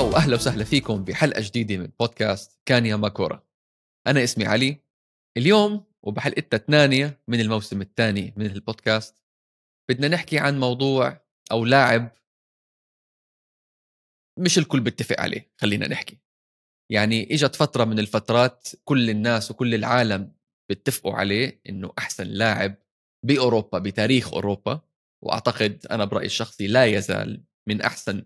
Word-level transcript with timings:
وأهلا 0.00 0.34
وسهلا 0.34 0.64
فيكم 0.64 1.04
بحلقة 1.04 1.40
جديدة 1.40 1.76
من 1.76 1.88
بودكاست 2.00 2.60
كان 2.66 2.86
يا 2.86 2.96
ماكورا. 2.96 3.46
أنا 4.06 4.24
اسمي 4.24 4.46
علي. 4.46 4.80
اليوم 5.36 5.84
وبحلقتنا 6.02 6.60
الثانية 6.60 7.20
من 7.28 7.40
الموسم 7.40 7.80
الثاني 7.80 8.34
من 8.36 8.46
البودكاست 8.46 9.22
بدنا 9.90 10.08
نحكي 10.08 10.38
عن 10.38 10.60
موضوع 10.60 11.20
أو 11.52 11.64
لاعب 11.64 12.12
مش 14.38 14.58
الكل 14.58 14.80
بيتفق 14.80 15.20
عليه 15.20 15.52
خلينا 15.60 15.88
نحكي. 15.88 16.18
يعني 16.90 17.34
إجت 17.34 17.56
فترة 17.56 17.84
من 17.84 17.98
الفترات 17.98 18.68
كل 18.84 19.10
الناس 19.10 19.50
وكل 19.50 19.74
العالم 19.74 20.32
بيتفقوا 20.68 21.12
عليه 21.12 21.60
إنه 21.68 21.92
أحسن 21.98 22.26
لاعب 22.26 22.74
بأوروبا 23.26 23.78
بتاريخ 23.78 24.32
أوروبا 24.32 24.80
وأعتقد 25.24 25.86
أنا 25.90 26.04
برأيي 26.04 26.26
الشخصي 26.26 26.66
لا 26.66 26.84
يزال 26.84 27.44
من 27.68 27.80
أحسن 27.80 28.24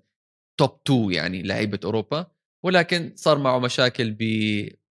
top 0.61 0.81
2 0.87 1.13
يعني 1.13 1.43
لعيبة 1.43 1.81
أوروبا 1.85 2.27
ولكن 2.65 3.13
صار 3.17 3.39
معه 3.39 3.59
مشاكل 3.59 4.11
ب 4.11 4.23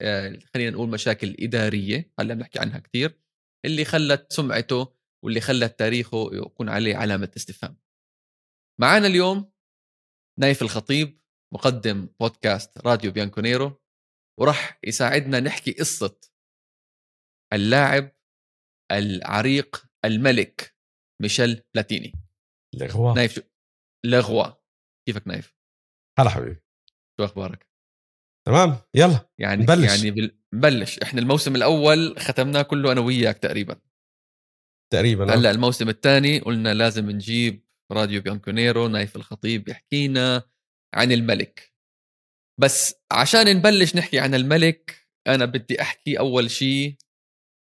آه، 0.01 0.39
خلينا 0.55 0.71
نقول 0.71 0.89
مشاكل 0.89 1.37
إدارية 1.41 2.13
هلأ 2.21 2.35
بنحكي 2.35 2.59
عنها 2.59 2.79
كثير 2.79 3.21
اللي 3.65 3.85
خلت 3.85 4.33
سمعته 4.33 4.95
واللي 5.25 5.41
خلت 5.41 5.79
تاريخه 5.79 6.31
يكون 6.33 6.69
عليه 6.69 6.97
علامة 6.97 7.31
استفهام. 7.37 7.79
معنا 8.81 9.07
اليوم 9.07 9.53
نايف 10.39 10.63
الخطيب 10.63 11.21
مقدم 11.55 12.09
بودكاست 12.21 12.79
راديو 12.79 13.13
بيانكونيرو 13.13 13.83
وراح 14.41 14.81
يساعدنا 14.85 15.41
نحكي 15.41 15.73
قصة 15.73 16.21
اللاعب 17.53 18.17
العريق 18.93 19.87
الملك 20.05 20.77
ميشيل 21.23 21.63
بلاتيني 21.75 22.13
لغوا 22.75 23.15
نايف 23.15 23.35
شو 23.35 23.43
لغوا 24.07 24.53
كيفك 25.09 25.29
نايف؟ 25.29 25.58
هلا 26.19 26.31
حبيبي. 26.31 26.63
شو 27.21 27.25
أخبارك؟ 27.25 27.69
تمام 28.47 28.77
يلا 28.95 29.29
يعني 29.39 29.63
نبلش. 29.63 30.05
يعني 30.05 30.33
نبلش. 30.55 30.99
إحنا 30.99 31.21
الموسم 31.21 31.57
الأول 31.57 32.19
ختمناه 32.19 32.63
كله 32.63 32.93
أنا 32.93 33.01
وياك 33.01 33.39
تقريبا. 33.39 33.81
تقريبا 34.93 35.35
هلأ 35.35 35.51
الموسم 35.51 35.89
الثاني 35.89 36.39
قلنا 36.39 36.75
لازم 36.75 37.11
نجيب 37.11 37.69
راديو 37.93 38.23
بيانكونيرو 38.23 38.89
نايف 38.89 39.17
الخطيب 39.17 39.69
يحكينا 39.69 40.43
عن 40.95 41.13
الملك. 41.13 41.75
بس 42.61 42.95
عشان 43.13 43.57
نبلش 43.57 43.97
نحكي 43.97 44.19
عن 44.19 44.35
الملك 44.35 45.09
أنا 45.27 45.45
بدي 45.45 45.83
أحكي 45.83 46.19
أول 46.19 46.51
شيء 46.51 46.97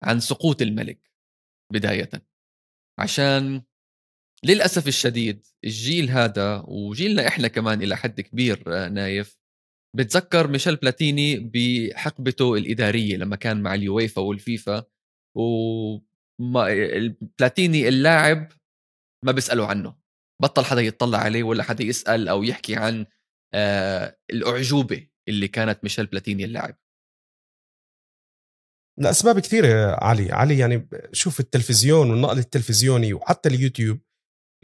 عن 0.03 0.19
سقوط 0.19 0.61
الملك 0.61 1.11
بداية. 1.73 2.09
عشان 2.99 3.63
للأسف 4.43 4.87
الشديد 4.87 5.45
الجيل 5.63 6.09
هذا 6.09 6.63
وجيلنا 6.67 7.27
إحنا 7.27 7.47
كمان 7.47 7.81
إلى 7.81 7.97
حد 7.97 8.21
كبير 8.21 8.63
آه، 8.67 8.87
نايف 8.87 9.39
بتذكر 9.95 10.47
ميشيل 10.47 10.75
بلاتيني 10.75 11.39
بحقبته 11.39 12.55
الإدارية 12.55 13.17
لما 13.17 13.35
كان 13.35 13.61
مع 13.61 13.73
اليويفا 13.73 14.21
والفيفا 14.21 14.83
وما 15.37 16.67
بلاتيني 17.39 17.87
اللاعب 17.87 18.51
ما 19.25 19.31
بيسألوا 19.31 19.65
عنه 19.65 19.95
بطل 20.41 20.65
حدا 20.65 20.81
يطلع 20.81 21.17
عليه 21.17 21.43
ولا 21.43 21.63
حدا 21.63 21.83
يسأل 21.83 22.27
أو 22.27 22.43
يحكي 22.43 22.75
عن 22.75 23.05
آه 23.53 24.17
الأعجوبة 24.29 25.07
اللي 25.27 25.47
كانت 25.47 25.83
ميشيل 25.83 26.05
بلاتيني 26.05 26.45
اللاعب. 26.45 26.77
لأسباب 28.99 29.39
كثيرة 29.39 29.95
علي 30.03 30.31
علي 30.31 30.57
يعني 30.57 30.89
شوف 31.13 31.39
التلفزيون 31.39 32.09
والنقل 32.09 32.37
التلفزيوني 32.37 33.13
وحتى 33.13 33.49
اليوتيوب 33.49 33.99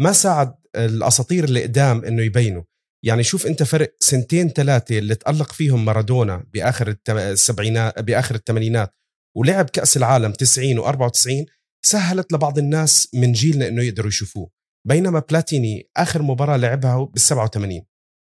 ما 0.01 0.11
ساعد 0.11 0.55
الأساطير 0.75 1.43
اللي 1.43 1.63
قدام 1.63 2.05
إنه 2.05 2.23
يبينوا. 2.23 2.63
يعني 3.05 3.23
شوف 3.23 3.47
أنت 3.47 3.63
فرق 3.63 3.95
سنتين 3.99 4.49
ثلاثة 4.49 4.97
اللي 4.97 5.15
تألق 5.15 5.51
فيهم 5.51 5.85
مارادونا 5.85 6.45
بآخر 6.53 6.95
السبعينات 7.09 7.99
بآخر 7.99 8.35
الثمانينات 8.35 8.91
ولعب 9.37 9.69
كأس 9.69 9.97
العالم 9.97 10.31
90 10.31 10.81
و94 10.81 11.45
سهلت 11.85 12.33
لبعض 12.33 12.57
الناس 12.57 13.09
من 13.13 13.31
جيلنا 13.31 13.67
إنه 13.67 13.83
يقدروا 13.83 14.07
يشوفوه. 14.07 14.49
بينما 14.87 15.19
بلاتيني 15.19 15.89
آخر 15.97 16.21
مباراة 16.21 16.57
لعبها 16.57 17.03
بال 17.03 17.21
87 17.21 17.81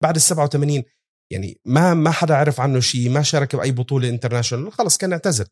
بعد 0.02 0.14
ال 0.16 0.22
87 0.22 0.82
يعني 1.32 1.60
ما 1.64 1.94
ما 1.94 2.10
حدا 2.10 2.36
عرف 2.36 2.60
عنه 2.60 2.80
شيء 2.80 3.10
ما 3.10 3.22
شارك 3.22 3.56
بأي 3.56 3.72
بطولة 3.72 4.08
انترناشونال 4.08 4.72
خلص 4.72 4.96
كان 4.96 5.12
اعتزل. 5.12 5.46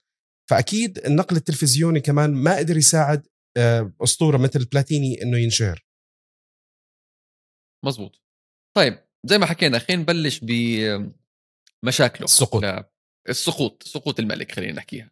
فأكيد 0.51 0.99
النقل 0.99 1.37
التلفزيوني 1.37 2.01
كمان 2.01 2.35
ما 2.35 2.57
قدر 2.57 2.77
يساعد 2.77 3.27
آه، 3.57 3.93
أسطورة 4.03 4.37
مثل 4.37 4.65
بلاتيني 4.65 5.23
إنه 5.23 5.39
ينشهر. 5.39 5.88
مزبوط 7.85 8.23
طيب 8.77 9.09
زي 9.27 9.39
ما 9.39 9.47
حكينا 9.47 9.79
خلينا 9.79 10.03
نبلش 10.03 10.41
بمشاكله 10.45 12.25
السقوط. 12.25 12.63
لا، 12.63 12.91
السقوط 13.29 13.83
سقوط 13.83 14.21
الملك 14.21 14.53
خلينا 14.53 14.73
نحكيها. 14.73 15.11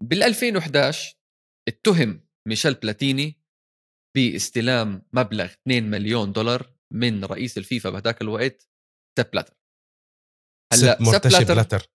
بال 0.00 0.22
2011 0.22 1.16
اتهم 1.68 2.26
ميشيل 2.48 2.74
بلاتيني 2.74 3.40
باستلام 4.16 5.02
مبلغ 5.12 5.44
2 5.44 5.90
مليون 5.90 6.32
دولار 6.32 6.72
من 6.92 7.24
رئيس 7.24 7.58
الفيفا 7.58 7.90
بهذاك 7.90 8.22
الوقت 8.22 8.68
سيب 9.18 9.30
بلاتر. 9.30 9.54
هلأ 10.72 11.02
مرتشي 11.02 11.44
بلاتر 11.44 11.86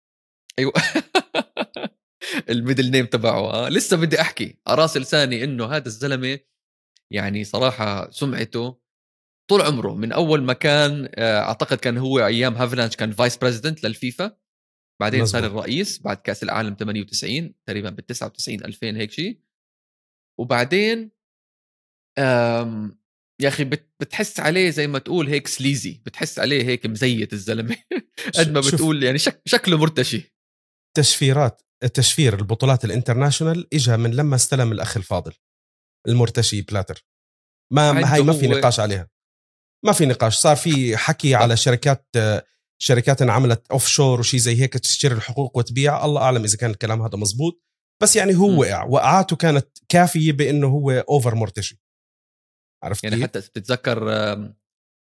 أيوه. 0.60 0.74
ال 2.50 2.56
middle 2.56 2.92
name 2.92 3.06
تبعه 3.06 3.40
آه. 3.40 3.70
لسه 3.70 3.98
بدي 3.98 4.22
أحكي. 4.22 4.60
راس 4.68 4.98
لساني 4.98 5.44
إنه 5.44 5.66
هذا 5.66 5.88
الزلمة 5.88 6.40
يعني 7.14 7.44
صراحة 7.44 8.10
سمعته 8.12 8.81
طول 9.52 9.62
عمره 9.62 9.96
من 9.96 10.12
أول 10.12 10.44
ما 10.44 10.54
كان 10.54 11.10
آه، 11.16 11.40
أعتقد 11.40 11.78
كان 11.78 11.98
هو 11.98 12.20
أيام 12.26 12.56
هافيلانج 12.56 12.96
كان 12.96 13.12
vice 13.12 13.38
president 13.38 13.84
للفيفا 13.84 14.38
بعدين 15.02 15.26
صار. 15.26 15.46
الرئيس 15.46 16.00
بعد 16.02 16.18
كأس 16.18 16.44
العالم 16.44 16.76
98 16.80 17.54
تقريبا 17.68 17.90
بال 17.90 18.06
99 18.06 18.66
2000 18.66 18.88
هيك 18.98 19.12
شيء 19.12 19.42
وبعدين 20.40 21.12
يا 23.42 23.48
أخي 23.48 23.64
بت- 23.64 23.92
بتحس 24.00 24.40
عليه 24.40 24.70
زي 24.70 24.88
ما 24.88 25.00
تقول 25.00 25.28
هيك 25.28 25.48
sleazy 25.48 26.02
بتحس 26.06 26.40
عليه 26.40 26.64
هيك 26.66 26.86
مزيت 26.86 27.34
الزلمة 27.34 27.78
قد 28.38 28.52
ما 28.52 28.60
بتقول 28.60 29.04
يعني 29.04 29.18
شك 29.18 29.42
شكله 29.46 29.78
مرتشي. 29.78 30.36
تشفيرات 30.98 31.62
التشفير 31.84 32.40
البطولات 32.40 32.86
ال 32.86 32.92
international 32.92 33.68
اجى 33.74 33.98
من 33.98 34.12
لما 34.16 34.36
استلم 34.36 34.72
الأخ 34.72 34.98
الفاضل 34.98 35.34
المرتشي 36.08 36.62
بلاتر. 36.62 37.06
ما 37.74 38.14
هاي 38.14 38.22
ما 38.22 38.34
في 38.34 38.48
نقاش 38.48 38.80
عليها. 38.80 39.10
ما 39.86 39.92
في 39.92 40.06
نقاش. 40.06 40.38
صار 40.38 40.56
في 40.56 40.98
حكي 40.98 41.36
على 41.36 41.58
شركات 41.58 42.06
شركات 42.82 43.22
انعملت 43.22 43.68
offshore 43.72 44.20
وشي 44.20 44.40
زي 44.40 44.62
هيك 44.62 44.74
تشتري 44.74 45.14
الحقوق 45.16 45.58
وتبيع. 45.58 46.06
الله 46.06 46.22
أعلم 46.22 46.44
إذا 46.44 46.58
كان 46.58 46.70
الكلام 46.70 47.02
هذا 47.02 47.18
مزبوط. 47.18 47.62
بس 48.04 48.16
يعني 48.16 48.36
هو 48.36 48.48
م. 48.48 48.58
وقع. 48.58 48.84
وقعاته 48.84 49.36
كانت 49.36 49.68
كافية 49.90 50.32
بأنه 50.32 50.68
هو 50.68 50.92
over 50.92 51.36
مرتشي 51.36 51.82
عرفت 52.84 53.04
يعني 53.04 53.16
كيف؟ 53.16 53.24
حتى 53.24 53.40
بتتذكر 53.40 54.10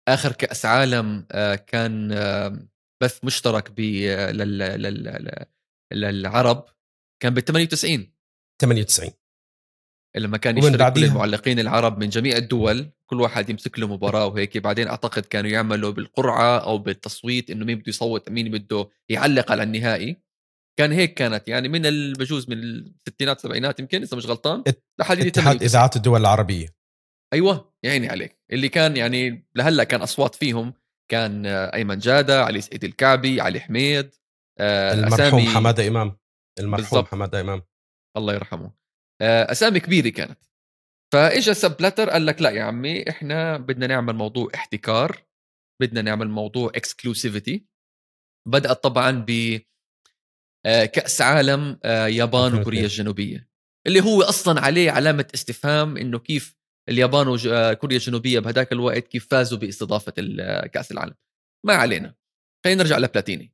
آخر 0.07 0.31
كأس 0.31 0.65
عالم 0.65 1.27
آه، 1.31 1.55
كان 1.55 2.09
بث 3.03 3.23
مشترك 3.23 3.71
ب 3.71 3.79
آه، 3.79 4.31
لل- 4.31 4.57
لل- 4.57 5.03
لل- 5.03 5.45
للعرب. 5.93 6.65
كان 7.21 7.33
بال 7.33 7.45
98 7.45 8.13
98 8.61 9.11
لما 10.15 10.37
كان 10.37 10.57
يشترك 10.57 10.93
كل؟ 10.93 11.03
المعلقين 11.03 11.59
العرب 11.59 11.97
من 11.99 12.09
جميع 12.09 12.37
الدول. 12.37 12.91
كل 13.09 13.21
واحد 13.21 13.49
يمسك 13.49 13.79
له 13.79 13.87
مباراة 13.87 14.25
وهيك. 14.27 14.57
بعدين 14.57 14.87
أعتقد 14.87 15.25
كانوا 15.25 15.49
يعملوا 15.49 15.91
بالقرعة 15.91 16.57
أو 16.57 16.77
بالتصويت 16.77 17.49
إنه 17.49 17.65
مين 17.65 17.75
بده 17.77 17.89
يصوت 17.89 18.29
مين 18.29 18.51
بده 18.51 18.89
يعلق 19.09 19.51
على 19.51 19.63
النهائي. 19.63 20.21
كان 20.79 20.91
هيك 20.91 21.13
كانت. 21.13 21.47
يعني 21.47 21.67
من 21.67 22.13
بجوز 22.13 22.49
من 22.49 22.57
الستينات 22.57 23.37
السبعينات 23.37 23.79
يمكن 23.79 24.01
إذا 24.01 24.17
مش 24.17 24.25
غلطان 24.25 24.63
لحد 24.99 25.17
اتحاد 25.17 25.31
98. 25.33 25.61
إذاعات 25.61 25.95
الدول 25.95 26.21
العربية. 26.21 26.67
أيوه 27.33 27.73
يا 27.83 27.91
عيني 27.91 28.09
عليك. 28.09 28.39
اللي 28.51 28.69
كان 28.69 28.97
يعني 28.97 29.47
لهلأ 29.55 29.83
كان 29.83 30.01
أصوات 30.01 30.35
فيهم. 30.35 30.73
كان 31.11 31.45
آه، 31.45 31.73
أيمن 31.73 31.97
جادة 31.97 32.43
علي 32.43 32.61
سعيد 32.61 32.83
الكعبي 32.83 33.41
علي 33.41 33.59
حميد 33.59 34.15
آه، 34.59 34.93
المرحوم 34.93 35.47
حمادة 35.47 35.87
إمام. 35.87 36.17
المرحوم. 36.59 37.05
حمادة 37.05 37.41
إمام. 37.41 37.61
الله 38.17 38.33
يرحمه. 38.33 38.71
آه، 39.21 39.51
أسامي 39.51 39.79
كبيرة 39.79 40.09
كانت. 40.09 40.39
فاجا 41.13 41.53
سب 41.53 41.77
بلاتر 41.77 42.09
قال 42.09 42.25
لك 42.25 42.41
لا 42.41 42.49
يا 42.49 42.63
عمي 42.63 43.09
إحنا 43.09 43.57
بدنا 43.57 43.87
نعمل 43.87 44.15
موضوع 44.15 44.51
احتكار 44.55 45.25
بدنا 45.81 46.01
نعمل 46.01 46.29
موضوع 46.29 46.71
اكسكلوسيفيتي 46.75 47.65
بدات 48.47 48.83
طبعا 48.83 49.25
ب 49.27 49.59
آه، 50.65 50.85
كأس 50.85 51.21
عالم 51.21 51.79
آه، 51.83 52.07
يابان 52.07 52.41
2002. 52.45 52.61
وكوريا 52.61 52.83
الجنوبية. 52.83 53.49
اللي 53.87 54.01
هو 54.01 54.21
أصلا 54.21 54.61
عليه 54.61 54.91
علامة 54.91 55.27
استفهام 55.33 55.97
إنه 55.97 56.19
كيف 56.19 56.55
اليابان 56.89 57.27
وكوريا 57.27 57.97
الجنوبية 57.97 58.39
بهداك 58.39 58.71
الوقت 58.71 59.07
كيف 59.07 59.27
فازوا 59.31 59.57
باستضافة 59.57 60.11
كأس 60.73 60.91
العالم. 60.91 61.15
ما 61.65 61.73
علينا. 61.73 62.15
خلينا 62.65 62.83
نرجع 62.83 62.97
لبلاتيني. 62.97 63.53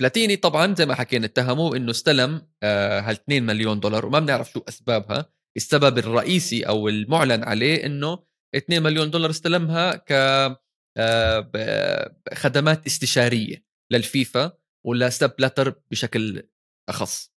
بلاتيني 0.00 0.36
طبعا 0.36 0.74
زي 0.74 0.86
ما 0.86 0.94
حكينا 0.94 1.26
اتهموه 1.26 1.76
إنه 1.76 1.90
استلم 1.90 2.48
آه، 2.62 3.00
هال 3.00 3.14
2 3.14 3.46
مليون 3.46 3.80
دولار 3.80 4.06
وما 4.06 4.18
بنعرف 4.18 4.52
شو 4.52 4.64
أسبابها. 4.68 5.33
السبب 5.56 5.98
الرئيسي 5.98 6.62
أو 6.62 6.88
المعلن 6.88 7.44
عليه 7.44 7.86
إنه 7.86 8.24
2 8.54 8.82
مليون 8.82 9.10
دولار 9.10 9.30
استلمها 9.30 9.96
ك 9.96 10.12
آه، 10.96 12.16
خدمات 12.34 12.86
استشارية 12.86 13.64
للفيفا 13.92 14.52
ولسيب 14.86 15.36
بلاتر 15.38 15.80
بشكل 15.90 16.48
أخص. 16.88 17.34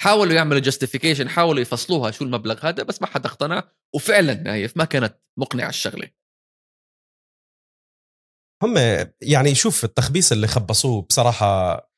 حاولوا 0.00 0.32
يعملوا 0.32 0.60
justification 0.60 1.28
حاولوا 1.28 1.60
يفصلوها 1.60 2.10
شو 2.10 2.24
المبلغ 2.24 2.66
هذا 2.66 2.82
بس 2.82 3.02
ما 3.02 3.06
حدا 3.06 3.26
اقتنع 3.26 3.72
وفعلا 3.94 4.34
نايف 4.34 4.76
ما 4.76 4.84
كانت 4.84 5.20
مقنعة 5.38 5.68
الشغلة. 5.68 6.10
هم 8.62 8.74
يعني 9.22 9.54
شوف 9.54 9.84
التخبيص 9.84 10.32
اللي 10.32 10.46
خبصوه 10.46 11.02
بصراحة 11.02 11.89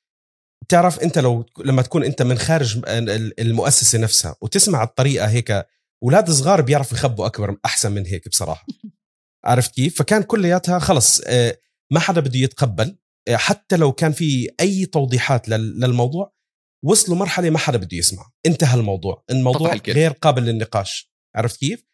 بتعرف 0.62 1.00
انت 1.00 1.18
لو 1.18 1.46
لما 1.64 1.82
تكون 1.82 2.04
انت 2.04 2.22
من 2.22 2.38
خارج 2.38 2.80
المؤسسة 3.38 3.98
نفسها 3.98 4.36
وتسمع 4.40 4.82
الطريقة 4.82 5.28
هيك 5.28 5.66
أولاد 6.02 6.30
صغار 6.30 6.60
بيعرفوا 6.60 6.98
يخبوا 6.98 7.26
أكبر 7.26 7.56
أحسن 7.64 7.92
من 7.92 8.06
هيك 8.06 8.28
بصراحة. 8.28 8.66
عرفت 9.44 9.74
كيف؟ 9.74 9.98
فكان 9.98 10.22
كلياتها 10.22 10.78
خلص 10.78 11.20
آه، 11.26 11.58
ما 11.92 12.00
حدا 12.00 12.20
بده 12.20 12.38
يتقبل 12.38 12.98
آه، 13.28 13.36
حتى 13.36 13.76
لو 13.76 13.92
كان 13.92 14.12
في 14.12 14.50
أي 14.60 14.86
توضيحات 14.86 15.48
للموضوع 15.48 16.32
وصلوا 16.84 17.16
مرحلة 17.16 17.50
ما 17.50 17.58
حدا 17.58 17.78
بده 17.78 17.96
يسمع. 17.96 18.30
انتهى 18.46 18.80
الموضوع. 18.80 19.24
الموضوع 19.30 19.74
غير 19.88 20.12
قابل 20.12 20.42
للنقاش. 20.42 21.12
عرفت 21.36 21.56
كيف؟ 21.56 21.84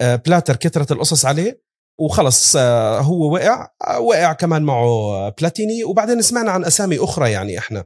آه، 0.00 0.16
بلاتر 0.16 0.56
كثرت 0.56 0.92
القصص 0.92 1.24
عليه 1.24 1.62
وخلص 2.00 2.56
هو 2.56 3.32
وقع 3.34 3.68
وقع 4.00 4.32
كمان 4.32 4.62
معه 4.62 5.28
بلاتيني 5.28 5.84
وبعدين 5.84 6.22
سمعنا 6.22 6.50
عن 6.50 6.64
أسامي 6.64 6.98
أخرى 6.98 7.30
يعني 7.30 7.58
إحنا. 7.58 7.84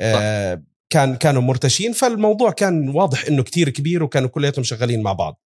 صح. 0.00 0.64
كان 0.94 1.16
كانوا 1.16 1.42
مرتشين 1.42 1.92
فالموضوع 1.92 2.50
كان 2.50 2.88
واضح 2.88 3.26
إنه 3.26 3.42
كتير 3.42 3.68
كبير 3.68 4.02
وكانوا 4.02 4.28
كلياتهم 4.28 4.64
شغالين 4.64 5.02
مع 5.02 5.12
بعض. 5.12 5.44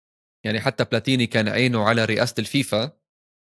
يعني 0.46 0.60
حتى 0.60 0.84
بلاتيني 0.84 1.28
كان 1.28 1.50
عينه 1.50 1.84
على 1.84 2.06
رئاسة 2.06 2.36
الفيفا 2.40 2.92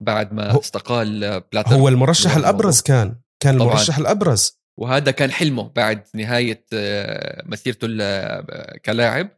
بعد 0.03 0.33
ما 0.33 0.51
هو 0.51 0.59
استقال 0.59 1.39
بلاتر 1.51 1.75
هو 1.75 1.87
المرشح 1.87 2.35
الأبرز 2.35 2.81
كان 2.81 3.15
كان 3.43 3.61
المرشح 3.61 3.97
الأبرز. 3.97 4.61
وهذا 4.79 5.11
كان 5.11 5.31
حلمه 5.31 5.69
بعد 5.75 6.03
نهاية 6.15 6.65
آه، 6.73 7.43
مسيرته 7.45 7.87
آه، 8.01 8.77
كلاعب. 8.85 9.29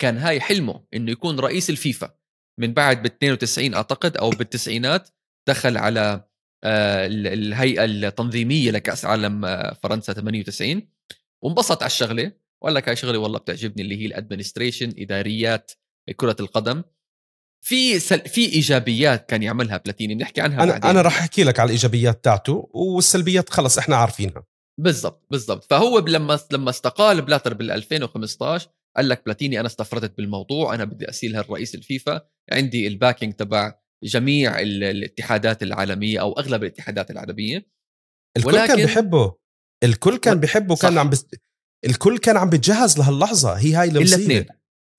كان 0.00 0.18
هاي 0.18 0.40
حلمه 0.40 0.84
إنه 0.94 1.10
يكون 1.12 1.40
رئيس 1.40 1.70
الفيفا. 1.70 2.14
من 2.60 2.74
بعد 2.74 3.02
ب 3.02 3.06
92 3.06 3.74
أعتقد 3.74 4.16
أو 4.16 4.30
بالتسعينات 4.30 5.08
دخل 5.48 5.76
على 5.76 6.24
آه، 6.64 7.06
الهيئة 7.06 7.84
التنظيمية 7.84 8.70
لكأس 8.70 9.04
عالم 9.04 9.62
فرنسا 9.82 10.12
98 10.12 10.88
وانبسط 11.44 11.82
على 11.82 11.90
الشغلة. 11.90 12.32
وقال 12.62 12.74
لك 12.74 12.88
هاي 12.88 12.96
شغلة 12.96 13.18
والله 13.18 13.38
بتعجبني 13.38 13.82
اللي 13.82 14.02
هي 14.02 14.06
ال 14.06 14.12
administration 14.12 14.94
إداريات 14.98 15.72
كرة 16.16 16.36
القدم. 16.40 16.82
في 17.64 17.98
سل... 17.98 18.20
في 18.20 18.52
إيجابيات 18.52 19.30
كان 19.30 19.42
يعملها 19.42 19.76
بلاتيني. 19.76 20.14
بنحكي 20.14 20.40
عنها 20.40 20.62
أنا 20.62 20.72
بعدين. 20.72 20.90
أنا 20.90 21.02
راح 21.02 21.18
أحكي 21.18 21.44
لك 21.44 21.60
على 21.60 21.66
الإيجابيات 21.66 22.24
تاعته 22.24 22.70
والسلبيات 22.74 23.50
خلص 23.50 23.78
إحنا 23.78 23.96
عارفينها. 23.96 24.44
بالضبط 24.80 25.26
بالضبط. 25.30 25.64
فهو 25.64 25.98
لما 25.98 26.38
لما 26.52 26.70
استقال 26.70 27.22
بلاتر 27.22 27.54
بال 27.54 27.70
2015 27.70 28.68
قال 28.96 29.08
لك 29.08 29.24
بلاتيني 29.24 29.60
أنا 29.60 29.66
استفردت 29.66 30.16
بالموضوع 30.16 30.74
أنا 30.74 30.84
بدي 30.84 31.08
أصير 31.08 31.36
الرئيس 31.36 31.74
الفيفا. 31.74 32.20
عندي 32.52 32.86
ال 32.86 32.92
backing 32.92 33.34
تبع 33.34 33.74
جميع 34.04 34.60
الاتحادات 34.60 35.62
العالمية 35.62 36.20
أو 36.20 36.32
أغلب 36.32 36.62
الاتحادات 36.62 37.10
العالميه 37.10 37.66
الكل 38.36 38.48
ولكن... 38.48 38.66
كان 38.66 38.76
بيحبه 38.76 39.34
الكل 39.84 40.16
كان 40.16 40.40
بيحبه 40.40 40.76
كان 40.76 40.98
عم 40.98 41.10
بس... 41.10 41.26
الكل 41.84 42.18
كان 42.18 42.36
عم 42.36 42.50
بيتجهز 42.50 42.98
لهاللحظة 42.98 43.52
هي 43.58 43.74
هاي 43.74 43.88
المصيبة. 43.88 44.16
الا 44.16 44.24
اثنين 44.24 44.46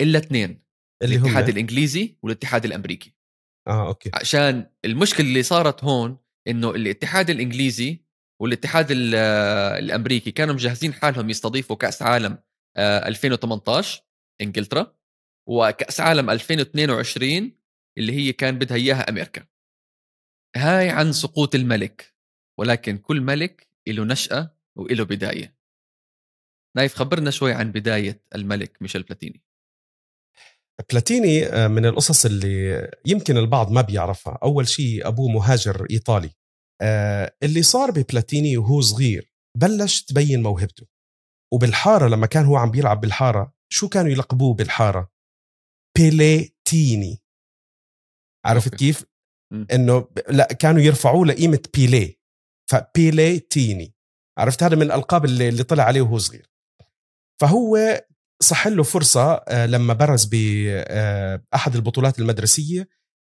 إلا 0.01 0.19
اثنين 0.19 0.63
اللي 1.03 1.15
الاتحاد 1.15 1.43
هم؟ 1.43 1.49
الإنجليزي 1.49 2.17
والاتحاد 2.23 2.65
الأمريكي. 2.65 3.15
آه 3.67 3.87
أوكي. 3.87 4.11
عشان 4.13 4.71
المشكلة 4.85 5.27
اللي 5.27 5.43
صارت 5.43 5.83
هون 5.83 6.17
إنه 6.47 6.69
الاتحاد 6.69 7.29
الإنجليزي 7.29 8.05
والاتحاد 8.41 8.87
الأمريكي 8.91 10.31
كانوا 10.31 10.53
مجهزين 10.53 10.93
حالهم 10.93 11.29
يستضيفوا 11.29 11.75
كأس 11.75 12.01
عالم 12.01 12.37
2018 12.77 13.99
آه، 13.99 14.43
إنجلترا 14.43 14.95
وكأس 15.49 15.99
عالم 15.99 16.29
2022 16.29 17.51
اللي 17.97 18.13
هي 18.13 18.33
كان 18.33 18.57
بدها 18.57 18.77
إياها 18.77 19.09
أمريكا. 19.09 19.45
هاي 20.55 20.89
عن 20.89 21.13
سقوط 21.13 21.55
الملك 21.55 22.15
ولكن 22.59 22.97
كل 22.97 23.21
ملك 23.21 23.69
له 23.87 24.05
نشأة 24.05 24.58
وله 24.79 25.03
بداية. 25.03 25.57
نايف 26.77 26.95
خبرنا 26.95 27.31
شوي 27.31 27.53
عن 27.53 27.71
بداية 27.71 28.23
الملك 28.35 28.81
ميشيل 28.81 29.03
بلاتيني. 29.03 29.43
بلاتيني 30.91 31.45
آه، 31.45 31.67
من 31.67 31.85
القصص 31.85 32.25
اللي 32.25 32.91
يمكن 33.05 33.37
البعض 33.37 33.71
ما 33.71 33.81
بيعرفها. 33.81 34.39
أول 34.43 34.67
شيء 34.67 35.07
أبوه 35.07 35.29
مهاجر 35.29 35.87
إيطالي. 35.89 36.29
آه، 36.81 37.35
اللي 37.43 37.61
صار 37.61 37.91
ببلاتيني 37.91 38.57
وهو 38.57 38.81
صغير 38.81 39.33
بلش 39.57 40.01
تبين 40.01 40.43
موهبته. 40.43 40.87
وبالحارة 41.53 42.07
لما 42.07 42.27
كان 42.27 42.45
هو 42.45 42.57
عم 42.57 42.71
بيلعب 42.71 43.01
بالحارة 43.01 43.53
شو 43.71 43.89
كانوا 43.89 44.11
يلقبوه 44.11 44.53
بالحارة؟ 44.53 45.11
بيليتيني 45.97 47.23
عرفت 48.45 48.75
كيف؟ 48.75 49.05
إنه 49.73 50.07
لا 50.29 50.47
كانوا 50.53 50.81
يرفعوه 50.81 51.25
لقيمة 51.25 51.61
بيلي 51.73 52.19
فبيليتيني 52.71 53.95
عرفت؟ 54.39 54.63
هذا 54.63 54.75
من 54.75 54.81
الألقاب 54.81 55.25
اللي, 55.25 55.49
اللي 55.49 55.63
طلع 55.63 55.83
عليه 55.83 56.01
وهو 56.01 56.17
صغير. 56.17 56.49
فهو 57.41 58.01
صح 58.41 58.67
له 58.67 58.83
فرصة 58.83 59.33
آه، 59.33 59.65
لما 59.65 59.93
برز 59.93 60.25
بأحد 60.25 61.71
آه، 61.71 61.75
البطولات 61.75 62.19
المدرسية 62.19 62.89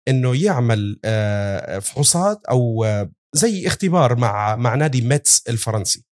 إنه 0.09 0.45
يعمل 0.45 1.01
آه، 1.05 1.79
فحوصات 1.79 2.47
أو 2.47 2.87
زي 3.35 3.67
اختبار 3.67 4.17
مع 4.17 4.57
مع 4.57 4.75
نادي 4.75 5.01
ميتس 5.01 5.43
الفرنسي. 5.49 6.05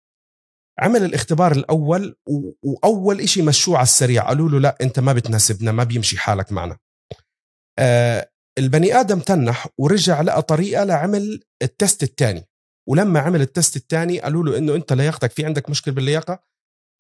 عمل 0.81 1.05
الاختبار 1.05 1.53
الأول 1.53 2.17
وأول 2.63 3.21
إشي 3.21 3.43
مشوه 3.43 3.77
على 3.77 3.83
السريع. 3.83 4.29
قالوا 4.29 4.49
له 4.49 4.61
لا 4.61 4.77
أنت 4.81 5.01
ما 5.01 5.13
بتناسبنا 5.13 5.73
ما 5.73 5.85
بيمشي 5.85 6.19
حالك 6.19 6.53
معنا. 6.53 6.79
البني 8.59 9.01
آدم 9.01 9.21
تنح 9.21 9.69
ورجع 9.79 10.21
لقى 10.21 10.43
طريقة 10.43 10.85
لعمل 10.85 11.41
ال 11.63 11.71
test 11.71 12.03
الثاني. 12.03 12.49
ولما 12.89 13.21
عمل 13.21 13.41
ال 13.41 13.48
test 13.48 13.77
الثاني 13.77 14.21
قالوا 14.21 14.45
له 14.45 14.59
إنه 14.59 14.75
أنت 14.75 14.93
لياقتك 14.93 15.31
في 15.31 15.45
عندك 15.45 15.71
مشكلة 15.71 15.95
باللياقة. 15.95 16.45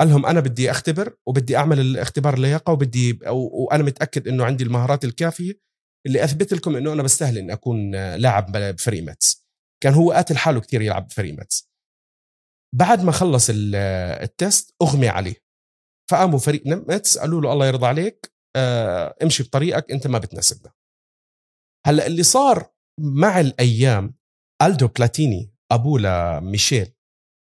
قال 0.01 0.09
لهم 0.09 0.27
أنا 0.27 0.41
بدي 0.41 0.71
أختبر 0.71 1.17
وبدي 1.27 1.57
أعمل 1.57 1.81
الاختبار 1.81 2.35
اللياقة 2.35 2.73
وبدي 2.73 3.19
وأنا 3.31 3.83
متأكد 3.83 4.29
إنه 4.29 4.45
عندي 4.45 4.65
المهارات 4.65 5.05
الكافية 5.05 5.61
اللي 6.07 6.25
أثبت 6.25 6.55
لكم 6.55 6.77
إنه 6.77 6.93
أنا 6.93 7.03
بستاهل 7.03 7.39
إني 7.39 7.53
أكون 7.53 7.91
لاعب 8.17 8.53
بفريق 8.53 9.03
ميتس 9.03 9.47
كان 9.83 9.95
هو 9.95 10.13
قاتل 10.13 10.37
حاله 10.37 10.61
كثير 10.61 10.83
يلعب 10.83 11.07
بفريق 11.07 11.35
ميتس 11.35 11.71
بعد 12.75 13.05
ما 13.05 13.13
خلص 13.13 13.51
ال 13.55 13.79
test 13.79 14.75
أغمي 14.83 15.09
عليه. 15.09 15.45
فقاموا 16.11 16.39
فريق 16.39 16.67
ميتس 16.67 17.19
قالوا 17.19 17.41
له 17.41 17.53
الله 17.53 17.67
يرضى 17.67 17.87
عليك 17.87 18.33
آه 18.57 19.17
امشي 19.23 19.43
بطريقك 19.43 19.93
أنت 19.93 20.07
ما 20.07 20.19
بتناسبنا. 20.19 20.73
هلأ 21.87 22.07
اللي 22.07 22.23
صار 22.23 22.71
مع 23.01 23.41
الأيام 23.41 24.15
ألدو 24.63 24.89
بلاتيني 24.89 25.54
ابوه 25.73 26.01
لميشيل 26.01 26.95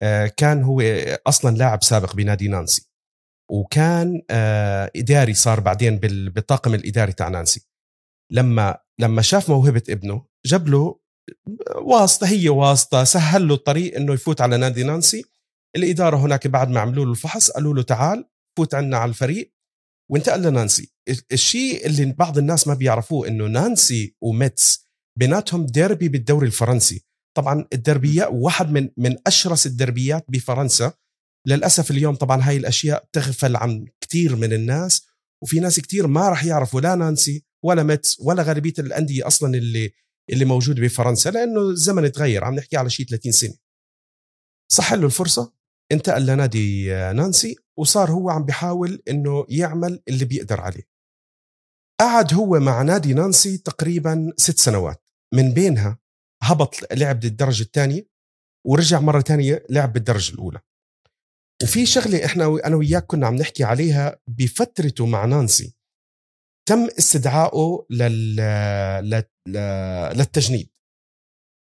آه، 0.03 0.27
كان 0.27 0.63
هو 0.63 0.81
أصلا 1.27 1.57
لاعب 1.57 1.83
سابق 1.83 2.15
بنادي 2.15 2.47
نانسي 2.47 2.89
وكان 3.51 4.21
آه، 4.29 4.91
إداري 4.95 5.33
صار 5.33 5.59
بعدين 5.59 5.97
بالطاقم 5.97 6.73
الإداري 6.73 7.13
تاع 7.13 7.27
نانسي. 7.27 7.67
لما 8.31 8.77
لما 8.99 9.21
شاف 9.21 9.49
موهبة 9.49 9.83
ابنه 9.89 10.25
جاب 10.45 10.67
له 10.67 10.99
واسطة 11.75 12.27
هي 12.27 12.49
واسطة 12.49 13.03
سهل 13.03 13.47
له 13.47 13.53
الطريق 13.55 13.95
إنه 13.95 14.13
يفوت 14.13 14.41
على 14.41 14.57
نادي 14.57 14.83
نانسي. 14.83 15.23
الإدارة 15.75 16.17
هناك 16.17 16.47
بعد 16.47 16.69
ما 16.69 16.79
عملوا 16.79 17.05
له 17.05 17.11
الفحص 17.11 17.51
قالوا 17.51 17.73
له 17.73 17.81
تعال 17.83 18.29
فوت 18.57 18.75
عنا 18.75 18.97
على 18.97 19.09
الفريق. 19.09 19.53
وانتقل 20.11 20.41
لنانسي. 20.41 20.93
الشيء 21.31 21.85
اللي 21.85 22.05
بعض 22.05 22.37
الناس 22.37 22.67
ما 22.67 22.73
بيعرفوه 22.73 23.27
إنه 23.27 23.45
نانسي 23.47 24.15
وميتس 24.21 24.85
بيناتهم 25.19 25.65
ديربي 25.65 26.09
بالدوري 26.09 26.47
الفرنسي. 26.47 27.05
طبعا 27.37 27.65
الدربيات 27.73 28.29
واحد 28.31 28.71
من 28.71 28.89
من 28.97 29.15
أشرس 29.27 29.65
الدربيات 29.65 30.25
بفرنسا. 30.29 30.93
للأسف 31.47 31.91
اليوم 31.91 32.15
طبعا 32.15 32.41
هاي 32.41 32.57
الأشياء 32.57 33.07
تغفل 33.13 33.55
عن 33.55 33.85
كثير 34.01 34.35
من 34.35 34.53
الناس 34.53 35.07
وفي 35.43 35.59
ناس 35.59 35.79
كثير 35.79 36.07
ما 36.07 36.29
راح 36.29 36.45
يعرفوا 36.45 36.81
لا 36.81 36.95
نانسي 36.95 37.45
ولا 37.63 37.83
ميتس 37.83 38.19
ولا 38.19 38.43
غالبيه 38.43 38.73
الأندية 38.79 39.27
أصلا 39.27 39.57
اللي 39.57 39.91
اللي 40.29 40.45
موجودة 40.45 40.81
بفرنسا 40.81 41.29
لأنه 41.29 41.61
الزمن 41.61 42.11
تغير 42.11 42.43
عم 42.43 42.55
نحكي 42.55 42.77
على 42.77 42.89
شيء 42.89 43.05
30 43.05 43.31
سنة. 43.31 43.53
صح 44.71 44.93
له 44.93 45.05
الفرصة 45.05 45.53
انتقل 45.91 46.25
لنادي 46.25 46.89
نانسي 46.89 47.55
وصار 47.77 48.11
هو 48.11 48.29
عم 48.29 48.45
بيحاول 48.45 49.03
إنه 49.07 49.45
يعمل 49.49 50.01
اللي 50.07 50.25
بيقدر 50.25 50.61
عليه. 50.61 50.83
قعد 51.99 52.33
هو 52.33 52.59
مع 52.59 52.81
نادي 52.81 53.13
نانسي 53.13 53.57
تقريبا 53.57 54.33
ست 54.37 54.57
سنوات 54.57 55.03
من 55.33 55.51
بينها 55.53 55.99
هبط 56.43 56.93
لعب 56.93 57.19
بالدرجه 57.19 57.61
الثانية 57.63 58.07
ورجع 58.67 58.99
مرة 58.99 59.19
ثانية 59.21 59.65
لعب 59.69 59.93
بالدرجة 59.93 60.33
الأولى. 60.33 60.59
وفي 61.63 61.85
شغلة 61.85 62.25
إحنا 62.25 62.59
أنا 62.65 62.75
وياك 62.75 63.05
كنا 63.05 63.27
عم 63.27 63.35
نحكي 63.35 63.63
عليها 63.63 64.19
بفترته 64.27 65.05
مع 65.05 65.25
نانسي. 65.25 65.75
تم 66.69 66.87
استدعائه 66.97 67.85
لل... 67.89 68.35
لل... 69.03 69.23
للتجنيد. 70.17 70.69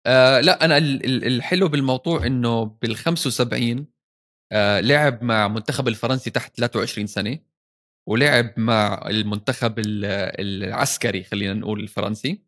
آه 0.07 0.41
لا 0.41 0.65
أنا 0.65 0.79
الحلو 0.79 1.69
بالموضوع 1.69 2.27
إنه 2.27 2.65
بال 2.65 2.97
75 2.97 3.87
آه 4.53 4.81
لعب 4.81 5.23
مع 5.23 5.49
منتخب 5.49 5.89
الفرنسي 5.89 6.31
تحت 6.31 6.57
23 6.57 7.07
سنة 7.07 7.39
ولعب 8.09 8.61
مع 8.61 9.05
المنتخب 9.07 9.75
العسكري 9.79 11.25
خلينا 11.25 11.55
نقول 11.55 11.81
الفرنسي 11.81 12.45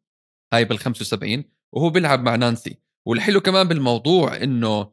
هاي 0.53 0.65
بال 0.65 0.79
75 0.79 1.45
وهو 1.77 1.91
بيلعب 1.91 2.23
مع 2.23 2.37
نانسي. 2.37 2.79
والحلو 3.07 3.41
كمان 3.41 3.69
بالموضوع 3.69 4.37
إنه 4.37 4.93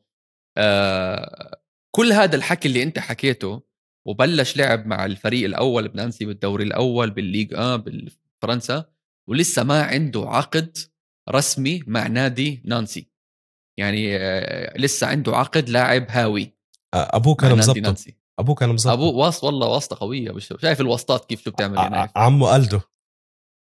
آه 0.57 1.61
كل 1.95 2.11
هذا 2.11 2.35
الحكي 2.35 2.67
اللي 2.67 2.83
أنت 2.83 2.99
حكيته 2.99 3.61
وبلش 4.07 4.57
لعب 4.57 4.87
مع 4.87 5.05
الفريق 5.05 5.45
الأول 5.45 5.87
بنانسي 5.87 6.25
بالدوري 6.25 6.63
الأول 6.63 7.11
بالليج 7.11 7.53
آه 7.53 7.75
بفرنسا 7.75 8.85
ولسه 9.29 9.63
ما 9.63 9.83
عنده 9.83 10.29
عقد 10.29 10.77
رسمي 11.29 11.83
مع 11.87 12.07
نادي 12.07 12.61
نانسي. 12.65 13.11
يعني 13.79 14.17
آه 14.17 14.77
لسه 14.77 15.07
عنده 15.07 15.35
عقد 15.35 15.69
لاعب 15.69 16.05
هاوي 16.09 16.53
أبوه 16.93 17.35
كان 17.35 17.57
مظبطه 17.57 17.95
أبوه 18.39 18.55
كان 18.55 18.69
مظبط. 18.69 18.93
أبوه 18.93 19.15
واص 19.15 19.43
والله 19.43 19.67
واسطه 19.67 19.97
قوية. 19.99 20.39
شايف 20.39 20.81
الواسطات 20.81 21.25
كيف 21.25 21.43
شو 21.43 21.51
بتعمل 21.51 21.77
هناك؟ 21.77 22.11
عمو 22.15 22.55
ألدو. 22.55 22.79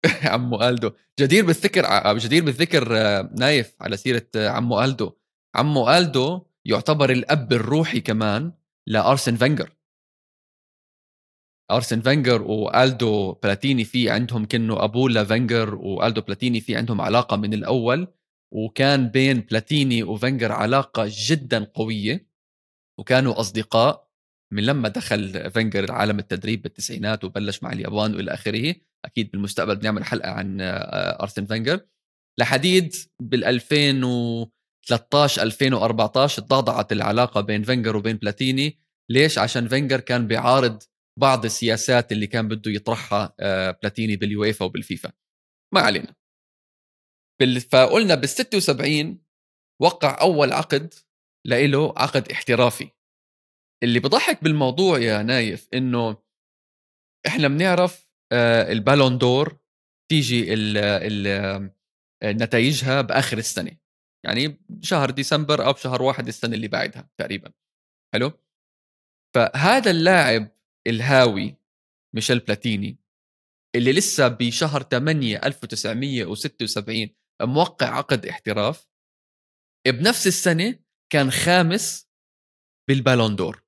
عمو 0.34 0.62
ألدو. 0.64 0.92
جدير 1.20 1.46
بالذكر 1.46 2.18
جدير 2.18 2.44
بالذكر 2.46 2.98
آه، 2.98 3.30
نايف 3.38 3.76
على 3.82 3.98
سيرة 3.98 4.28
آه، 4.36 4.50
عمو 4.50 4.84
ألدو. 4.84 5.12
عمو 5.56 5.90
ألدو 5.90 6.42
يعتبر 6.66 7.10
الأب 7.10 7.54
الروحي 7.54 8.00
كمان 8.02 8.52
لأرسن 8.88 9.36
فينجر. 9.36 9.74
أرسن 11.72 12.02
فينجر 12.02 12.42
وألدو 12.42 13.32
بلاتيني 13.34 13.84
في 13.86 14.10
عندهم 14.10 14.46
كأنه 14.46 14.84
ابوه 14.84 15.10
لفينجر 15.10 15.76
وألدو 15.76 16.22
بلاتيني 16.22 16.62
في 16.62 16.76
عندهم 16.76 17.02
علاقة 17.02 17.38
من 17.38 17.54
الأول. 17.54 18.08
وكان 18.52 19.10
بين 19.10 19.40
بلاتيني 19.40 20.04
وفينجر 20.04 20.52
علاقة 20.52 21.06
جدا 21.10 21.64
قوية. 21.64 22.28
وكانوا 23.00 23.40
أصدقاء. 23.40 24.13
من 24.54 24.64
لما 24.66 24.90
دخل 24.90 25.52
فينجر 25.52 25.92
عالم 25.92 26.20
التدريب 26.20 26.62
بالتسعينات 26.62 27.24
وبلش 27.24 27.64
مع 27.64 27.72
اليابان 27.72 28.16
وإلى 28.16 28.34
آخره. 28.34 28.76
أكيد 29.06 29.32
بالمستقبل 29.32 29.76
بنعمل 29.76 30.06
حلقة 30.06 30.32
عن 30.32 30.62
آه، 30.62 31.22
ارسن 31.22 31.46
فينجر 31.46 31.80
لحديت 32.40 32.96
بال 33.22 33.44
2013 33.46 35.42
2014 35.42 36.42
تضعضعت 36.42 36.92
العلاقة 36.92 37.42
بين 37.42 37.64
فينجر 37.64 37.98
وبين 37.98 38.18
بلاتيني 38.18 38.80
ليش؟ 39.12 39.38
عشان 39.38 39.68
فينجر 39.68 40.00
كان 40.00 40.28
بيعارض 40.28 40.84
بعض 41.20 41.46
السياسات 41.46 42.12
اللي 42.12 42.28
كان 42.28 42.48
بده 42.48 42.72
يطرحها 42.72 43.36
آه، 43.40 43.72
بلاتيني 43.72 44.16
باليويفا 44.16 44.66
وبالفيفا. 44.66 45.12
ما 45.74 45.82
علينا. 45.82 46.16
فقلنا 47.72 48.16
بال 48.16 48.30
76 48.30 49.24
وقع 49.82 50.22
أول 50.22 50.54
عقد 50.54 50.94
لإله 51.48 51.94
عقد 51.98 52.32
احترافي. 52.32 52.90
اللي 53.84 54.00
بضحك 54.00 54.44
بالموضوع 54.44 55.00
يا 55.00 55.24
نايف 55.24 55.70
إنه 55.74 56.24
إحنا 57.28 57.48
بنعرف 57.48 58.10
آه، 58.32 58.72
البالون 58.72 59.18
دور 59.18 59.58
تيجي 60.12 60.54
ال 60.54 60.78
ال 60.78 61.72
نتائجها 62.24 63.02
بآخر 63.02 63.38
السنة. 63.38 63.78
يعني 64.26 64.66
شهر 64.82 65.10
ديسمبر 65.10 65.66
أو 65.66 65.74
بشهر 65.74 66.02
واحد 66.02 66.28
السنة 66.28 66.56
اللي 66.56 66.68
بعدها 66.68 67.10
تقريبا. 67.18 67.52
حلو؟ 68.14 68.32
فهذا 69.36 69.92
اللاعب 69.92 70.52
الهاوي 70.88 71.58
ميشيل 72.16 72.40
بلاتيني 72.40 73.00
اللي 73.76 73.94
لسه 73.94 74.28
بشهر 74.28 74.84
8 74.84 75.38
1976 75.38 77.10
موقع 77.42 77.88
عقد 77.98 78.26
احتراف 78.26 78.88
بنفس 79.88 80.28
السنة 80.28 80.80
كان 81.12 81.32
خامس 81.32 82.10
بالبالون 82.90 83.36
دور. 83.36 83.63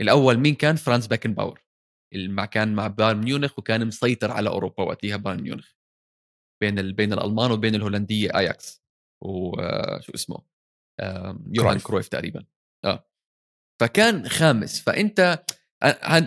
الأول 0.00 0.38
مين 0.38 0.54
كان؟ 0.54 0.76
فرانس 0.76 1.06
بيكنباور 1.06 1.64
اللي 2.14 2.46
كان 2.46 2.74
مع 2.74 2.86
بايرن 2.86 3.24
ميونخ 3.24 3.58
وكان 3.58 3.86
مسيطر 3.86 4.30
على 4.30 4.50
أوروبا 4.50 4.82
وقتها 4.82 5.16
بايرن 5.16 5.42
ميونخ. 5.42 5.70
بين 6.62 6.78
ال... 6.78 6.92
بين 6.92 7.12
الألمان 7.12 7.50
وبين 7.50 7.74
الهولندية 7.74 8.38
أياكس. 8.38 8.84
وشو 9.24 9.60
آه، 9.60 10.00
اسمه؟ 10.14 10.38
يوهان 11.52 11.78
كرويف. 11.78 12.08
تقريبا. 12.08 12.44
آه. 12.84 13.08
فكان 13.80 14.28
خامس. 14.28 14.80
فأنت 14.80 15.44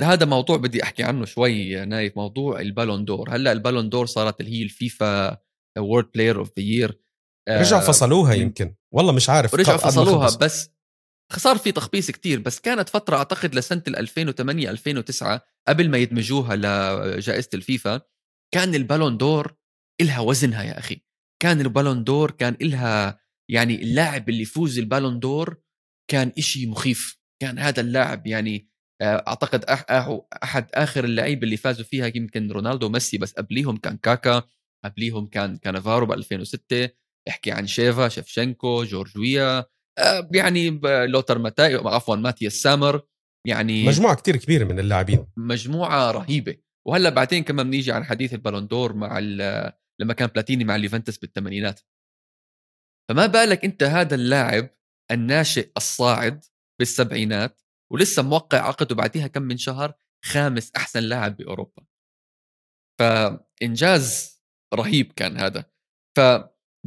هذا 0.02 0.26
موضوع 0.26 0.58
بدي 0.58 0.84
أحكي 0.84 1.04
عنه 1.04 1.26
شوي 1.26 1.86
نايف 1.86 2.18
موضوع 2.18 2.62
البالون 2.62 3.06
دور. 3.06 3.36
هلأ 3.36 3.52
البالون 3.52 3.90
دور 3.90 4.06
صارت 4.06 4.40
اللي 4.40 4.52
هي 4.52 4.64
الفيفا 4.64 5.38
World 5.78 6.12
Player 6.12 6.40
of 6.40 6.60
the 6.60 6.64
Year 6.64 7.00
رجعوا 7.50 7.82
فصلوها 7.82 8.34
يمكن. 8.34 8.76
والله 8.94 9.14
مش 9.14 9.30
عارف. 9.30 9.56
رجعوا 9.56 9.78
فصلوها 9.78 10.38
بس 10.42 10.77
صار 11.36 11.58
في 11.58 11.72
تخبيص 11.72 12.12
كتير 12.12 12.40
بس 12.40 12.60
كانت 12.60 12.90
فترة 12.90 13.18
أعتقد 13.18 13.56
لسنة 13.56 13.84
2008 13.88 14.70
2009 14.70 15.42
قبل 15.68 15.90
ما 15.90 15.98
يدمجوها 15.98 16.56
لجائزة 16.56 17.50
الفيفا 17.54 18.02
كان 18.54 18.76
البالون 18.76 19.18
دور 19.18 19.56
إلها 20.02 20.20
وزنها 20.20 20.64
يا 20.64 20.80
أخي. 20.80 21.02
كان 21.42 21.62
البالون 21.62 22.04
دور 22.04 22.32
كان 22.32 22.58
إلها 22.62 23.20
يعني 23.50 23.76
اللاعب 23.76 24.30
اللي 24.30 24.42
يفوز 24.42 24.80
البالون 24.80 25.20
دور 25.20 25.62
كان 26.12 26.32
إشي 26.38 26.66
مخيف. 26.66 27.18
كان 27.42 27.60
هذا 27.60 27.82
اللاعب 27.82 28.28
يعني 28.28 28.70
آه، 29.02 29.24
أعتقد 29.28 29.66
أحد 30.44 30.70
آخر 30.74 31.04
اللعيبة 31.04 31.44
اللي 31.44 31.58
فازوا 31.58 31.86
فيها 31.86 32.12
يمكن 32.16 32.52
رونالدو 32.52 32.90
ميسي 32.90 33.18
بس 33.18 33.34
قبليهم 33.34 33.78
كان 33.78 33.98
كاكا 33.98 34.44
قبليهم 34.86 35.28
كان 35.28 35.58
كانافارو 35.58 36.06
ب 36.06 36.12
2006 36.12 36.90
احكي 37.30 37.52
عن 37.52 37.68
شيفا 37.68 38.08
شفشنكو 38.08 38.84
جورج 38.84 39.38
ويا 39.38 39.66
يعني 40.32 40.80
لوتر 41.08 41.38
ماتاي 41.38 41.76
عفوا 41.76 42.16
ماتياس 42.16 42.54
سامر 42.54 43.02
يعني 43.48 43.86
مجموعة 43.86 44.16
كتير 44.16 44.38
كبيرة 44.38 44.66
من 44.66 44.80
اللاعبين. 44.80 45.28
مجموعة 45.38 46.12
رهيبة. 46.12 46.58
وهلأ 46.88 47.10
بعدين 47.10 47.44
كمان 47.44 47.70
بنيجي 47.70 47.92
عن 47.92 48.04
حديث 48.04 48.34
البالون 48.34 48.68
دور 48.68 48.94
مع 48.94 49.20
لما 50.00 50.14
كان 50.14 50.28
بلاتيني 50.28 50.64
مع 50.64 50.76
اليوفنتوس 50.76 51.18
بالثمانينات. 51.18 51.82
فما 53.10 53.26
بالك 53.26 53.66
أنت 53.66 53.84
هذا 53.84 54.16
اللاعب 54.16 54.70
الناشئ 55.12 55.72
الصاعد 55.78 56.46
بالسبعينات 56.80 57.62
ولسه 57.92 58.24
موقع 58.24 58.58
عقد 58.58 58.92
وبعديها 58.92 59.28
كم 59.28 59.42
من 59.42 59.58
شهر 59.58 59.94
خامس 60.26 60.72
أحسن 60.76 61.00
لاعب 61.00 61.38
بأوروبا. 61.38 61.86
فإنجاز 63.00 64.38
رهيب 64.74 65.12
كان 65.12 65.38
هذا. 65.38 65.66
ف 66.18 66.20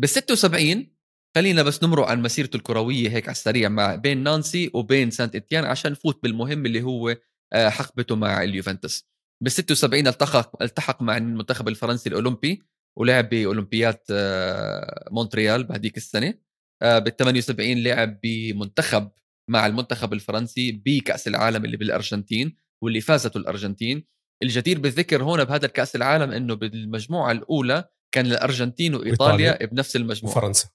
بال 0.01 0.09
76 0.09 0.97
خلينا 1.37 1.63
بس 1.63 1.83
نمرق 1.83 2.07
عن 2.07 2.23
مسيرته 2.23 2.57
الكروية 2.57 3.09
هيك 3.09 3.29
على 3.29 3.33
السريع 3.33 3.69
مع 3.69 3.95
بين 3.95 4.23
نانسي 4.23 4.71
وبين 4.75 5.11
سانت 5.11 5.37
إتيان 5.37 5.65
عشان 5.65 5.93
نفوت 5.93 6.23
بالمهم 6.23 6.67
اللي 6.67 6.83
هو 6.83 7.17
آه، 7.53 7.69
حقبته 7.69 8.17
مع 8.17 8.43
اليوفنتوس. 8.43 9.09
بال 9.43 9.53
76 9.53 10.07
التحق 10.07 10.63
التحق 10.63 11.03
مع 11.03 11.17
المنتخب 11.17 11.69
الفرنسي 11.69 12.09
الأولمبي 12.09 12.63
ولعب 12.99 13.29
بأولمبيات 13.29 14.07
آه، 14.11 15.09
مونتريال 15.11 15.65
بهذيك 15.65 15.97
السنة. 15.97 16.35
آه، 16.83 16.99
بال 16.99 17.17
78 17.17 17.83
لعب 17.83 18.21
بمنتخب 18.23 19.11
مع 19.51 19.67
المنتخب 19.67 20.13
الفرنسي 20.13 20.73
بكأس 20.73 21.29
العالم 21.29 21.65
اللي 21.65 21.77
بالأرجنتين 21.77 22.57
واللي 22.83 23.01
فازته 23.01 23.39
الأرجنتين. 23.39 24.05
الجدير 24.43 24.79
بالذكر 24.79 25.23
هون 25.23 25.45
بهذا 25.45 25.67
الكأس 25.67 25.97
العالم 25.97 26.31
إنه 26.31 26.55
بالمجموعة 26.55 27.33
الأولى 27.33 27.85
كان 28.15 28.27
الأرجنتين 28.27 28.95
وإيطاليا. 28.95 29.67
بنفس 29.67 29.97
المجموعة. 29.97 30.37
وفرنسا. 30.37 30.69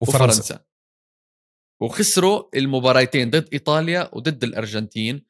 وفرنسا, 0.00 0.24
وفرنسا. 0.24 0.64
وخسروا 1.82 2.42
المباراتين 2.56 3.30
ضد 3.30 3.48
إيطاليا 3.52 4.10
وضد 4.12 4.44
الأرجنتين. 4.44 5.26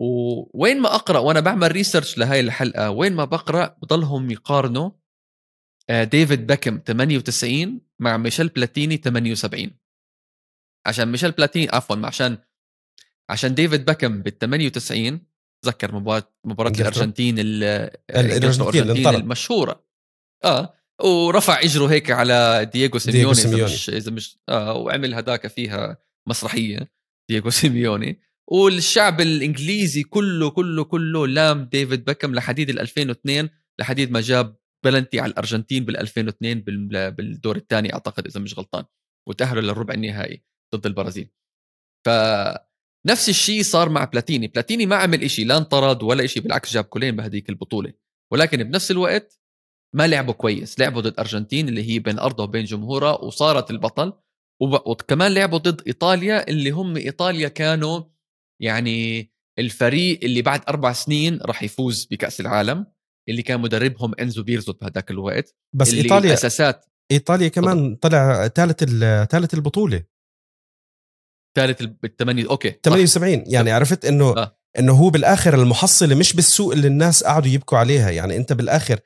ووين 0.00 0.80
ما 0.80 0.94
أقرأ 0.94 1.18
وأنا 1.18 1.40
بعمل 1.40 1.72
research 1.72 2.18
لهي 2.18 2.40
الحلقة 2.40 2.90
وين 2.90 3.12
ما 3.12 3.24
بقرأ 3.24 3.76
بضلهم 3.82 4.30
يقارنوا 4.30 4.90
آه، 5.90 6.04
ديفيد 6.04 6.46
بيكم 6.46 6.78
98 6.86 7.80
مع 7.98 8.16
ميشيل 8.16 8.48
بلاتيني 8.48 8.96
78 8.96 9.70
عشان 10.86 11.08
ميشيل 11.08 11.30
بلاتيني 11.30 11.68
عفوا 11.72 12.06
عشان 12.06 12.38
عشان 13.30 13.54
ديفيد 13.54 13.84
بيكم 13.84 14.22
بال 14.22 14.38
98 14.38 15.26
تذكر 15.64 15.94
مباراة 15.94 16.32
مباراه 16.44 16.70
الأرجنتين 16.70 17.38
الأرجنتين 17.38 19.06
المشهورة. 19.06 19.84
آه. 20.44 20.74
ورفع 21.04 21.60
اجره 21.60 21.86
هيك 21.86 22.10
على 22.10 22.70
دييغو 22.72 22.98
سيميوني, 22.98 23.34
سيميوني. 23.34 23.64
إذا 23.64 23.74
مش 23.74 23.90
إذا 23.90 24.10
مش 24.10 24.38
آه 24.48 24.74
وعمل 24.76 25.14
هداك 25.14 25.46
فيها 25.46 25.98
مسرحية 26.28 26.92
دييغو 27.30 27.50
سيميوني. 27.60 28.20
والشعب 28.50 29.20
الإنجليزي 29.20 30.02
كله 30.02 30.50
كله 30.50 30.84
كله 30.84 31.26
لام 31.26 31.64
ديفيد 31.64 32.04
بيكم 32.04 32.34
لحديت 32.34 32.70
ال 32.70 32.80
2002 32.80 33.48
لحديت 33.80 34.10
ما 34.10 34.20
جاب 34.20 34.56
بلنتي 34.84 35.20
على 35.20 35.32
الأرجنتين 35.32 35.84
بال 35.84 35.96
2002 35.96 36.60
بالدور 37.10 37.56
الثاني 37.56 37.94
أعتقد 37.94 38.26
إذا 38.26 38.40
مش 38.40 38.58
غلطان. 38.58 38.84
وتأهلوا 39.28 39.62
للربع 39.62 39.94
النهائي 39.94 40.42
ضد 40.74 40.86
البرازيل. 40.86 41.30
فنفس 42.06 43.28
الشيء 43.28 43.62
صار 43.62 43.88
مع 43.88 44.04
بلاتيني. 44.04 44.46
بلاتيني 44.46 44.86
ما 44.86 44.96
عمل 44.96 45.22
إشي 45.22 45.44
لا 45.44 45.56
انطرد 45.56 46.02
ولا 46.02 46.24
إشي 46.24 46.40
بالعكس 46.40 46.72
جاب 46.72 46.84
كولين 46.84 47.16
بهديك 47.16 47.48
البطولة. 47.48 47.92
ولكن 48.32 48.62
بنفس 48.62 48.90
الوقت 48.90 49.39
ما 49.96 50.06
لعبوا 50.06 50.34
كويس 50.34 50.80
لعبوا 50.80 51.00
ضد 51.00 51.18
أرجنتين 51.18 51.68
اللي 51.68 51.90
هي 51.90 51.98
بين 51.98 52.18
ارضها 52.18 52.44
وبين 52.44 52.64
جمهورها 52.64 53.12
وصارت 53.12 53.70
البطل 53.70 54.12
وكمان 54.60 55.34
لعبوا 55.34 55.58
ضد 55.58 55.82
إيطاليا 55.86 56.48
اللي 56.48 56.70
هم 56.70 56.96
إيطاليا 56.96 57.48
كانوا 57.48 58.02
يعني 58.62 59.30
الفريق 59.58 60.20
اللي 60.22 60.42
بعد 60.42 60.60
أربع 60.68 60.92
سنين 60.92 61.38
راح 61.42 61.62
يفوز 61.62 62.04
بكأس 62.10 62.40
العالم 62.40 62.86
اللي 63.28 63.42
كان 63.42 63.60
مدربهم 63.60 64.14
إنزو 64.20 64.42
بيرزو 64.42 64.72
بهذاك 64.72 65.10
الوقت 65.10 65.56
بس 65.72 65.90
اللي 65.90 66.02
ايطاليا 66.02 66.30
الاساسات 66.30 66.86
إيطاليا 67.12 67.48
كمان 67.48 67.96
طلع 67.96 68.48
ثالث 68.48 68.84
ثالث 69.30 69.54
البطولة 69.54 70.02
ثالث 71.56 71.82
بالثمانية 71.82 72.50
أوكي 72.50 72.70
صح. 72.70 72.76
78 72.84 73.44
يعني 73.46 73.70
عرفت 73.70 74.04
انه 74.04 74.36
آه. 74.36 74.56
إنه 74.78 74.92
هو 74.92 75.10
بالآخر 75.10 75.54
المحصلة 75.54 76.14
مش 76.14 76.32
بالسوق 76.32 76.72
اللي 76.72 76.86
الناس 76.86 77.24
قعدوا 77.24 77.50
يبكوا 77.50 77.78
عليها 77.78 78.10
يعني 78.10 78.36
أنت 78.36 78.52
بالآخر 78.52 79.00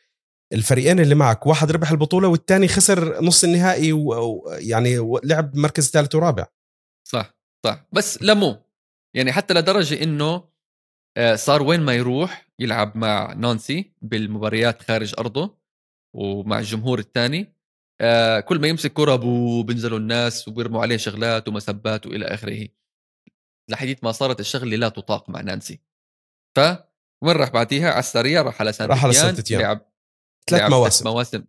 الفريقين 0.52 1.00
اللي 1.00 1.14
معك 1.14 1.46
واحد 1.46 1.70
ربح 1.70 1.90
البطولة 1.90 2.28
والثاني 2.28 2.68
خسر 2.68 3.22
نص 3.22 3.44
النهائي 3.44 3.92
ويعني 3.92 5.18
لعب 5.24 5.56
مركز 5.56 5.90
ثالث 5.90 6.14
ورابع. 6.14 6.46
صح 7.08 7.34
صح. 7.66 7.86
بس 7.92 8.22
لمو 8.22 8.56
يعني 9.16 9.32
حتى 9.32 9.54
لدرجة 9.54 10.02
إنه 10.02 10.48
آه، 11.16 11.34
صار 11.34 11.62
وين 11.62 11.80
ما 11.80 11.94
يروح 11.94 12.48
يلعب 12.58 12.96
مع 12.96 13.32
نانسي 13.32 13.92
بالمباريات 14.02 14.82
خارج 14.82 15.14
أرضه 15.18 15.58
ومع 16.16 16.58
الجمهور 16.58 16.98
الثاني. 16.98 17.54
كل 18.44 18.60
ما 18.60 18.68
يمسك 18.68 19.00
بو 19.00 19.62
بينزلوا 19.62 19.98
الناس 19.98 20.48
وبيرموا 20.48 20.82
عليه 20.82 20.96
شغلات 20.96 21.48
ومسبات 21.48 22.06
وإلى 22.06 22.24
آخره. 22.24 22.68
لحديت 23.70 24.04
ما 24.04 24.12
صارت 24.12 24.40
الشغلة 24.40 24.76
لا 24.76 24.88
تطاق 24.88 25.30
مع 25.30 25.40
نانسي. 25.40 25.80
ف 26.56 26.60
وين 27.24 27.36
راح 27.36 27.50
بعديها؟ 27.50 27.90
على 27.90 27.98
السريع 27.98 28.42
راح 28.42 28.60
على 28.60 28.72
سانت 28.72 28.90
راح 28.90 29.04
على 29.04 29.10
إتيان، 29.10 29.24
سانت 29.24 29.38
إتيان. 29.38 29.60
لعب 29.60 29.93
ثلاث 30.50 30.60
لعب 30.62 30.70
مواسم. 30.70 31.04
مواسم 31.08 31.44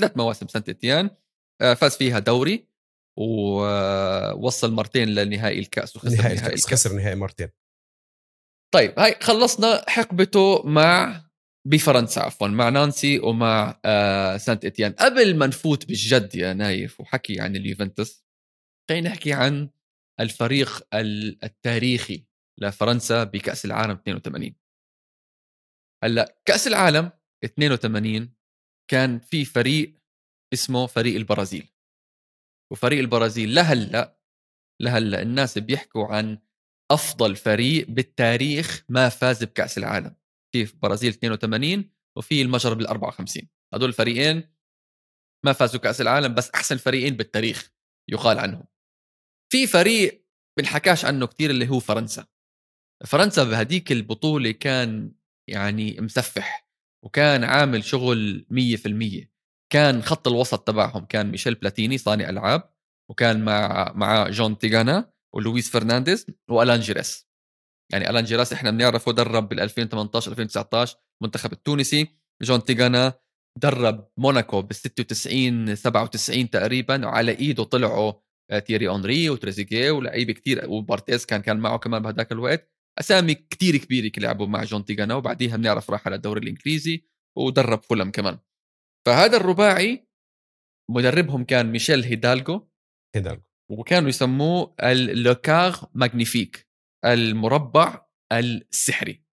ثلاث 0.00 0.16
مواسم 0.16 0.48
سانت 0.48 0.68
اتيان 0.68 1.10
آه، 1.60 1.74
فاز 1.74 1.96
فيها 1.96 2.18
دوري 2.18 2.68
ووصل 3.18 4.72
مرتين 4.72 5.08
لنهائي 5.14 5.58
الكأس 5.58 5.96
وخسر 5.96 6.08
نهائي 6.16 6.34
نهائي 6.34 6.46
الكأس 6.54 6.64
الكأس. 6.64 6.80
خسر 6.86 6.92
نهائي 6.96 7.14
مرتين. 7.14 7.48
طيب 8.74 8.98
هاي 8.98 9.16
خلصنا 9.22 9.84
حقبته 9.90 10.62
مع 10.66 11.24
بفرنسا 11.66 12.20
عفوا 12.20 12.48
مع 12.48 12.68
نانسي 12.68 13.18
ومع 13.18 13.80
آه 13.84 14.36
سانت 14.36 14.64
إتيان. 14.64 14.92
قبل 14.92 15.36
ما 15.36 15.46
نفوت 15.46 15.86
بالجد 15.86 16.34
يا 16.34 16.52
نايف 16.52 17.00
وحكي 17.00 17.40
عن 17.40 17.56
اليوفنتوس 17.56 18.24
خلينا 18.90 19.08
نحكي 19.10 19.32
عن 19.32 19.70
الفريق 20.20 20.86
ال- 20.94 21.44
التاريخي 21.44 22.24
لفرنسا 22.58 23.24
بكأس 23.24 23.64
العالم 23.64 23.92
82 23.92 24.54
هلأ 26.04 26.40
كأس 26.44 26.66
العالم 26.66 27.10
82 27.44 28.34
كان 28.90 29.18
في 29.18 29.44
فريق 29.44 29.94
اسمه 30.52 30.86
فريق 30.86 31.16
البرازيل. 31.16 31.68
وفريق 32.72 32.98
البرازيل 32.98 33.54
لهلا 33.54 34.20
لهلا 34.82 35.22
الناس 35.22 35.58
بيحكوا 35.58 36.06
عن 36.06 36.38
أفضل 36.90 37.36
فريق 37.36 37.86
بالتاريخ 37.90 38.84
ما 38.88 39.08
فاز 39.08 39.44
بكأس 39.44 39.78
العالم. 39.78 40.16
في 40.52 40.64
برازيل 40.82 41.10
82 41.10 41.90
وفي 42.18 42.42
المجر 42.42 42.74
بال 42.74 42.86
54 42.86 43.48
هدول 43.74 43.88
الفريقين 43.88 44.54
ما 45.44 45.52
فازوا 45.52 45.80
كاس 45.80 46.00
العالم 46.00 46.34
بس 46.34 46.50
أحسن 46.50 46.76
فريقين 46.76 47.16
بالتاريخ 47.16 47.72
يقال 48.10 48.38
عنهم. 48.38 48.64
في 49.52 49.66
فريق 49.66 50.26
بنحكاش 50.58 51.04
عنه 51.04 51.26
كتير 51.26 51.50
اللي 51.50 51.68
هو 51.68 51.80
فرنسا. 51.80 52.26
فرنسا 53.06 53.44
بهديك 53.44 53.92
البطولة 53.92 54.50
كان 54.50 55.12
يعني 55.48 56.00
مسفح. 56.00 56.69
وكان 57.04 57.44
عامل 57.44 57.84
شغل 57.84 58.46
100% 58.50 59.30
كان 59.72 60.02
خط 60.02 60.28
الوسط 60.28 60.66
تبعهم 60.68 61.04
كان 61.04 61.30
ميشيل 61.30 61.54
بلاتيني 61.54 61.98
صانع 61.98 62.28
ألعاب 62.28 62.70
وكان 63.10 63.44
مع 63.44 63.92
مع 63.94 64.28
جون 64.28 64.58
تيغانا 64.58 65.12
ولويس 65.34 65.70
فرنانديز 65.70 66.26
وألان 66.50 66.80
جيريس. 66.80 67.28
يعني 67.92 68.10
ألان 68.10 68.24
جيريس 68.24 68.52
إحنا 68.52 68.70
بنعرفه 68.70 69.12
درب 69.12 69.48
بال 69.48 69.60
2018 69.60 70.30
2019 70.32 70.96
المنتخب 71.22 71.52
التونسي. 71.52 72.08
جون 72.42 72.64
تيغانا 72.64 73.14
درب 73.58 74.08
موناكو 74.16 74.62
بال 74.62 74.76
96 74.76 75.76
97 75.76 76.50
تقريبا 76.50 77.06
وعلى 77.06 77.32
إيده 77.32 77.64
طلعوا 77.64 78.12
آه، 78.50 78.58
تيري 78.58 78.88
أونري 78.88 79.30
وتريزيجيه 79.30 79.90
ولاعيبه 79.90 80.32
كتير 80.32 80.70
وبارتيز 80.70 81.26
كان 81.26 81.42
كان 81.42 81.56
معه 81.60 81.78
كمان 81.78 82.02
بهذاك 82.02 82.32
الوقت. 82.32 82.70
أسامي 82.98 83.34
كتير 83.34 83.76
كبيرة 83.76 84.12
لعبوا 84.18 84.46
مع 84.46 84.64
جون 84.64 84.84
تيغانا 84.84 85.14
وبعديها 85.14 85.56
بنعرف 85.56 85.90
راح 85.90 86.06
على 86.06 86.16
الدوري 86.16 86.40
الإنجليزي 86.40 87.04
ودرب 87.38 87.82
فولم 87.82 88.10
كمان. 88.10 88.38
فهذا 89.06 89.36
الرباعي 89.36 90.08
مدربهم 90.90 91.44
كان 91.44 91.72
ميشيل 91.72 92.04
هيدالغو. 92.04 92.70
هيدالغو. 93.16 93.42
وكانوا 93.70 94.08
يسموه 94.08 94.74
اللوكاغ 94.82 95.84
ماغنيفيك 95.94 96.68
المربع 97.04 98.06
السحري. 98.32 99.24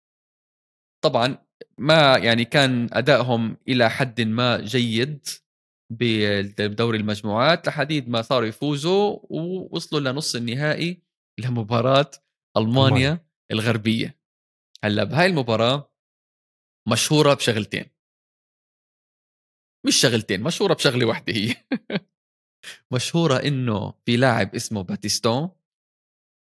طبعا 1.04 1.38
ما 1.78 2.18
يعني 2.18 2.46
كان 2.46 2.90
أدائهم 2.94 3.58
إلى 3.68 3.90
حد 3.90 4.22
ما 4.22 4.62
جيد 4.62 5.28
بدوري 5.92 6.98
المجموعات 6.98 7.68
لحديد 7.68 8.10
ما 8.10 8.22
صاروا 8.22 8.48
يفوزوا 8.48 9.20
ووصلوا 9.24 10.12
لنص 10.12 10.36
النهائي 10.36 11.04
لمباراة 11.40 12.12
ألمانيا. 12.58 12.88
ألمانيا. 12.88 13.27
الغربية. 13.52 14.20
هلأ 14.84 15.04
بهاي 15.04 15.26
المباراة 15.26 15.92
مشهورة 16.88 17.34
بشغلتين. 17.34 17.86
مش 19.86 19.96
شغلتين 19.96 20.44
مشهورة 20.44 20.74
بشغلة 20.74 21.06
واحدة 21.06 21.34
هي. 21.34 21.56
مشهورة 22.94 23.38
إنه 23.38 23.94
في 24.06 24.18
لاعب 24.18 24.56
اسمه 24.56 24.82
باتيستون 24.82 25.50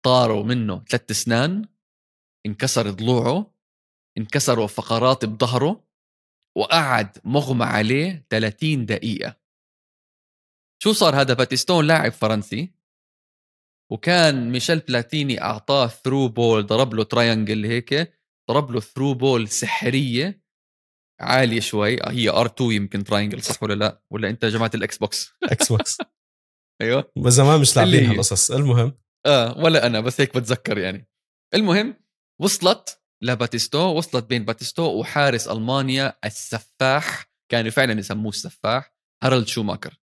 طاروا 0.05 0.45
منه 0.45 0.85
ثلاث 0.85 1.11
أسنان 1.11 1.69
انكسر 2.47 2.91
ضلوعه 2.91 3.55
انكسروا 4.19 4.67
فقرات 4.67 5.25
بظهره 5.25 5.85
وقعد 6.57 7.19
مغمى 7.25 7.65
عليه 7.65 8.27
30 8.31 8.87
دقيقة. 8.87 9.37
شو 10.83 10.93
صار 10.93 11.21
هذا؟ 11.21 11.35
باتيستون 11.35 11.87
لاعب 11.87 12.13
فرنسي 12.13 12.74
وكان 13.93 14.53
ميشيل 14.53 14.79
بلاتيني 14.79 15.43
أعطاه 15.43 15.87
through 15.87 16.29
ball 16.29 16.67
ضرب 16.67 16.95
له 16.95 17.05
triangle 17.05 17.65
هيك 17.65 18.15
ضرب 18.51 18.71
له 18.71 18.81
through 18.81 19.15
ball 19.15 19.49
سحرية 19.49 20.45
عالية 21.21 21.61
شوي. 21.61 21.99
هي 22.09 22.29
R2 22.29 22.73
يمكن 22.73 23.05
triangle 23.05 23.43
صح 23.43 23.63
ولا 23.63 23.75
لا؟ 23.75 24.03
ولا 24.11 24.31
أنت 24.31 24.45
جماعة 24.45 24.71
الاكس 24.75 24.99
بوكس 24.99 25.33
إكس 25.45 25.73
بوكس 25.73 25.99
أيوه. 26.83 27.13
بس 27.19 27.33
زمان 27.33 27.61
مش 27.61 27.77
لاعبين. 27.77 28.07
هالقصص. 28.07 28.51
المهم. 28.51 28.99
آه 29.27 29.59
ولا 29.59 29.87
أنا 29.87 30.01
بس 30.01 30.21
هيك 30.21 30.37
بتذكر 30.37 30.79
يعني. 30.79 31.09
المهم 31.55 31.95
وصلت 32.41 33.01
لباتيستو 33.23 33.79
وصلت 33.79 34.25
بين 34.25 34.45
باتيستو 34.45 34.83
وحارس 34.83 35.49
ألمانيا 35.49 36.19
السفاح 36.25 37.27
كانوا 37.51 37.71
فعلا 37.71 37.99
يسموه 37.99 38.29
السفاح 38.29 38.95
هارلد 39.25 39.47
شوماكر. 39.47 40.01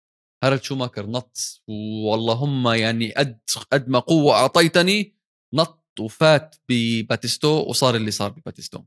هارلد 0.47 0.63
شوماكر 0.63 1.07
نط 1.07 1.63
واللهم 1.69 2.69
يعني 2.69 3.13
قد 3.13 3.41
قد 3.73 3.89
ما 3.89 3.99
قوة 3.99 4.35
أعطيتني 4.35 5.17
نط 5.55 5.87
وفات 6.01 6.57
بباتيستو 6.69 7.49
وصار 7.49 7.97
اللي 7.97 8.11
صار 8.11 8.31
بباتيستو 8.31 8.83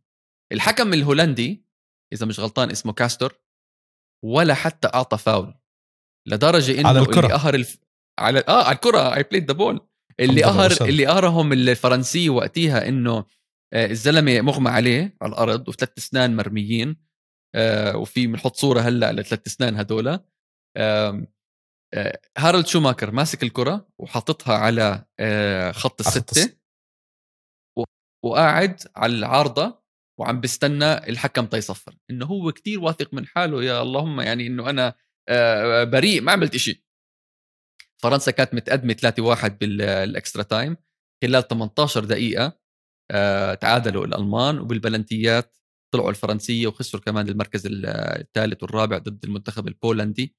الحكم 0.51 0.93
الهولندي 0.93 1.65
إذا 2.13 2.25
مش 2.25 2.39
غلطان 2.39 2.71
اسمه 2.71 2.93
كاستور 2.93 3.39
ولا 4.25 4.53
حتى 4.53 4.87
أعطى 4.87 5.17
فاول 5.17 5.53
لدرجة 6.27 6.79
إنه 6.79 6.89
على 6.89 6.99
الكرة. 6.99 7.19
اللي 7.19 7.33
قهر 7.33 7.55
الف... 7.55 7.77
على 8.19 8.43
آه 8.47 8.63
على 8.63 8.75
الكرة 8.75 9.15
he 9.15 9.23
played 9.23 9.47
the 9.47 9.53
ball 9.53 9.87
اللي 10.19 10.43
قهر. 10.43 10.71
اللي 10.81 11.05
قهرهم 11.05 11.53
الفرنسي 11.53 12.29
وقتها 12.29 12.87
إنه 12.87 13.25
آه، 13.73 13.85
الزلمة 13.85 14.41
مغمى 14.41 14.69
عليه 14.69 15.17
على 15.21 15.31
الأرض 15.31 15.69
وثلاث 15.69 15.89
أسنان 15.97 16.35
مرميين 16.35 16.97
آه، 17.55 17.97
وفي 17.97 18.27
بنحط 18.27 18.55
صورة 18.55 18.79
هلأ 18.79 19.11
لثلاث 19.11 19.47
أسنان 19.47 19.75
هدول 19.75 20.19
هارلد 22.37 22.67
شوماكر 22.67 23.11
ماسك 23.11 23.43
الكرة 23.43 23.87
وحاططها 23.99 24.55
على 24.57 25.05
آه، 25.19 25.71
خط 25.71 25.99
الستة 25.99 26.59
وقاعد 28.25 28.81
على 28.95 29.13
العارضة 29.13 29.79
وعم 30.19 30.41
بستنى 30.41 30.93
الحكم 31.09 31.45
تيصفر 31.45 31.95
إنه 32.09 32.25
هو 32.25 32.51
كتير 32.51 32.79
واثق 32.79 33.13
من 33.13 33.27
حاله 33.27 33.63
يا 33.63 33.81
اللهم 33.81 34.21
يعني 34.21 34.47
إنه 34.47 34.69
أنا 34.69 34.95
آه، 35.29 35.83
بريء 35.83 36.21
ما 36.21 36.31
عملت 36.31 36.55
إشي. 36.55 36.85
فرنسا 38.01 38.31
كانت 38.31 38.53
متقدمة 38.53 38.93
3-1 38.93 39.57
بالإكسترا 39.59 40.43
تايم. 40.43 40.77
خلال 41.23 41.47
18 41.47 42.05
دقيقة 42.05 42.59
آه، 43.11 43.53
تعادلوا 43.53 44.05
الألمان 44.05 44.59
وبالبلنتيات 44.59 45.57
طلعوا 45.93 46.09
الفرنسية 46.09 46.67
وخسروا 46.67 47.03
كمان 47.03 47.29
المركز 47.29 47.67
الثالث 47.71 48.63
والرابع 48.63 48.97
ضد 48.97 49.25
المنتخب 49.25 49.67
البولندي. 49.67 50.35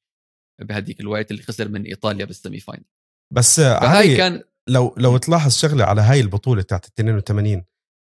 بهديك 0.61 1.01
الوقت 1.01 1.31
اللي 1.31 1.42
خسر 1.42 1.68
من 1.68 1.83
إيطاليا 1.85 2.25
بال 2.25 2.37
semi 2.37 2.61
final 2.61 2.85
بس 3.33 3.61
آه، 3.61 3.75
علي 3.87 4.16
كان 4.16 4.42
لو 4.68 4.94
لو 4.99 5.16
تلاحظ 5.16 5.53
شغلة 5.53 5.85
على 5.85 6.01
هاي 6.01 6.20
البطولة 6.20 6.62
تاعت 6.62 6.87
82 6.87 7.64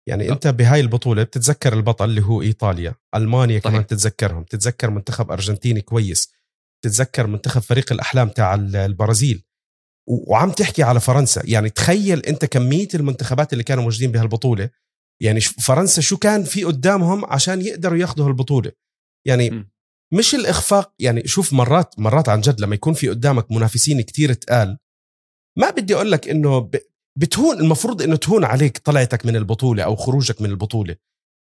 يعني 0.09 0.27
لا. 0.27 0.33
أنت 0.33 0.47
بهاي 0.49 0.81
البطولة 0.81 1.23
بتتذكر 1.23 1.73
البطل 1.73 2.05
اللي 2.05 2.23
هو 2.23 2.43
إيطاليا 2.43 2.95
ألمانيا 3.15 3.61
صحيح. 3.61 3.73
كمان 3.73 3.87
تتذكرهم 3.87 4.45
تتذكر 4.45 4.91
منتخب 4.91 5.31
أرجنتيني 5.31 5.81
كويس 5.81 6.33
تتذكر 6.85 7.27
منتخب 7.27 7.61
فريق 7.61 7.93
الأحلام 7.93 8.29
تاع 8.29 8.55
ال- 8.55 8.77
البرازيل 8.77 9.43
وعم 10.09 10.51
تحكي 10.51 10.83
على 10.83 11.01
فرنسا 11.01 11.43
يعني 11.45 11.71
تخيل 11.71 12.21
أنت 12.21 12.45
كمية 12.45 12.89
المنتخبات 12.95 13.53
اللي 13.53 13.65
كانوا 13.65 13.83
موجودين 13.83 14.13
بهالبطولة 14.13 14.71
يعني 15.23 15.41
فرنسا 15.41 16.01
شو 16.03 16.17
كان 16.17 16.45
في 16.45 16.65
قدامهم 16.65 17.25
عشان 17.25 17.61
يقدروا 17.61 17.99
ياخذوا 17.99 18.27
هالبطولة 18.27 18.73
يعني 19.27 19.51
م. 19.51 19.71
مش 20.13 20.35
الإخفاق 20.35 20.95
يعني 20.99 21.27
شوف 21.27 21.53
مرات 21.53 21.95
مرات 21.99 22.29
عن 22.29 22.41
جد 22.41 22.61
لما 22.61 22.75
يكون 22.75 22.95
في 22.95 23.09
قدامك 23.09 23.53
منافسين 23.53 24.01
كتير 24.01 24.33
تقال 24.33 24.79
ما 25.59 25.71
بدي 25.71 25.95
أقول 25.95 26.13
لك 26.13 26.29
إنه 26.29 26.71
بتهون 27.19 27.61
المفروض 27.61 28.03
إنه 28.03 28.17
تهون 28.17 28.45
عليك 28.45 28.79
طلعتك 28.79 29.27
من 29.27 29.37
البطولة 29.37 29.83
أو 29.83 29.97
خروجك 29.97 30.43
من 30.43 30.51
البطولة. 30.51 30.97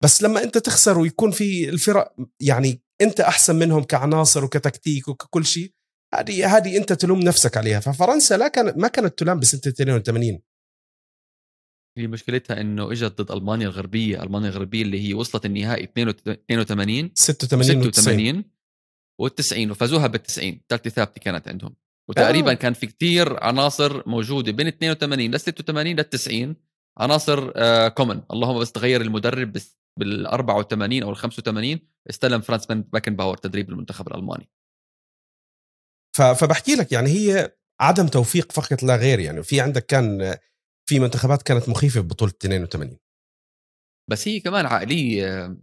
بس 0.02 0.22
لما 0.22 0.42
أنت 0.42 0.58
تخسر 0.58 0.98
ويكون 0.98 1.30
في 1.30 1.68
الفرق 1.68 2.14
يعني 2.40 2.82
أنت 3.00 3.20
أحسن 3.20 3.56
منهم 3.56 3.82
كعناصر 3.82 4.44
وكتكتيك 4.44 5.08
وككل 5.08 5.46
شيء 5.46 5.72
هذه 6.14 6.56
هذه 6.56 6.76
أنت 6.76 6.92
تلوم 6.92 7.20
نفسك 7.20 7.56
عليها. 7.56 7.80
ففرنسا 7.80 8.36
لا 8.36 8.48
كانت 8.48 8.78
ما 8.78 8.88
كانت 8.88 9.18
تلام 9.18 9.40
بسنة 9.40 9.60
82 9.66 10.38
هي 12.00 12.06
مشكلتها 12.06 12.60
إنه 12.60 12.92
إجت 12.92 13.22
ضد 13.22 13.30
ألمانيا 13.30 13.66
الغربية 13.66 14.22
ألمانيا 14.22 14.48
الغربية 14.48 14.82
اللي 14.82 15.08
هي 15.08 15.14
وصلت 15.14 15.46
النهائي 15.46 15.84
82 15.84 17.10
86 17.14 17.86
و 17.86 17.90
86 17.90 18.44
وال90 19.22 19.70
وفازوها 19.70 20.08
بال90 20.08 20.54
ثالثه 20.68 20.90
ثابتة 20.90 21.20
كانت 21.20 21.48
عندهم. 21.48 21.74
وتقريبا 22.08 22.50
آه. 22.50 22.54
كان 22.54 22.72
في 22.72 22.86
كتير 22.86 23.44
عناصر 23.44 24.08
موجودة 24.08 24.52
بين 24.52 24.66
82 24.66 25.34
ل 25.34 25.40
86 25.40 25.96
لل 25.96 26.04
90 26.04 26.56
عناصر 26.98 27.52
آه 27.56 27.88
كومن 27.88 28.22
اللهم 28.32 28.58
بس 28.58 28.72
تغير 28.72 29.00
المدرب 29.00 29.52
بس 29.52 29.78
بال 29.98 30.26
84 30.26 31.02
أو 31.02 31.10
ال 31.10 31.16
85 31.16 31.78
استلم 32.10 32.40
فرانز 32.40 32.66
بيكنباور 32.66 33.36
تدريب 33.36 33.70
المنتخب 33.70 34.08
الألماني. 34.08 34.50
فبحكي 36.16 36.74
لك 36.74 36.92
يعني 36.92 37.10
هي 37.10 37.56
عدم 37.80 38.06
توفيق 38.06 38.52
فقط 38.52 38.82
لا 38.82 38.96
غير 38.96 39.18
يعني. 39.18 39.42
في 39.42 39.60
عندك 39.60 39.86
كان 39.86 40.36
في 40.90 40.98
منتخبات 40.98 41.42
كانت 41.42 41.68
مخيفة 41.68 42.00
ببطولة 42.00 42.32
82 42.32 42.98
بس 44.10 44.28
هي 44.28 44.40
كمان 44.40 44.66
عقلية 44.66 45.44
آه، 45.44 45.56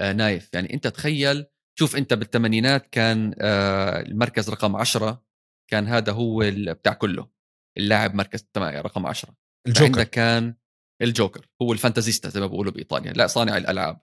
آه، 0.00 0.12
نايف. 0.12 0.50
يعني 0.54 0.74
أنت 0.74 0.86
تخيل 0.86 1.46
شوف 1.78 1.96
أنت 1.96 2.14
بالثمانينات 2.14 2.86
كان 2.86 3.34
آه، 3.40 4.00
المركز 4.00 4.50
رقم 4.50 4.76
10 4.76 5.24
كان 5.70 5.86
هذا 5.86 6.12
هو 6.12 6.42
بتاع 6.54 6.92
كله. 6.92 7.30
اللاعب 7.78 8.14
مركز 8.14 8.46
رقم 8.58 9.06
10 9.06 9.34
الجوكر. 9.66 9.84
عندك 9.84 10.10
كان 10.10 10.54
الجوكر. 11.02 11.48
هو 11.62 11.72
ال 11.72 11.77
fantasista 11.77 12.28
زي 12.28 12.40
ما 12.40 12.46
بيقولوا 12.46 12.72
بإيطاليا 12.72 13.12
لا 13.12 13.26
صانع 13.26 13.56
الألعاب. 13.56 14.00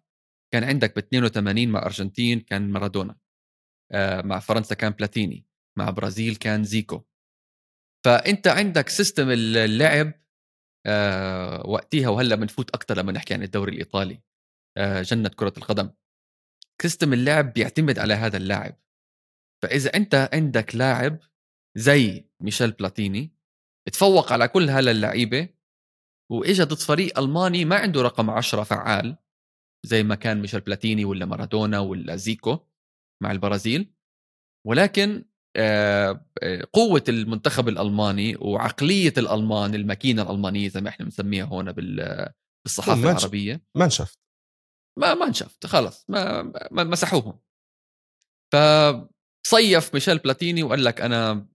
كان 0.53 0.63
عندك 0.63 0.95
ب 0.95 0.97
82 0.97 1.69
مع 1.69 1.85
أرجنتين 1.85 2.39
كان 2.39 2.69
مارادونا. 2.69 3.15
مع 4.23 4.39
فرنسا 4.39 4.75
كان 4.75 4.91
بلاتيني. 4.91 5.45
مع 5.77 5.89
برازيل 5.89 6.35
كان 6.35 6.63
زيكو. 6.63 7.03
فأنت 8.05 8.47
عندك 8.47 8.89
system 8.89 9.29
اللعب 9.29 10.26
آه، 10.87 11.67
وقتها 11.67 12.09
وهلأ 12.09 12.35
بنفوت 12.35 12.69
أكثر 12.69 12.97
لما 12.97 13.11
نحكي 13.11 13.33
عن 13.33 13.43
الدوري 13.43 13.71
الإيطالي 13.71 14.21
آه، 14.77 15.01
جنة 15.01 15.29
كرة 15.29 15.53
القدم. 15.57 15.89
system 16.81 17.13
اللعب 17.13 17.53
بيعتمد 17.53 17.99
على 17.99 18.13
هذا 18.13 18.37
اللاعب. 18.37 18.75
فإذا 19.63 19.95
أنت 19.95 20.29
عندك 20.33 20.75
لاعب 20.75 21.19
زي 21.77 22.29
ميشيل 22.41 22.71
بلاتيني 22.71 23.31
تفوق 23.93 24.33
على 24.33 24.47
كل 24.47 24.69
هلا 24.69 24.91
اللعيبة 24.91 25.49
وإجا 26.31 26.63
ضد 26.63 26.77
فريق 26.77 27.19
ألماني 27.19 27.65
ما 27.65 27.75
عنده 27.75 28.01
رقم 28.01 28.29
10 28.29 28.63
فعال 28.63 29.17
زي 29.85 30.03
ما 30.03 30.15
كان 30.15 30.41
ميشيل 30.41 30.61
بلاتيني 30.61 31.05
ولا 31.05 31.25
مارادونا 31.25 31.79
ولا 31.79 32.15
زيكو 32.15 32.59
مع 33.23 33.31
البرازيل. 33.31 33.93
ولكن 34.67 35.25
آه، 35.57 36.25
آه، 36.43 36.67
قوة 36.73 37.03
المنتخب 37.09 37.67
الألماني 37.69 38.35
وعقلية 38.39 39.13
الألمان 39.17 39.75
الماكينة 39.75 40.21
الألمانية 40.21 40.69
زي 40.69 40.81
ما 40.81 40.89
إحنا 40.89 41.05
بنسميها 41.05 41.45
هون 41.45 41.71
بال- 41.71 42.29
بالصحافة 42.65 43.01
ماشي. 43.01 43.17
العربية. 43.17 43.61
ما 43.75 43.85
انشفت 43.85 44.19
ما 44.99 45.13
ما 45.13 45.25
انشفت 45.25 45.65
خلص 45.65 46.05
ما, 46.09 46.41
ما 46.71 46.83
مسحوهم. 46.83 47.39
فصيف 48.53 49.93
ميشيل 49.93 50.17
بلاتيني 50.17 50.63
وقال 50.63 50.83
لك 50.83 51.01
أنا 51.01 51.47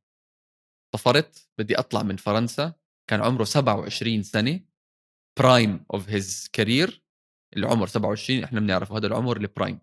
طفرت 0.94 1.48
بدي 1.58 1.78
أطلع 1.78 2.02
من 2.02 2.16
فرنسا. 2.16 2.72
كان 3.10 3.20
عمره 3.20 3.44
27 3.44 4.22
سنة 4.22 4.60
prime 5.38 5.84
of 5.94 6.08
his 6.08 6.48
career 6.52 7.02
العمر 7.56 7.86
27 7.86 8.44
إحنا 8.44 8.60
بنعرف 8.60 8.92
هذا 8.92 9.06
العمر 9.06 9.36
ال 9.36 9.43
prime 9.43 9.78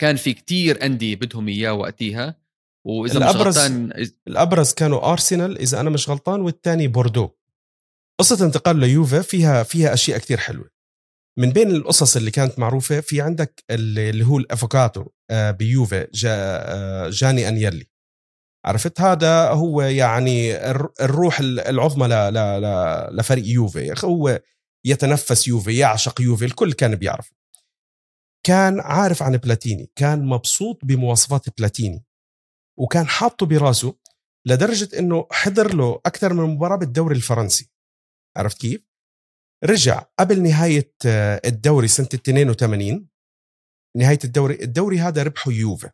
كان 0.00 0.16
في 0.16 0.34
كتير 0.34 0.84
أندية 0.86 1.16
بدهم 1.16 1.48
إياه 1.48 1.72
وقتيها. 1.72 2.39
وإذا 2.86 3.18
مش 3.18 3.26
الأبرز- 3.26 3.36
غلطان 3.58 3.92
إذ- 3.92 4.10
الأبرز 4.28 4.72
كانوا 4.72 5.12
أرسنال 5.12 5.58
إذا 5.58 5.80
أنا 5.80 5.90
مش 5.90 6.08
غلطان 6.08 6.40
والثاني 6.40 6.88
بوردو. 6.88 7.30
قصة 8.20 8.46
انتقال 8.46 8.76
ليوفا 8.76 9.20
فيها 9.22 9.62
فيها 9.62 9.94
أشياء 9.94 10.18
كتير 10.18 10.38
حلوة. 10.38 10.70
من 11.38 11.50
بين 11.50 11.70
القصص 11.70 12.16
اللي 12.16 12.30
كانت 12.30 12.58
معروفة 12.58 13.00
في 13.00 13.20
عندك 13.20 13.64
اللي 13.70 14.24
هو 14.26 14.38
الأفوكاتو 14.38 15.06
آه، 15.30 15.50
بيوفا 15.50 16.06
جا 16.14 16.30
آه، 16.32 17.08
جاني 17.10 17.48
أنيلي. 17.48 17.86
عرفت؟ 18.64 19.00
هذا 19.00 19.48
هو 19.48 19.82
يعني 19.82 20.70
الر- 20.70 20.92
الروح 21.00 21.40
العظمى 21.40 22.06
لفريق 23.12 23.44
أخي 23.92 24.06
هو 24.06 24.40
يتنفس 24.84 25.48
يوفا 25.48 25.70
يعشق 25.70 26.20
يوفا 26.20 26.46
الكل 26.46 26.72
كان 26.72 26.94
بيعرفه. 26.94 27.32
كان 28.46 28.80
عارف 28.80 29.22
عن 29.22 29.36
بلاتيني 29.36 29.90
كان 29.96 30.24
مبسوط 30.26 30.78
بمواصفات 30.84 31.58
بلاتيني. 31.58 32.04
وكان 32.80 33.06
حاطه 33.06 33.46
براسه 33.46 33.94
لدرجة 34.46 34.98
إنه 34.98 35.26
حضر 35.30 35.74
له 35.74 36.00
أكثر 36.06 36.32
من 36.32 36.44
مباراة 36.44 36.76
بالدوري 36.76 37.16
الفرنسي. 37.16 37.70
عرفت 38.36 38.60
كيف؟ 38.60 38.86
رجع 39.64 40.06
قبل 40.18 40.42
نهاية 40.42 40.92
آه، 41.06 41.40
الدوري 41.44 41.88
سنة 41.88 42.08
82 42.14 43.08
نهاية 43.96 44.18
الدوري 44.24 44.54
الدوري 44.54 44.98
هذا 44.98 45.22
ربحه 45.22 45.52
يوفا 45.52 45.90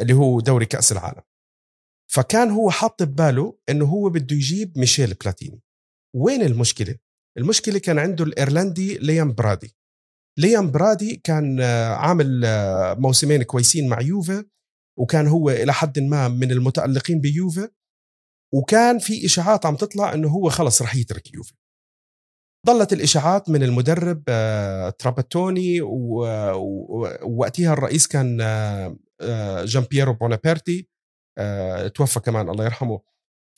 اللي 0.00 0.12
هو 0.12 0.40
دوري 0.40 0.66
كأس 0.66 0.92
العالم. 0.92 1.22
فكان 2.12 2.50
هو 2.50 2.70
حاط 2.70 3.02
بباله 3.02 3.58
إنه 3.68 3.84
هو 3.84 4.10
بده 4.10 4.36
يجيب 4.36 4.78
ميشيل 4.78 5.14
بلاتيني. 5.14 5.62
وين 6.16 6.42
المشكلة؟ 6.42 6.98
المشكلة 7.38 7.78
كان 7.78 7.98
عنده 7.98 8.24
الإيرلندي 8.24 8.98
ليام 8.98 9.32
برادي. 9.32 9.76
ليام 10.38 10.70
برادي 10.70 11.16
كان 11.16 11.60
آه، 11.60 11.94
عامل 11.94 12.44
آه، 12.44 12.94
موسمين 12.94 13.42
كويسين 13.42 13.88
مع 13.88 14.00
يوفا. 14.00 14.44
وكان 14.98 15.26
هو 15.26 15.50
إلى 15.50 15.72
حد 15.72 15.98
ما 15.98 16.28
من 16.28 16.50
المتألقين 16.50 17.20
بيوفا 17.20 17.68
وكان 18.54 18.98
في 18.98 19.26
إشاعات 19.26 19.66
عم 19.66 19.76
تطلع 19.76 20.14
إنه 20.14 20.28
هو 20.28 20.50
خلص 20.50 20.82
رح 20.82 20.96
يترك 20.96 21.34
يوفا. 21.34 21.54
ضلت 22.66 22.92
الإشاعات 22.92 23.50
من 23.50 23.62
المدرب 23.62 24.22
آه، 24.28 24.90
تراباتوني 24.90 25.80
ووقتها 25.80 27.72
الرئيس 27.72 28.06
كان 28.06 28.40
آه، 28.40 28.96
آه، 29.20 29.64
جان 29.64 29.82
بييرو 29.82 30.12
بونيبرتي 30.12 30.88
توفى 31.94 32.20
كمان 32.20 32.48
الله 32.48 32.64
يرحمه. 32.64 33.00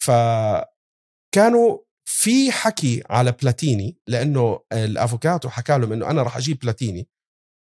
فكانوا 0.02 1.78
في 2.04 2.52
حكي 2.52 3.02
على 3.10 3.32
بلاتيني 3.32 3.98
لأنه 4.06 4.60
الأفوكاتو 4.72 5.48
حكى 5.48 5.78
لهم 5.78 5.92
إنه 5.92 6.10
أنا 6.10 6.22
راح 6.22 6.36
أجيب 6.36 6.58
بلاتيني. 6.58 7.08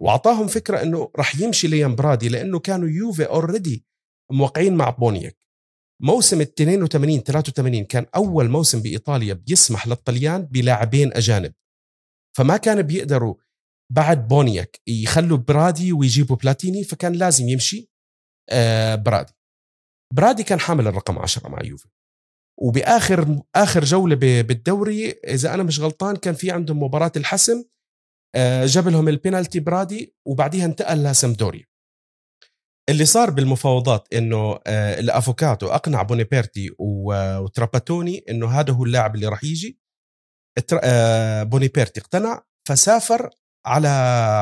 وأعطاهم 0.02 0.48
فكرة 0.48 0.82
إنه 0.82 1.12
راح 1.16 1.40
يمشي 1.40 1.68
ليام 1.68 1.96
برادي 1.96 2.30
لأنه 2.30 2.60
كانوا 2.60 2.90
يوفي 2.90 3.24
already 3.26 3.86
موقعين 4.32 4.76
مع 4.76 4.90
بونيك. 4.90 5.38
موسم 6.02 6.42
ال 6.42 6.48
82 6.62 7.20
83 7.20 7.84
كان 7.84 8.06
أول 8.16 8.50
موسم 8.50 8.82
بإيطاليا 8.82 9.34
بيسمح 9.34 9.88
للطليان 9.88 10.42
بلاعبين 10.42 11.14
أجانب. 11.14 11.54
فما 12.38 12.58
كان 12.58 12.82
بيقدروا 12.82 13.36
بعد 13.92 14.28
بونيك 14.28 14.82
يخلوا 14.88 15.38
برادي 15.38 15.94
ويجيبوا 15.94 16.36
بلاتيني 16.36 16.84
فكان 16.84 17.14
لازم 17.14 17.50
يمشي 17.50 17.92
آه 18.50 18.96
برادي. 18.96 19.34
برادي 20.14 20.44
كان 20.44 20.60
حامل 20.60 20.88
الرقم 20.88 21.20
10 21.20 21.50
مع 21.50 21.64
يوفي. 21.64 21.90
وبآخر 22.62 23.42
آخر 23.56 23.84
جولة 23.84 24.16
بالدوري 24.42 25.12
إذا 25.12 25.54
أنا 25.54 25.64
مش 25.64 25.80
غلطان 25.80 26.16
كان 26.16 26.34
في 26.34 26.52
عندهم 26.52 26.84
مباراة 26.84 27.12
الحسم 27.16 27.64
جاب 28.66 28.88
لهم 28.88 29.08
البينالتي 29.08 29.60
برادي 29.60 30.16
وبعديها 30.28 30.66
انتقل 30.66 31.04
لسامدوريا 31.04 31.66
اللي 32.90 33.06
صار 33.06 33.30
بالمفاوضات 33.30 34.08
إنه 34.14 34.60
آه، 34.68 35.00
الأفوكاتو 35.00 35.68
أقنع 35.68 36.02
بونيبرتي 36.02 36.70
و- 36.80 37.38
وتراباتوني 37.38 38.26
إنه 38.30 38.60
هذا 38.60 38.74
هو 38.74 38.84
اللاعب 38.84 39.16
اللي 39.16 39.28
راح 39.28 39.44
يجي. 39.44 39.80
آه، 40.84 41.44
بونيبرتي 41.44 42.00
اقتنع 42.00 42.44
فسافر 42.68 43.30
على 43.66 43.88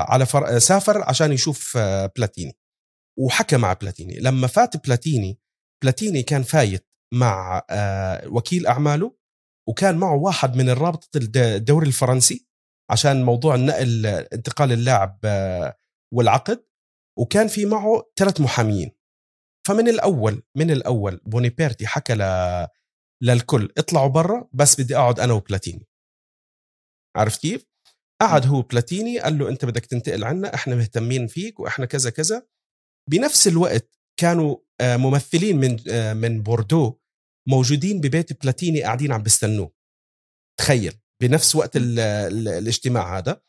على 0.10 0.26
فر... 0.26 0.60
سافر 0.60 1.02
عشان 1.04 1.32
يشوف 1.32 1.78
آه، 1.78 2.12
بلاتيني. 2.18 2.58
وحكى 3.20 3.58
مع 3.58 3.74
بلاتيني. 3.74 4.20
لما 4.20 4.48
فات 4.48 4.86
بلاتيني 4.86 5.40
بلاتيني 5.84 6.24
كان 6.24 6.44
فايت 6.44 6.88
مع 7.14 7.62
آه، 7.70 8.28
وكيل 8.28 8.68
أعماله 8.68 9.16
وكان 9.70 9.98
معه 9.98 10.16
واحد 10.16 10.56
من 10.56 10.70
الرابطة 10.70 11.18
الد- 11.18 11.38
الدوري 11.38 11.88
الفرنسي. 11.88 12.48
عشان 12.92 13.24
موضوع 13.24 13.56
النقل 13.56 14.06
انتقال 14.06 14.72
اللاعب 14.72 15.20
آه، 15.26 15.78
والعقد 16.14 16.66
وكان 17.20 17.48
في 17.48 17.66
معه 17.66 18.12
ثلاث 18.16 18.42
محاميين 18.42 18.92
فمن 19.68 19.88
الأول 19.88 20.44
من 20.58 20.72
الأول 20.72 21.22
بونيبيرتي 21.26 21.88
حكى 21.88 22.14
ل... 22.14 22.24
للكل 23.24 23.74
اطلعوا 23.78 24.08
برا 24.08 24.50
بس 24.54 24.82
بدي 24.82 24.98
أقعد 24.98 25.20
أنا 25.20 25.34
وبلاتيني. 25.34 25.88
عرفت 27.16 27.42
كيف؟ 27.42 27.66
قعد 28.22 28.48
هو 28.48 28.62
بلاتيني 28.62 29.20
قال 29.20 29.38
له 29.38 29.50
أنت 29.50 29.66
بدك 29.66 29.86
تنتقل 29.86 30.24
عنا 30.24 30.56
إحنا 30.56 30.76
مهتمين 30.76 31.28
فيك 31.28 31.60
وإحنا 31.60 31.86
كذا 31.86 32.10
كذا. 32.10 32.48
بنفس 33.10 33.48
الوقت 33.48 34.00
كانوا 34.20 34.58
آه، 34.82 34.98
ممثلين 34.98 35.58
من 35.58 35.78
آه، 35.90 36.14
من 36.14 36.44
بوردو 36.44 37.00
موجودين 37.48 38.02
ببيت 38.02 38.42
بلاتيني 38.42 38.84
قاعدين 38.84 39.12
عم 39.12 39.24
بيستنوه 39.24 39.74
تخيل. 40.60 41.01
بنفس 41.22 41.56
وقت 41.56 41.78
ال 41.78 42.00
ال 42.00 42.48
الاجتماع 42.48 43.18
هذا 43.18 43.42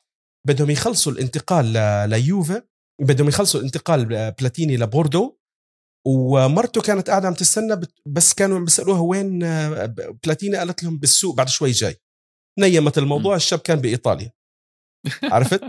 بدهم 0.46 0.70
يخلصوا 0.70 1.12
الانتقال 1.12 1.66
ليوفا 2.10 2.62
بدهم 3.00 3.28
يخلصوا 3.28 3.60
الانتقال 3.60 4.32
بلاتيني 4.40 4.76
لبوردو 4.76 5.36
ومرته 6.06 6.82
كانت 6.82 7.10
قاعدة 7.10 7.28
عم 7.28 7.34
تستنى 7.34 7.80
بس 8.06 8.34
كانوا 8.34 8.56
عم 8.56 8.64
بيسألوها 8.64 9.00
وين 9.00 9.42
آه، 9.42 9.86
بلاتيني؟ 10.24 10.56
قالت 10.56 10.82
لهم 10.82 10.98
بالسوق 10.98 11.34
بعد 11.34 11.48
شوي 11.48 11.70
جاي. 11.70 11.96
نيمت 12.60 12.98
الموضوع 12.98 13.36
الشاب 13.36 13.58
كان 13.58 13.80
بإيطاليا. 13.80 14.32
عرفت؟ 15.32 15.60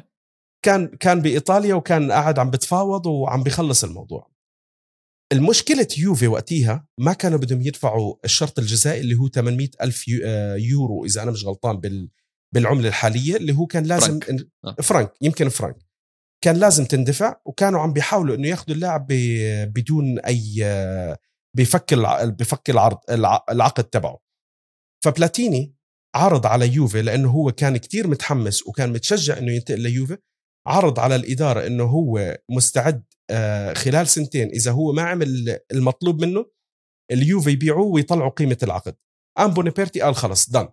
كان 0.65 0.87
كان 0.87 1.21
بإيطاليا 1.21 1.75
وكان 1.75 2.11
قاعد 2.11 2.39
عم 2.39 2.51
بتفاوض 2.51 3.05
وعم 3.05 3.43
بيخلص 3.43 3.83
الموضوع. 3.83 4.32
المشكلة 5.31 5.87
يوفي 5.97 6.27
وقتها 6.27 6.87
ما 6.99 7.13
كانوا 7.13 7.37
بدهم 7.37 7.61
يدفعوا 7.61 8.15
الشرط 8.25 8.59
الجزائي 8.59 9.01
اللي 9.01 9.15
هو 9.15 9.27
800 9.27 9.69
ألف 9.81 10.05
آه، 10.23 10.55
يورو 10.55 11.05
إذا 11.05 11.23
أنا 11.23 11.31
مش 11.31 11.45
غلطان 11.45 11.79
بال 11.79 12.09
بالعملة 12.53 12.87
الحالية 12.87 13.35
اللي 13.35 13.53
هو 13.53 13.65
كان 13.65 13.83
لازم 13.83 14.19
فرانك, 14.19 14.47
آه. 14.65 14.75
فرانك 14.81 15.11
يمكن 15.21 15.49
فرانك 15.49 15.77
كان 16.43 16.55
لازم 16.55 16.85
تندفع 16.85 17.35
وكانوا 17.45 17.79
عم 17.79 17.93
بيحاولوا 17.93 18.35
إنه 18.35 18.47
ياخذوا 18.47 18.75
اللاعب 18.75 19.07
بدون 19.73 20.19
أي 20.19 20.59
آه، 20.63 21.17
بفك 21.57 21.93
بفك 22.23 22.69
العرض 22.69 22.97
العقد 23.49 23.83
تبعه. 23.83 24.19
فبلاتيني 25.03 25.75
عرض 26.15 26.45
على 26.45 26.73
يوفي 26.73 27.01
لأنه 27.01 27.29
هو 27.29 27.51
كان 27.51 27.77
كتير 27.77 28.07
متحمس 28.07 28.67
وكان 28.67 28.93
متشجع 28.93 29.37
إنه 29.37 29.51
ينتقل 29.51 29.79
ليوفي. 29.79 30.17
عرض 30.67 30.99
على 30.99 31.15
الإدارة 31.15 31.67
إنه 31.67 31.83
هو 31.83 32.37
مستعد 32.49 33.03
آه، 33.29 33.73
خلال 33.73 34.07
سنتين 34.07 34.47
إذا 34.47 34.71
هو 34.71 34.91
ما 34.91 35.01
عمل 35.01 35.59
المطلوب 35.71 36.21
منه 36.21 36.45
اليوفي 37.11 37.51
يبيعوه 37.51 37.85
ويطلعوا 37.85 38.29
قيمة 38.29 38.57
العقد. 38.63 38.95
آم 39.39 39.47
بونيبيرتي 39.47 40.01
قال 40.01 40.15
خلص 40.15 40.49
دان 40.49 40.69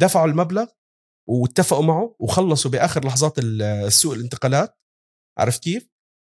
دفعوا 0.00 0.26
المبلغ 0.26 0.66
واتفقوا 1.28 1.82
معه 1.82 2.16
وخلصوا 2.20 2.70
بآخر 2.70 3.06
لحظات 3.06 3.34
السوق 3.38 4.14
الانتقالات. 4.14 4.78
عرفت 5.38 5.62
كيف؟ 5.62 5.90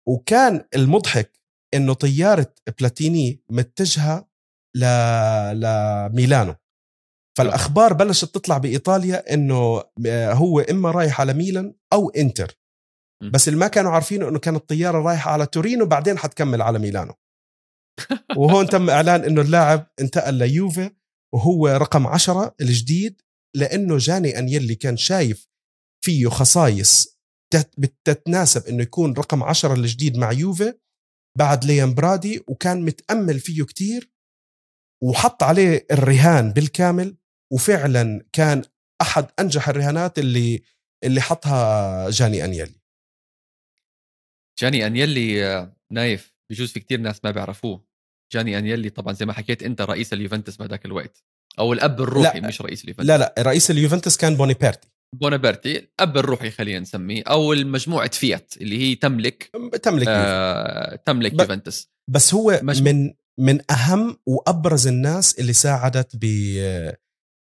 وكان 0.08 0.64
المضحك 0.76 1.40
إنه 1.74 1.92
طيارة 1.94 2.54
بلاتيني 2.78 3.42
متجهة 3.50 4.28
ل... 4.76 4.84
لميلانو. 5.54 6.54
فالأخبار 7.38 7.92
بلشت 7.92 8.34
تطلع 8.34 8.58
بإيطاليا 8.58 9.34
إنه 9.34 9.82
آه، 10.06 10.32
هو 10.32 10.60
إما 10.60 10.90
رايح 10.90 11.20
على 11.20 11.34
ميلان 11.34 11.74
أو 11.92 12.10
إنتر. 12.10 12.63
بس 13.32 13.48
اللي 13.48 13.60
ما 13.60 13.68
كانوا 13.68 13.92
عارفين 13.92 14.22
إنه 14.22 14.38
كانت 14.38 14.56
الطيارة 14.56 15.02
رايحة 15.02 15.30
على 15.30 15.46
تورينو 15.46 15.86
بعدين 15.86 16.18
حتكمل 16.18 16.62
على 16.62 16.78
ميلانو. 16.78 17.14
وهون 18.38 18.66
تم 18.66 18.90
إعلان 18.90 19.24
إنه 19.24 19.40
اللاعب 19.40 19.86
انتقل 20.00 20.34
ليوفي 20.34 20.90
وهو 21.34 21.68
رقم 21.68 22.06
عشرة 22.06 22.54
الجديد 22.60 23.22
لأنه 23.56 23.98
جاني 23.98 24.38
انيلي 24.38 24.74
كان 24.74 24.96
شايف 24.96 25.48
فيه 26.04 26.28
خصائص 26.28 27.18
بتتناسب 27.78 28.66
إنه 28.66 28.82
يكون 28.82 29.12
رقم 29.12 29.42
عشرة 29.42 29.74
الجديد 29.74 30.16
مع 30.16 30.32
يوفي 30.32 30.74
بعد 31.38 31.64
ليان 31.64 31.94
برادي 31.94 32.44
وكان 32.48 32.84
متأمل 32.84 33.40
فيه 33.40 33.64
كتير 33.64 34.10
وحط 35.02 35.42
عليه 35.42 35.86
الرهان 35.90 36.52
بالكامل 36.52 37.16
وفعلا 37.52 38.26
كان 38.32 38.62
أحد 39.02 39.26
أنجح 39.40 39.68
الرهانات 39.68 40.18
اللي 40.18 40.62
اللي 41.04 41.20
حطها 41.20 42.10
جاني 42.10 42.44
انيلي 42.44 42.83
جاني 44.60 44.86
أنيلي 44.86 45.46
آه، 45.46 45.76
نايف 45.92 46.34
بجوز 46.50 46.72
في 46.72 46.80
كتير 46.80 47.00
ناس 47.00 47.20
ما 47.24 47.30
بيعرفوه. 47.30 47.84
جاني 48.32 48.58
أنيلي 48.58 48.90
طبعا 48.90 49.12
زي 49.12 49.26
ما 49.26 49.32
حكيت 49.32 49.62
أنت 49.62 49.80
رئيس 49.80 50.12
اليوفنتوس 50.12 50.56
بهذاك 50.56 50.84
الوقت. 50.84 51.24
أو 51.58 51.72
الأب 51.72 52.00
الروحي 52.00 52.40
لا 52.40 52.48
مش 52.48 52.62
رئيس 52.62 52.84
اليوفنتوس. 52.84 53.08
لا 53.08 53.18
لا 53.18 53.34
رئيس 53.38 53.70
اليوفنتوس 53.70 54.16
كان 54.16 54.34
بونيبرتي 54.36 54.88
بونيبرتي 55.20 55.78
الأب 55.78 56.16
الروحي 56.16 56.50
خلينا 56.50 56.80
نسميه 56.80 57.22
أو 57.22 57.52
المجموعة 57.52 58.10
فيات 58.10 58.54
اللي 58.60 58.78
هي 58.78 58.94
تملك 58.94 59.50
تملك 59.82 60.08
آه 60.08 60.96
تملك 60.96 61.34
ب... 61.34 61.40
يوفنتوس. 61.40 61.88
بس 62.10 62.34
هو 62.34 62.60
مجموع... 62.62 62.92
من 62.92 63.14
من 63.40 63.72
أهم 63.72 64.16
وأبرز 64.26 64.86
الناس 64.86 65.38
اللي 65.38 65.52
ساعدت 65.52 66.16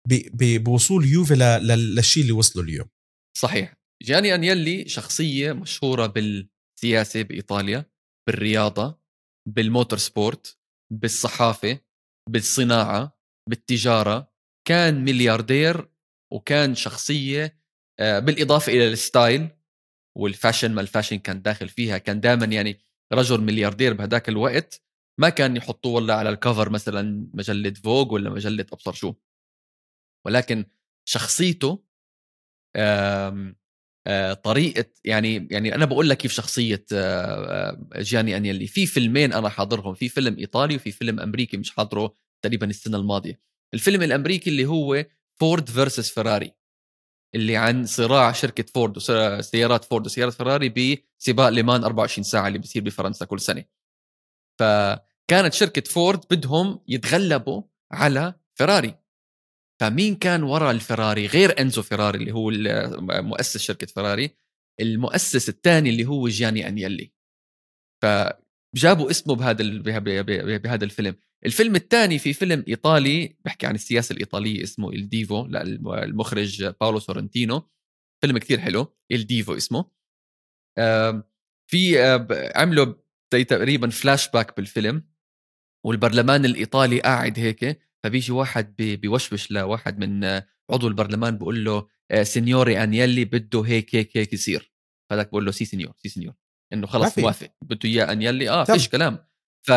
ب 0.09 0.63
بوصول 0.63 1.05
يوفي 1.05 1.35
للشيء 1.61 2.23
اللي 2.23 2.33
وصلوا 2.33 2.65
اليوم. 2.65 2.87
صحيح. 3.37 3.73
جاني 4.03 4.35
أنيلي 4.35 4.89
شخصية 4.89 5.53
مشهورة 5.53 6.13
بالسياسة 6.77 7.21
بإيطاليا 7.21 7.85
بالرياضة 8.27 8.99
بال 9.47 9.62
motor 9.62 9.99
sport 9.99 10.59
بالصحافة 10.91 11.79
بالصناعة 12.29 13.19
بالتجارة. 13.49 14.31
كان 14.67 15.03
ملياردير 15.03 15.89
وكان 16.33 16.75
شخصية 16.75 17.59
آه، 17.99 18.19
بالإضافة 18.19 18.71
إلى 18.71 18.87
ال 18.87 18.97
style 18.97 19.49
وال 20.17 20.29
fashion 20.29 20.71
ما 20.71 20.81
ال 20.81 20.85
fashion 20.85 21.15
كان 21.15 21.41
داخل 21.41 21.69
فيها. 21.69 21.97
كان 21.97 22.19
دائما 22.19 22.45
يعني 22.45 22.79
رجل 23.13 23.41
ملياردير 23.41 23.93
بهداك 23.93 24.29
الوقت 24.29 24.81
ما 25.19 25.29
كان 25.29 25.57
يحطوه 25.57 25.93
والله 25.93 26.13
على 26.13 26.29
ال 26.29 26.36
cover 26.36 26.69
مثلا 26.69 27.29
مجلة 27.33 27.73
فوق 27.73 28.13
ولا 28.13 28.29
مجلة 28.29 28.65
أبصر 28.73 28.93
شو. 28.93 29.13
ولكن 30.25 30.65
شخصيته 31.05 31.83
طريقة 34.43 34.85
يعني 35.05 35.47
يعني 35.51 35.75
أنا 35.75 35.85
بقول 35.85 36.09
لك 36.09 36.17
كيف 36.17 36.31
شخصية 36.31 36.85
آه، 36.93 37.87
جاني 37.95 38.37
أنيلي. 38.37 38.67
في 38.67 38.85
فيلمين 38.85 39.33
أنا 39.33 39.49
حاضرهم 39.49 39.93
في 39.93 40.09
فيلم 40.09 40.37
إيطالي 40.37 40.75
وفي 40.75 40.91
فيلم 40.91 41.19
أمريكي 41.19 41.57
مش 41.57 41.71
حاضره 41.71 42.15
تقريبا 42.41 42.65
السنة 42.67 42.97
الماضية. 42.97 43.39
الفيلم 43.73 44.03
الأمريكي 44.03 44.49
اللي 44.49 44.65
هو 44.65 45.05
فورد 45.39 45.69
versus 45.69 46.09
فيراري 46.09 46.53
اللي 47.35 47.57
عن 47.57 47.85
صراع 47.85 48.31
شركة 48.31 48.65
فورد 48.73 48.97
وسيارات 48.97 49.85
فورد 49.85 50.05
وسيارات 50.05 50.33
فيراري 50.33 50.99
بسباق 51.19 51.49
ليمان 51.49 51.83
24 51.83 52.23
ساعة 52.23 52.47
اللي 52.47 52.59
بيصير 52.59 52.83
بفرنسا 52.83 53.25
كل 53.25 53.39
سنة. 53.39 53.63
فكانت 54.59 55.53
شركة 55.53 55.81
فورد 55.81 56.19
بدهم 56.31 56.79
يتغلبوا 56.87 57.61
على 57.91 58.33
فيراري. 58.55 58.95
فمين 59.81 60.15
كان 60.15 60.43
وراء 60.43 60.71
الفيراري 60.71 61.27
غير 61.27 61.61
إنزو 61.61 61.81
فيراري 61.81 62.17
اللي 62.17 62.31
هو 62.31 62.51
مؤسس 63.21 63.57
شركة 63.57 63.87
فيراري 63.87 64.29
المؤسس 64.79 65.49
الثاني 65.49 65.89
اللي 65.89 66.05
هو 66.05 66.27
جياني 66.27 66.67
أنيلي. 66.67 67.11
فجابوا 68.03 69.11
اسمه 69.11 69.35
بهذا 69.35 69.63
بهذا 70.57 70.85
الفيلم. 70.85 71.15
الفيلم 71.45 71.75
الثاني 71.75 72.19
في 72.19 72.33
فيلم 72.33 72.65
إيطالي 72.67 73.35
بحكي 73.45 73.67
عن 73.67 73.75
السياسة 73.75 74.13
الإيطالية 74.13 74.63
اسمه 74.63 74.89
الديفو 74.89 75.45
المخرج 75.45 76.65
باولو 76.65 76.99
سورنتينو. 76.99 77.69
فيلم 78.21 78.37
كثير 78.37 78.59
حلو 78.59 78.95
الديفو 79.11 79.57
اسمه. 79.57 79.85
في 81.67 81.99
عملوا 82.55 82.93
تقريبا 83.31 83.89
فلاش 83.89 84.29
باك 84.29 84.57
بالفيلم 84.57 85.03
والبرلمان 85.85 86.45
الإيطالي 86.45 86.99
قاعد 86.99 87.39
هيك 87.39 87.86
فبيجي 88.07 88.31
واحد 88.31 88.75
بيوشوش 88.75 89.51
لواحد 89.51 89.99
من 89.99 90.23
عضو 90.71 90.87
البرلمان 90.87 91.37
بيقول 91.37 91.65
له 91.65 91.87
آه، 92.11 92.23
signore 92.23 92.83
انيلي 92.83 93.25
بده 93.25 93.61
هيك 93.61 93.95
هيك 93.95 94.17
هيك 94.17 94.33
يصير. 94.33 94.73
هذاك 95.11 95.29
بقول 95.29 95.45
له 95.45 95.51
sì 95.51 95.65
signor 95.65 95.93
sì 95.97 96.09
signor. 96.09 96.33
إنه 96.73 96.87
خلص 96.87 97.19
موافق. 97.19 97.49
بده 97.61 97.89
إياه 97.89 98.11
انيلي 98.11 98.49
آه 98.49 98.63
فيش 98.63 98.89
كلام. 98.89 99.25
ف 99.67 99.71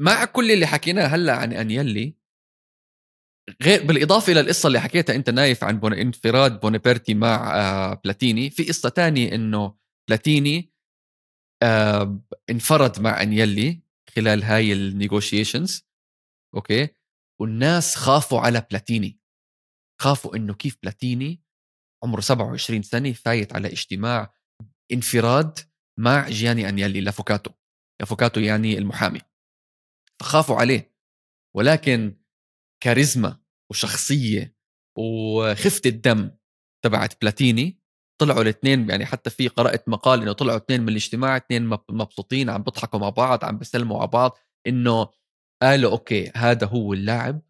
مع 0.00 0.24
كل 0.24 0.50
اللي 0.50 0.66
حكيناه 0.66 1.06
هلأ 1.06 1.32
عن 1.36 1.52
انيلي 1.52 2.14
غير 3.62 3.86
بالإضافة 3.86 4.32
إلى 4.32 4.40
القصة 4.40 4.66
اللي 4.66 4.80
حكيتها 4.80 5.16
أنت 5.16 5.30
نايف 5.30 5.64
عن 5.64 5.80
بون... 5.80 5.92
انفراد 5.92 6.60
بونيبرتي 6.60 7.14
مع 7.14 7.56
آه 7.60 7.94
بلاتيني 7.94 8.50
في 8.50 8.64
قصة 8.64 8.88
تانية 8.88 9.34
إنه 9.34 9.74
بلاتيني 10.08 10.72
آه 11.62 12.20
انفرد 12.50 13.00
مع 13.00 13.22
انيلي 13.22 13.80
خلال 14.16 14.42
هاي 14.42 14.72
ال 14.72 14.81
negotiations 14.81 15.84
okay؟ 16.54 16.88
والناس 17.40 17.96
خافوا 17.96 18.40
على 18.40 18.66
بلاتيني. 18.70 19.20
خافوا 20.00 20.36
إنه 20.36 20.54
كيف 20.54 20.78
بلاتيني 20.82 21.42
عمره 22.04 22.20
27 22.20 22.82
سنة 22.82 23.12
فايت 23.12 23.52
على 23.52 23.68
اجتماع 23.68 24.34
انفراد 24.92 25.58
مع 25.98 26.28
جياني 26.28 26.68
أنيلي 26.68 27.00
l'avvocato. 27.00 27.50
l'avvocato 28.00 28.40
يعني 28.40 28.78
المحامي. 28.78 29.20
فخافوا 30.20 30.56
عليه. 30.56 30.94
ولكن 31.56 32.16
كاريزما 32.82 33.40
وشخصية 33.70 34.56
وخفة 34.98 35.80
الدم 35.86 36.30
تبعت 36.84 37.20
بلاتيني 37.20 37.80
طلعوا 38.20 38.42
الاثنين 38.42 38.90
يعني 38.90 39.06
حتى 39.06 39.30
في 39.30 39.48
قرأت 39.48 39.88
مقال 39.88 40.22
إنه 40.22 40.32
طلعوا 40.32 40.56
اثنين 40.56 40.80
من 40.80 40.88
الاجتماع 40.88 41.36
اثنين 41.36 41.66
مبسوطين 41.90 42.50
عم 42.50 42.62
بيضحكوا 42.62 43.00
مع 43.00 43.08
بعض 43.08 43.44
عم 43.44 43.58
بيسلموا 43.58 43.98
على 43.98 44.08
بعض 44.08 44.38
إنه 44.66 45.08
قالوا 45.64 45.90
okay 45.92 46.32
هذا 46.36 46.66
هو 46.66 46.92
اللاعب 46.92 47.40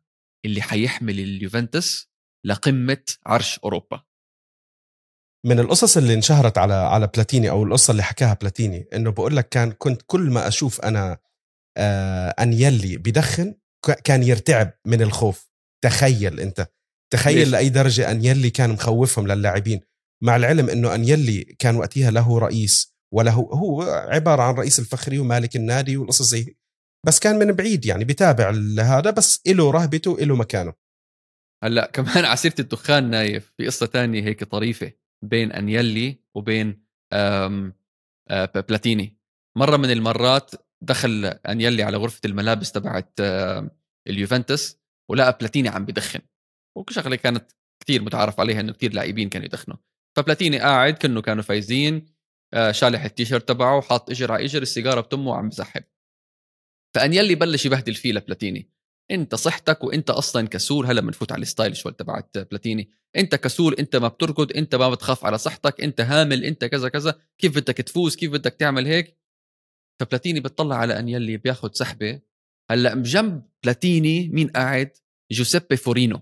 اللي 0.44 0.62
حيحمل 0.62 1.20
اليوفنتوس 1.20 2.09
لقمة 2.46 3.05
عرش 3.27 3.59
أوروبا. 3.59 4.03
من 5.46 5.61
القصص 5.61 5.96
اللي 5.96 6.14
انشهرت 6.14 6.59
على 6.59 6.74
على 6.74 7.07
بلاتيني 7.07 7.50
أو 7.50 7.64
القصة 7.64 7.90
اللي 7.90 8.03
حكاها 8.03 8.35
بلاتيني 8.35 8.88
إنه 8.94 9.11
بقول 9.11 9.37
لك 9.37 9.48
كان 9.48 9.72
كنت 9.72 10.03
كل 10.07 10.20
ما 10.31 10.48
أشوف 10.48 10.81
أنا 10.81 11.18
آه 11.77 12.29
أنيلي 12.29 12.96
بدخن 12.96 13.55
كان 14.05 14.22
يرتعب 14.22 14.72
من 14.87 15.03
الخوف. 15.03 15.50
تخيل 15.85 16.40
أنت. 16.40 16.66
تخيل 17.12 17.38
ليش؟ 17.38 17.48
لأي 17.48 17.68
درجة 17.68 18.11
أنيلي 18.11 18.50
كان 18.50 18.70
مخوفهم 18.70 19.27
للاعبين. 19.27 19.81
مع 20.22 20.37
العلم 20.37 20.70
إنه 20.70 20.94
أنيلي 20.94 21.44
كان 21.44 21.77
وقتها 21.77 22.11
له 22.11 22.38
رئيس 22.38 22.94
وله 23.14 23.33
هو 23.33 23.83
عبارة 23.83 24.42
عن 24.42 24.55
رئيس 24.55 24.79
الفخري 24.79 25.18
ومالك 25.18 25.57
النادي 25.57 25.96
والقصص 25.96 26.31
زي 26.31 26.57
بس 27.07 27.19
كان 27.19 27.38
من 27.38 27.53
بعيد 27.53 27.87
يعني 27.87 28.05
بتابع 28.05 28.51
هذا 28.79 29.11
بس 29.11 29.43
له 29.47 29.71
رهبته 29.71 30.17
له 30.21 30.37
مكانه. 30.37 30.73
هلأ 31.64 31.87
كمان 31.87 32.25
على 32.25 32.37
سيرة 32.37 32.55
الدخان 32.59 33.11
نايف 33.11 33.53
في 33.57 33.67
قصة 33.67 33.87
تانية 33.87 34.23
هيك 34.25 34.45
طريفة 34.45 34.93
بين 35.25 35.53
أنيلي 35.53 36.25
وبين 36.35 36.85
آم 37.12 37.73
آم 38.31 38.47
بلاتيني. 38.69 39.19
مرة 39.59 39.77
من 39.77 39.90
المرات 39.90 40.51
دخل 40.83 41.25
أنيلي 41.25 41.83
على 41.83 41.97
غرفة 41.97 42.21
الملابس 42.25 42.73
تبعت 42.73 43.21
اليوفنتوس 44.09 44.79
ولقى 45.11 45.37
بلاتيني 45.40 45.69
عم 45.69 45.85
بدخن 45.85 46.21
وشغله 46.77 47.17
كانت 47.17 47.53
كثير 47.83 48.03
متعارف 48.03 48.40
عليها 48.40 48.61
إنه 48.61 48.73
كثير 48.73 48.93
لاعبين 48.93 49.29
كانوا 49.29 49.47
يدخنوا. 49.47 49.77
فبلاتيني 50.17 50.59
قاعد 50.59 50.95
كأنه 50.95 51.23
كانوا 51.23 51.43
فايزين 51.43 52.14
آه، 52.55 52.73
شالح 52.73 53.05
التيشيرت 53.05 53.49
تبعه 53.49 53.77
وحاط 53.77 54.11
اجر 54.11 54.33
على 54.33 54.45
اجر 54.45 54.62
السيجارة 54.62 55.01
بتمه 55.01 55.31
وعم 55.31 55.49
بسحب 55.49 55.85
فانيلي 56.95 57.35
بلش 57.35 57.67
يبهدل 57.67 57.95
فيه 57.95 58.13
لبلاتيني 58.13 58.75
إنت 59.11 59.35
صحتك 59.35 59.85
وإنت 59.85 60.11
أصلا 60.11 60.49
كسول 60.49 60.87
هلأ 60.87 61.01
بنفوت 61.01 61.33
على 61.33 61.43
ال 61.43 61.48
style 61.48 61.77
شوي 61.77 61.93
تبعت 61.93 62.39
بلاتيني. 62.39 62.91
إنت 63.17 63.35
كسول 63.35 63.75
إنت 63.75 63.97
ما 63.97 64.09
بتركض 64.09 64.57
إنت 64.57 64.75
ما 64.75 64.91
بتخاف 64.91 65.25
على 65.25 65.39
صحتك 65.39 65.81
إنت 65.81 66.01
هامل 66.01 66.45
إنت 66.45 66.65
كذا 66.65 66.89
كذا. 66.89 67.19
كيف 67.39 67.57
بدك 67.57 67.77
تفوز؟ 67.77 68.17
كيف 68.17 68.33
بدك 68.33 68.55
تعمل 68.55 68.87
هيك؟ 68.87 69.17
فبلاتيني 70.01 70.41
بتطلع 70.41 70.77
على 70.77 70.99
انيلي 70.99 71.37
بياخذ 71.37 71.71
سحبة. 71.73 72.21
هلأ 72.71 72.95
بجنب 72.95 73.43
بلاتيني 73.63 74.29
مين 74.29 74.49
قاعد؟ 74.49 74.91
جوزيبي 75.33 75.77
فورينو. 75.77 76.21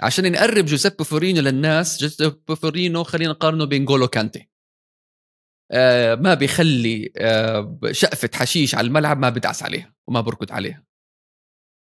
عشان 0.00 0.32
نقرب 0.32 0.64
جوزيبي 0.64 1.04
فورينو 1.04 1.40
للناس 1.40 2.00
جوزيبي 2.00 2.56
فورينو 2.56 3.04
خلينا 3.04 3.30
نقارنه 3.30 3.64
بنغولو 3.64 4.08
كانتي. 4.08 4.51
ما 6.14 6.34
بيخلي 6.34 7.12
آه 7.16 7.78
شقفة 7.92 8.30
حشيش 8.34 8.74
على 8.74 8.86
الملعب 8.86 9.18
ما 9.18 9.30
بدعس 9.30 9.62
عليها 9.62 9.94
وما 10.08 10.20
بركض 10.20 10.52
عليها. 10.52 10.84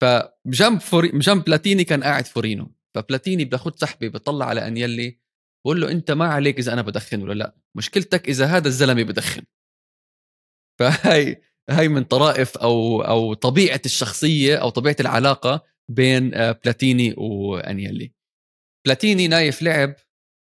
فبجنب 0.03 0.81
فوري 0.81 1.09
بجنب 1.09 1.45
بلاتيني 1.45 1.85
كان 1.85 2.05
قاعد 2.05 2.27
فورينو. 2.27 2.75
فبلاتيني 2.95 3.45
بياخذ 3.45 3.73
سحبه 3.77 4.09
بيطلع 4.09 4.47
على 4.47 4.67
انيلي 4.67 5.21
بقول 5.65 5.81
له 5.81 5.91
أنت 5.91 6.11
ما 6.11 6.27
عليك 6.29 6.59
إذا 6.59 6.73
أنا 6.73 6.83
بدخن 6.83 7.23
ولا 7.23 7.35
لا. 7.35 7.57
مشكلتك 7.77 8.29
إذا 8.29 8.47
هذا 8.47 8.69
الزلمة 8.69 9.03
بدخن. 9.03 9.43
فهي 10.81 11.43
هاي 11.71 11.89
من 11.89 12.05
طرائف 12.05 12.59
أو 12.59 13.03
أو 13.03 13.35
طبيعة 13.35 13.81
الشخصية 13.87 14.57
أو 14.57 14.69
طبيعة 14.69 14.97
العلاقة 15.01 15.65
بين 15.91 16.35
آه، 16.35 16.53
بلاتيني 16.53 17.15
وانيلي 17.17 18.13
بلاتيني 18.87 19.29
نايف 19.29 19.63
لعب 19.63 19.95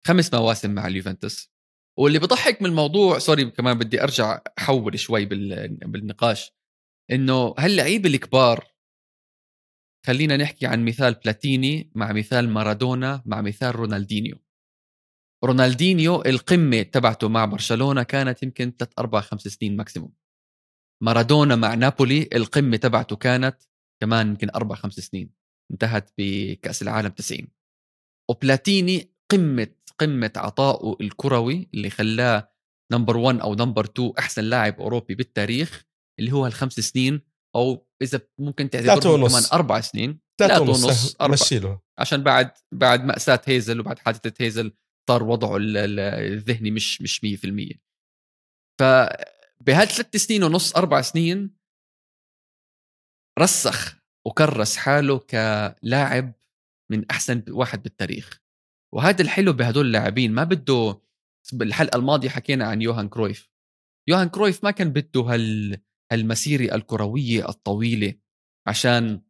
خمس 0.08 0.34
مواسم 0.34 0.72
مع 0.72 0.88
اليوفنتوس. 0.88 1.49
واللي 2.00 2.20
بضحك 2.20 2.62
من 2.62 2.70
الموضوع 2.70 3.20
sorry 3.20 3.52
كمان 3.52 3.78
بدي 3.78 4.04
أرجع 4.04 4.42
أحول 4.60 5.00
شوي 5.00 5.26
بالنقاش 5.26 6.52
إنه 7.12 7.56
هاللعيبه 7.58 8.10
الكبار 8.10 8.66
خلينا 10.06 10.38
نحكي 10.38 10.66
عن 10.68 10.86
مثال 10.86 11.14
بلاتيني 11.14 11.92
مع 11.96 12.14
مثال 12.14 12.50
مارادونا 12.50 13.24
مع 13.26 13.42
مثال 13.42 13.76
رونالدينيو. 13.76 14.38
رونالدينيو 15.44 16.22
القمة 16.22 16.82
تبعته 16.82 17.30
مع 17.30 17.46
برشلونة 17.46 18.04
كانت 18.04 18.44
يمكن 18.44 18.72
3 18.80 18.94
4 19.00 19.22
5 19.22 19.50
سنين 19.50 19.76
maximum 19.78 20.14
مارادونا 21.04 21.56
مع 21.56 21.74
نابولي 21.74 22.30
القمة 22.34 22.78
تبعته 22.78 23.16
كانت 23.16 23.58
كمان 24.02 24.28
يمكن 24.28 24.50
4 24.56 24.78
5 24.78 25.02
سنين 25.02 25.30
انتهت 25.72 26.14
بكأس 26.18 26.82
العالم 26.82 27.10
90 27.10 27.48
وبلاتيني 28.30 29.12
قمة 29.32 29.68
قمة 30.00 30.32
عطائه 30.36 30.96
الكروي 31.02 31.70
اللي 31.74 31.90
خلاه 31.90 32.52
number 32.92 33.18
1 33.18 33.40
أو 33.40 33.56
number 33.56 33.86
2 33.86 34.14
أحسن 34.20 34.44
لاعب 34.44 34.80
أوروبي 34.80 35.16
بالتاريخ 35.16 35.86
اللي 36.20 36.32
هو 36.32 36.48
الخمس 36.48 36.80
سنين 36.80 37.22
أو 37.56 37.88
إذا 38.02 38.22
ممكن 38.40 38.70
تعتبره 38.70 39.28
كمان 39.28 39.44
أربع 39.54 39.82
سنين. 39.82 40.20
ثلاثة 40.40 40.62
ونص 40.62 41.16
مشيله. 41.22 41.82
عشان 42.00 42.24
بعد 42.24 42.52
بعد 42.72 43.04
مأساة 43.06 43.42
هيزل 43.46 43.80
وبعد 43.80 44.00
حادثة 44.00 44.34
هيزل 44.46 44.74
صار 45.10 45.24
وضعه 45.24 45.58
الذهني 45.60 46.72
مش 46.72 47.02
مش 47.02 47.22
100% 47.26 47.80
فبهالثلاث 48.80 50.16
سنين 50.16 50.44
ونص 50.44 50.76
أربع 50.76 51.02
سنين 51.02 51.56
رسخ 53.40 54.00
وكرس 54.28 54.78
حاله 54.78 55.20
كلاعب 55.20 56.34
من 56.92 57.06
أحسن 57.12 57.44
واحد 57.50 57.84
بالتاريخ. 57.84 58.42
وهذا 58.96 59.22
الحلو 59.22 59.54
بهدول 59.54 59.86
اللاعبين 59.86 60.32
ما 60.32 60.44
بده 60.44 61.02
بالحلقة 61.54 61.98
الماضية 61.98 62.30
حكينا 62.30 62.66
عن 62.66 62.82
يوهان 62.82 63.10
كرويف. 63.10 63.50
يوهان 64.10 64.30
كرويف 64.30 64.64
ما 64.64 64.72
كان 64.72 64.94
بده 64.94 65.22
هال 65.22 65.78
هالمسيرة 66.12 66.76
الكروية 66.76 67.50
الطويلة 67.50 68.14
عشان 68.68 69.22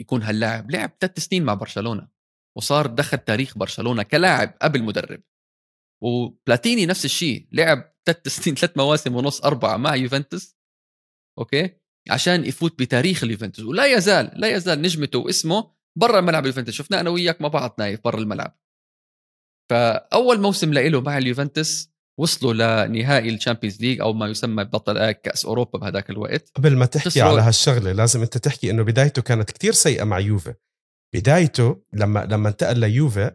يكون 0.00 0.22
هاللاعب. 0.22 0.70
لعب 0.70 0.90
ثلاث 1.00 1.18
سنين 1.18 1.44
مع 1.44 1.54
برشلونة 1.54 2.08
وصار 2.56 2.86
دخل 2.86 3.18
تاريخ 3.18 3.58
برشلونة 3.58 4.02
كلاعب 4.02 4.54
قبل 4.62 4.82
مدرب 4.82 5.22
وبلاتيني 6.02 6.86
نفس 6.86 7.04
الشيء 7.04 7.48
لعب 7.52 7.94
ثلاث 8.06 8.28
سنين 8.42 8.56
ثلاث 8.56 8.76
مواسم 8.76 9.16
ونص 9.16 9.44
أربعة 9.44 9.76
مع 9.76 9.94
يوفنتوس 9.94 10.56
okay؟ 11.38 11.70
عشان 12.10 12.44
يفوت 12.44 12.78
بتاريخ 12.78 13.24
اليوفنتوس. 13.24 13.64
ولا 13.64 13.86
يزال 13.86 14.30
لا 14.34 14.48
يزال 14.48 14.82
نجمته 14.82 15.18
واسمه 15.18 15.74
برا 15.98 16.18
الملعب 16.18 16.42
اليوفنتوس. 16.42 16.74
شفناه 16.74 17.00
أنا 17.00 17.10
وياك 17.10 17.40
مع 17.40 17.48
بعض 17.48 17.74
نايف 17.78 18.00
برا 18.04 18.18
الملعب. 18.20 18.58
فأول 19.70 20.40
موسم 20.40 20.72
له 20.72 21.00
مع 21.00 21.18
اليوفنتوس 21.18 21.94
وصلوا 22.18 22.86
لنهائي 22.86 23.34
ال 23.34 23.39
Champions 23.39 23.80
League 23.80 24.00
أو 24.00 24.12
ما 24.12 24.26
يسمى 24.26 24.64
بطل 24.64 25.12
كأس 25.12 25.44
أوروبا 25.44 25.78
بهذاك 25.78 26.10
الوقت. 26.10 26.50
قبل 26.54 26.76
ما 26.76 26.86
تحكي 26.86 27.20
على 27.20 27.42
هالشغلة 27.42 27.92
لازم 27.92 28.22
أنت 28.22 28.38
تحكي 28.38 28.70
إنه 28.70 28.82
بدايته 28.82 29.22
كانت 29.22 29.50
كتير 29.50 29.72
سيئة 29.72 30.04
مع 30.04 30.18
يوفي. 30.18 30.54
بدايته 31.14 31.82
لما 31.92 32.26
لما 32.30 32.48
انتقل 32.48 32.78
ليوفي 32.78 33.30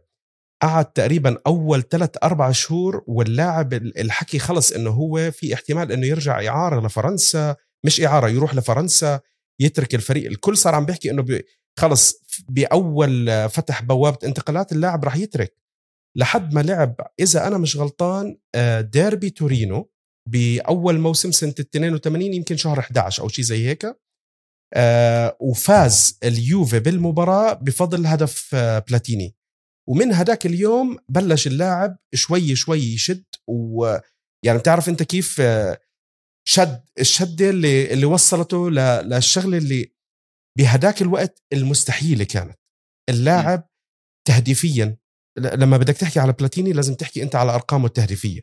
قعد 0.61 0.85
تقريبا 0.85 1.37
أول 1.47 1.81
ثلاث 1.81 2.09
أربع 2.23 2.51
شهور 2.51 3.03
واللاعب 3.07 3.73
الحكي 3.73 4.39
خلص 4.39 4.71
إنه 4.71 4.89
هو 4.89 5.31
في 5.31 5.53
احتمال 5.53 5.91
إنه 5.91 6.07
يرجع 6.07 6.47
إعارة 6.47 6.87
لفرنسا 6.87 7.55
مش 7.85 8.01
إعارة 8.01 8.29
يروح 8.29 8.55
لفرنسا 8.55 9.19
يترك 9.59 9.95
الفريق. 9.95 10.25
الكل 10.25 10.57
صار 10.57 10.75
عم 10.75 10.85
بيحكي 10.85 11.11
إنه 11.11 11.21
بي 11.21 11.43
خلص 11.79 12.15
بأول 12.49 13.49
فتح 13.49 13.81
بوابة 13.83 14.17
انتقالات 14.23 14.71
اللاعب 14.71 15.05
راح 15.05 15.15
يترك. 15.15 15.55
لحد 16.17 16.53
ما 16.53 16.59
لعب. 16.59 16.95
إذا 17.19 17.47
أنا 17.47 17.57
مش 17.57 17.77
غلطان 17.77 18.37
آه، 18.55 18.81
ديربي 18.81 19.29
تورينو 19.29 19.91
بأول 20.29 20.99
موسم 20.99 21.31
سنة 21.31 21.53
82 21.59 22.21
يمكن 22.33 22.57
شهر 22.57 22.79
11 22.79 23.23
أو 23.23 23.27
شيء 23.27 23.45
زي 23.45 23.67
هيك 23.67 23.85
آه، 24.73 25.37
وفاز 25.39 26.19
اليوفي 26.23 26.79
بالمباراة 26.79 27.53
بفضل 27.53 28.05
هدف 28.05 28.55
آه، 28.55 28.79
بلاتيني. 28.79 29.35
ومن 29.89 30.13
هداك 30.13 30.45
اليوم 30.45 30.97
بلش 31.09 31.47
اللاعب 31.47 31.97
شوي 32.15 32.55
شوي 32.55 32.79
يشد 32.79 33.25
ويعني 33.47 34.59
بتعرف 34.59 34.89
أنت 34.89 35.03
كيف 35.03 35.41
شد 36.47 36.83
الشدة 36.99 37.49
اللي 37.49 37.93
اللي 37.93 38.05
وصلته 38.05 38.69
للشغلة 38.69 39.57
اللي 39.57 39.93
بهداك 40.57 41.01
الوقت 41.01 41.43
المستحيلة 41.53 42.23
كانت. 42.23 42.59
اللاعب 43.09 43.69
تهديفيا 44.27 44.97
لما 45.39 45.77
بدك 45.77 45.97
تحكي 45.97 46.19
على 46.19 46.33
بلاتيني 46.33 46.73
لازم 46.73 46.95
تحكي 46.95 47.23
أنت 47.23 47.35
على 47.35 47.55
أرقامه 47.55 47.85
التهديفيه 47.85 48.41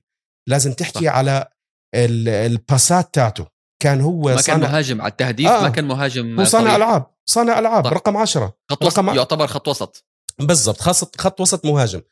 لازم 0.49 0.73
تحكي 0.73 1.05
صح. 1.05 1.13
على 1.13 1.49
الباسات 1.95 3.15
تاعته 3.15 3.47
كان 3.83 4.01
هو 4.01 4.23
ما 4.23 4.43
كان 4.43 4.61
مهاجم 4.61 5.01
على 5.01 5.11
التهديف 5.11 5.49
آه. 5.49 5.63
ما 5.63 5.69
كان 5.69 5.85
مهاجم 5.85 6.41
هو 6.41 6.45
صانع 6.45 6.77
ألعاب 6.77 7.07
صانع 7.29 7.59
ألعاب 7.59 7.85
صح. 7.85 7.93
رقم 7.93 8.17
10 8.17 8.57
خط 8.71 8.85
وسط 8.85 8.99
رقم 8.99 9.17
يعتبر 9.17 9.47
خط 9.47 9.69
وسط 9.69 10.07
بالضبط 10.39 10.81
خط 10.81 11.21
خط 11.21 11.41
وسط 11.41 11.65
مهاجم 11.65 12.03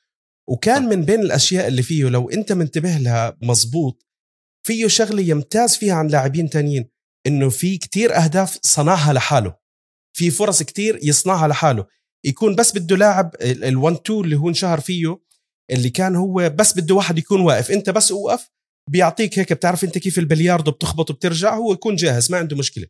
وكان 0.49 0.83
صح. 0.83 0.89
من 0.89 1.05
بين 1.05 1.21
الأشياء 1.21 1.69
اللي 1.69 1.83
فيه 1.83 2.05
لو 2.05 2.31
أنت 2.31 2.53
منتبه 2.53 2.97
لها 2.97 3.37
مزبوط 3.43 4.07
فيه 4.67 4.87
شغلة 4.87 5.23
يمتاز 5.23 5.77
فيها 5.77 5.95
عن 5.95 6.07
لاعبين 6.07 6.51
تانيين 6.51 6.91
إنه 7.27 7.49
في 7.49 7.79
كتير 7.79 8.17
أهداف 8.17 8.59
صنعها 8.63 9.13
لحاله 9.13 9.57
في 10.17 10.31
فرص 10.31 10.63
كتير 10.63 10.99
يصنعها 11.03 11.49
لحاله 11.49 11.87
يكون 12.25 12.55
بس 12.55 12.79
بده 12.79 12.97
لاعب 12.97 13.35
ال1 13.37 13.93
2 13.93 14.21
اللي 14.21 14.37
هو 14.37 14.49
انشهر 14.49 14.81
فيه 14.81 15.19
اللي 15.71 15.91
كان 15.91 16.17
هو 16.17 16.53
بس 16.59 16.79
بده 16.79 16.95
واحد 16.95 17.19
يكون 17.19 17.41
واقف. 17.41 17.71
انت 17.71 17.91
بس 17.91 18.13
اوقف 18.13 18.51
بيعطيك 18.91 19.39
هيك 19.39 19.53
بتعرف 19.53 19.85
انت 19.85 19.99
كيف 19.99 20.19
البلياردو 20.19 20.71
بتخبط 20.71 21.11
وبترجع 21.11 21.55
هو 21.55 21.73
يكون 21.73 21.97
جاهز 21.97 22.31
ما 22.33 22.39
عنده 22.39 22.57
مشكلة. 22.57 22.87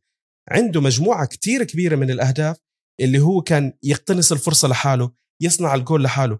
عنده 0.50 0.80
مجموعة 0.80 1.26
كتير 1.26 1.64
كبيرة 1.64 1.96
من 1.96 2.10
الأهداف 2.10 2.56
اللي 3.00 3.18
هو 3.18 3.42
كان 3.42 3.72
يقتنص 3.82 4.32
الفرصة 4.32 4.68
لحاله 4.68 5.10
يصنع 5.42 5.74
الجول 5.74 6.02
لحاله. 6.02 6.38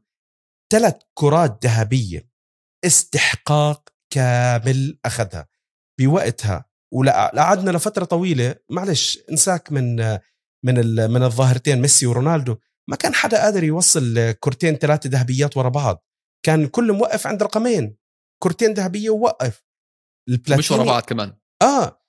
ثلاث 0.72 0.94
كرات 1.14 1.64
ذهبية 1.66 2.28
استحقاق 2.84 3.88
كامل 4.12 4.98
أخذها. 5.04 5.46
بوقتها 6.00 6.64
وقعدنا 6.94 7.70
لفترة 7.70 8.04
طويلة 8.04 8.54
معلش 8.70 9.18
انساك 9.30 9.72
من 9.72 9.96
من 10.64 11.10
من 11.10 11.22
الظاهرتين 11.22 11.80
ميسي 11.80 12.06
ورونالدو. 12.06 12.56
ما 12.90 12.96
كان 12.96 13.14
حدا 13.14 13.42
قادر 13.42 13.64
يوصل 13.64 14.32
كرتين 14.40 14.74
ثلاثة 14.74 15.10
ذهبيات 15.10 15.56
ورا 15.56 15.68
بعض. 15.68 16.04
كان 16.46 16.66
كل 16.66 16.92
موقف 16.92 17.26
عند 17.26 17.42
رقمين. 17.42 17.96
كرتين 18.42 18.72
ذهبية 18.72 19.10
ووقف. 19.10 19.64
مش 20.28 20.70
ورا 20.70 20.84
بعض 20.84 21.02
كمان. 21.02 21.36
آه. 21.62 22.00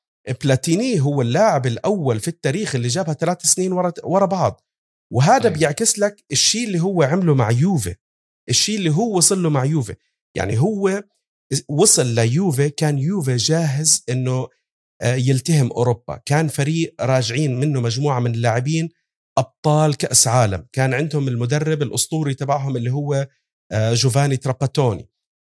بلاتيني 0.43 0.99
هو 0.99 1.21
اللاعب 1.21 1.65
الأول 1.65 2.19
في 2.19 2.28
التاريخ 2.28 2.76
اللي 2.76 2.88
جابها 2.88 3.13
ثلاث 3.13 3.41
سنين 3.41 3.71
ورا 3.71 3.93
ورا 4.03 4.26
بعض. 4.26 4.61
وهذا 5.13 5.49
أيه. 5.49 5.53
بيعكس 5.55 5.99
لك 5.99 6.26
الشيء 6.32 6.67
اللي 6.67 6.80
هو 6.80 7.03
عمله 7.03 7.36
مع 7.36 7.51
يوفي. 7.51 7.95
الشيء 8.49 8.78
اللي 8.78 8.89
هو 8.89 9.17
وصل 9.17 9.43
له 9.43 9.49
مع 9.49 9.65
يوفي. 9.65 9.95
يعني 10.36 10.59
هو 10.59 11.03
وصل 11.69 12.05
ليوفي 12.05 12.69
كان 12.69 12.99
يوفي 12.99 13.36
جاهز 13.36 14.03
إنه 14.09 14.47
آه، 15.01 15.15
يلتهم 15.15 15.71
أوروبا. 15.71 16.21
كان 16.26 16.47
فريق 16.47 16.95
راجعين 17.01 17.59
منه 17.59 17.82
مجموعة 17.82 18.19
من 18.19 18.36
اللاعبين. 18.36 18.89
أبطال 19.38 19.97
كأس 19.97 20.27
عالم. 20.27 20.67
كان 20.73 20.93
عندهم 20.93 21.27
المدرب 21.27 21.81
الأسطوري 21.81 22.33
تبعهم 22.33 22.77
اللي 22.77 22.91
هو 22.91 23.27
آه، 23.71 23.93
جوفاني 23.93 24.38
تراباتوني. 24.38 25.09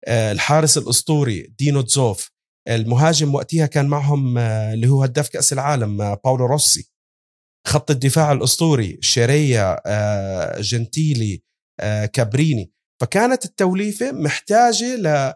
آه، 0.07 0.31
الحارس 0.31 0.77
الأسطوري 0.77 1.41
دينو 1.41 1.81
تزوف. 1.81 2.31
المهاجم 2.69 3.35
وقتها 3.35 3.65
كان 3.65 3.87
معهم 3.87 4.37
اللي 4.37 4.87
هو 4.87 5.03
هداف 5.03 5.29
كأس 5.29 5.53
العالم 5.53 6.15
باولو 6.15 6.45
روسي. 6.45 6.91
خط 7.67 7.91
الدفاع 7.91 8.31
الأسطوري 8.31 8.97
شيريا 9.01 9.79
جنتيلي 10.61 11.43
كابريني. 12.13 12.71
فكانت 13.01 13.45
التوليفة 13.45 14.11
محتاجة 14.11 14.95
ل 14.95 15.33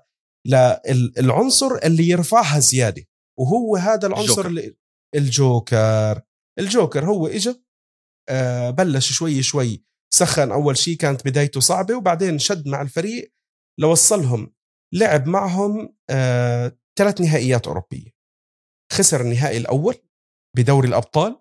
للعنصر 1.18 1.76
اللي 1.84 2.10
يرفعها 2.10 2.60
زيادة. 2.60 3.04
وهو 3.40 3.76
هذا 3.76 4.08
العنصر 4.08 4.46
الجوكر. 4.46 4.48
اللي 4.48 4.76
الجوكر. 5.16 6.22
الجوكر 6.60 7.06
هو 7.06 7.28
اجى 7.28 7.50
آه 7.50 7.56
بلش 8.70 9.12
شوي 9.12 9.44
شوي. 9.44 9.84
سخن 10.14 10.52
أول 10.52 10.78
شيء 10.78 10.98
كانت 10.98 11.26
بدايته 11.28 11.60
صعبة 11.60 11.96
وبعدين 11.96 12.40
شد 12.40 12.68
مع 12.68 12.82
الفريق 12.82 13.34
لوصلهم 13.80 14.54
لعب 14.94 15.28
معهم 15.28 15.96
آه 16.10 16.78
ثلاث 17.00 17.22
نهائيات 17.22 17.68
أوروبية. 17.68 18.12
خسر 18.92 19.22
النهائي 19.22 19.58
الأول 19.58 19.96
بدوري 20.58 20.88
الأبطال 20.88 21.40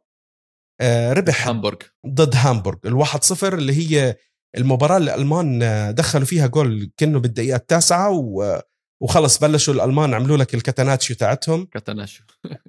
آه 0.80 1.12
ربح 1.12 1.48
هامبورغ. 1.48 1.78
ضد 2.06 2.36
هامبورغ. 2.36 2.78
الواحد 2.84 3.24
صفر 3.24 3.54
اللي 3.54 3.72
هي 3.72 4.16
المباراة 4.56 4.96
اللي 4.96 5.14
الألمان 5.14 5.62
آه، 5.62 5.90
دخلوا 5.90 6.24
فيها 6.24 6.46
جول 6.46 6.92
كانه 6.96 7.20
بالدقيقة 7.20 7.56
التاسعة 7.56 8.10
و 8.10 8.60
وخلص 9.02 9.38
بلشوا 9.38 9.74
الألمان 9.74 10.14
عملوا 10.14 10.36
لك 10.36 10.54
ال 10.54 10.60
catenaccio 10.60 11.16
تاعتهم. 11.16 11.64
catenaccio 11.64 12.26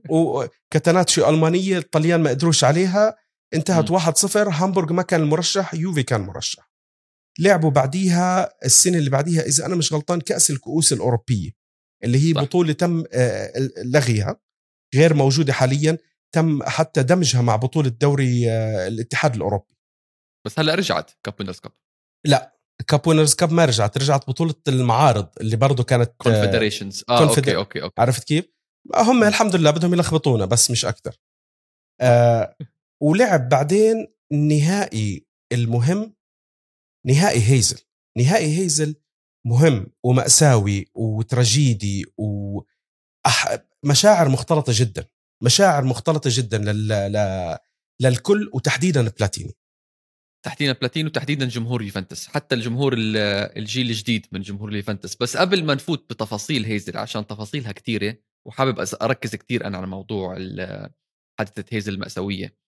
و 0.10 0.21
catenaccio 0.21 1.30
ألمانية 1.30 1.78
الطليان 1.78 2.24
ما 2.24 2.30
قدروش 2.30 2.64
عليها. 2.64 3.16
انتهت 3.54 3.92
1-0 3.92 4.38
هامبورغ 4.38 4.94
ما 4.94 5.02
كان 5.02 5.22
المرشح 5.22 5.74
يوفي 5.74 6.04
كان 6.04 6.22
مرشح. 6.22 6.74
لعبوا 7.40 7.72
بعديها 7.72 8.54
السنة 8.66 8.98
اللي 8.98 9.10
بعديها 9.10 9.42
إذا 9.42 9.66
أنا 9.66 9.76
مش 9.76 9.94
غلطان 9.94 10.22
كأس 10.22 10.52
الكؤوس 10.52 10.94
الأوروبية 10.94 11.52
اللي 12.04 12.30
هي 12.30 12.34
صح. 12.34 12.42
بطولة 12.42 12.74
تم 12.74 13.04
آه، 13.14 13.52
لغيها 13.86 14.40
غير 14.96 15.14
موجودة 15.14 15.54
حاليا 15.54 15.98
تم 16.36 16.64
حتى 16.64 17.04
دمجها 17.04 17.42
مع 17.42 17.56
بطولة 17.56 17.90
دوري 17.90 18.52
آه، 18.52 18.88
الاتحاد 18.88 19.36
الأوروبي. 19.36 19.76
بس 20.46 20.60
هلأ 20.60 20.76
رجعت 20.76 21.12
Cup 21.24 21.34
Winners' 21.40 21.60
Cup. 21.60 21.72
لا 22.26 22.58
Cup 22.88 23.08
Winners' 23.08 23.34
Cup 23.34 23.52
ما 23.52 23.66
رجعت 23.66 23.98
رجعت 23.98 24.28
بطولة 24.28 24.56
المعارض 24.68 25.30
اللي 25.42 25.56
برضه 25.56 25.84
كانت 25.84 26.12
confederations 26.18 27.04
آه 27.10 27.30
okay 27.30 27.56
okay 27.56 27.82
okay. 27.82 28.02
عرفت 28.02 28.24
كيف؟ 28.24 28.46
هم 28.96 29.24
الحمد 29.24 29.56
لله 29.56 29.72
بدهم 29.72 29.94
يلخبطونا 29.94 30.46
بس 30.46 30.72
مش 30.72 30.86
أكثر 30.86 31.16
آه 32.02 32.56
ولعب 33.04 33.50
بعدين 33.50 34.08
النهائي 34.32 35.26
المهم 35.54 36.16
نهائي 37.06 37.52
هيزل. 37.52 37.80
نهائي 38.18 38.60
هيزل 38.60 38.96
مهم 39.48 39.88
ومأساوي 40.04 40.86
وتراجيدي 40.96 42.06
ومشاعر 42.18 44.30
مختلطة 44.30 44.74
جدا. 44.76 45.06
مشاعر 45.44 45.84
مختلطة 45.84 46.30
جدا 46.34 46.58
لل... 46.58 46.88
لل... 46.88 47.58
للكل 48.02 48.50
وتحديدا 48.54 49.10
بلاتيني. 49.10 49.54
تحديدا 50.46 50.74
بلاتينو 50.74 51.08
وتحديدا 51.08 51.46
جمهور 51.46 51.82
يوفنتوس. 51.82 52.28
حتى 52.28 52.56
الجمهور 52.56 52.94
الجيل 52.98 53.90
الجديد 53.90 54.28
من 54.32 54.42
جمهور 54.42 54.76
يوفنتوس. 54.76 55.16
بس 55.16 55.38
قبل 55.38 55.66
ما 55.66 55.74
نفوت 55.74 56.10
بتفاصيل 56.10 56.66
هيزل 56.66 56.98
عشان 56.98 57.28
تفاصيلها 57.28 57.72
كثيره 57.72 58.18
وحابب 58.48 58.86
أركز 59.02 59.36
كثير 59.36 59.68
أنا 59.68 59.78
على 59.78 59.88
موضوع 59.88 60.38
حادثة 61.40 61.66
هيزل 61.72 61.94
المأساوية. 61.94 62.46
آه، 62.46 62.63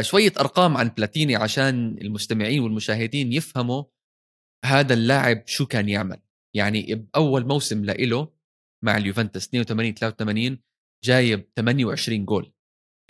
شوية 0.00 0.32
أرقام 0.40 0.76
عن 0.76 0.88
بلاتيني 0.88 1.36
عشان 1.36 1.98
المستمعين 2.00 2.60
والمشاهدين 2.60 3.32
يفهموا 3.32 3.84
هذا 4.64 4.94
اللاعب 4.94 5.42
شو 5.46 5.66
كان 5.66 5.88
يعمل. 5.88 6.20
يعني 6.56 6.94
بأول 6.94 7.46
موسم 7.46 7.84
له 7.84 8.28
مع 8.84 8.96
اليوفنتوس 8.96 9.48
82 9.48 9.94
83 9.94 10.58
جايب 11.04 11.48
28 11.56 12.24
جول. 12.24 12.52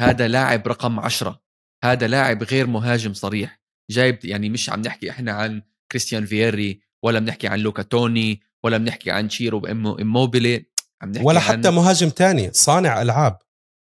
هذا 0.00 0.28
لاعب 0.28 0.68
رقم 0.68 1.00
10 1.00 1.42
هذا 1.84 2.06
لاعب 2.06 2.42
غير 2.42 2.66
مهاجم 2.66 3.14
صريح. 3.14 3.60
جايب 3.90 4.24
يعني 4.24 4.50
مش 4.50 4.70
عم 4.70 4.80
نحكي 4.80 5.10
إحنا 5.10 5.32
عن 5.32 5.62
كريستيان 5.92 6.26
فييري 6.26 6.80
ولا 7.04 7.18
بنحكي 7.18 7.48
عن 7.48 7.58
لوكا 7.58 7.82
توني 7.82 8.40
ولا 8.64 8.78
بنحكي 8.78 9.10
عن 9.10 9.28
تشيرو 9.28 9.66
إموبيلي 9.66 10.66
عم 11.02 11.10
نحكي 11.10 11.24
ولا 11.24 11.40
حتى 11.40 11.68
عن 11.68 11.74
مهاجم 11.74 12.08
تاني 12.08 12.52
صانع 12.52 13.02
ألعاب. 13.02 13.38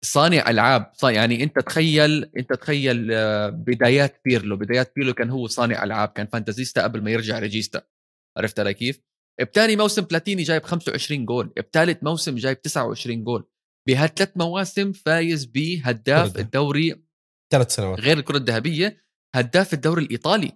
صانع 0.05 0.49
ألعاب. 0.49 0.91
يعني 1.03 1.43
أنت 1.43 1.59
تخيل 1.59 2.23
أنت 2.37 2.53
تخيل 2.53 3.11
آه، 3.11 3.49
بدايات 3.49 4.21
بيرلو. 4.25 4.57
بدايات 4.57 4.93
بيرلو 4.95 5.13
كان 5.13 5.29
هو 5.29 5.47
صانع 5.47 5.83
ألعاب 5.83 6.09
كان 6.09 6.27
fantasista 6.27 6.83
قبل 6.83 7.03
ما 7.03 7.11
يرجع 7.11 7.39
regista. 7.39 7.81
عرفت 8.37 8.59
علي 8.59 8.73
كيف؟ 8.73 9.01
بتاني 9.41 9.75
موسم 9.75 10.01
بلاتيني 10.01 10.43
جايب 10.43 10.63
25 10.63 11.25
جول. 11.25 11.53
بثالث 11.57 12.03
موسم 12.03 12.35
جايب 12.35 12.61
29 12.61 13.23
جول. 13.23 13.47
بهالثلاث 13.87 14.31
مواسم 14.35 14.91
فايز 14.91 15.45
بهداف 15.45 16.39
الدوري 16.39 17.03
ثلاث 17.53 17.75
سنوات. 17.75 17.99
غير 17.99 18.17
الكرة 18.17 18.37
الذهبية 18.37 19.05
هداف 19.35 19.73
الدوري 19.73 20.03
الإيطالي. 20.03 20.51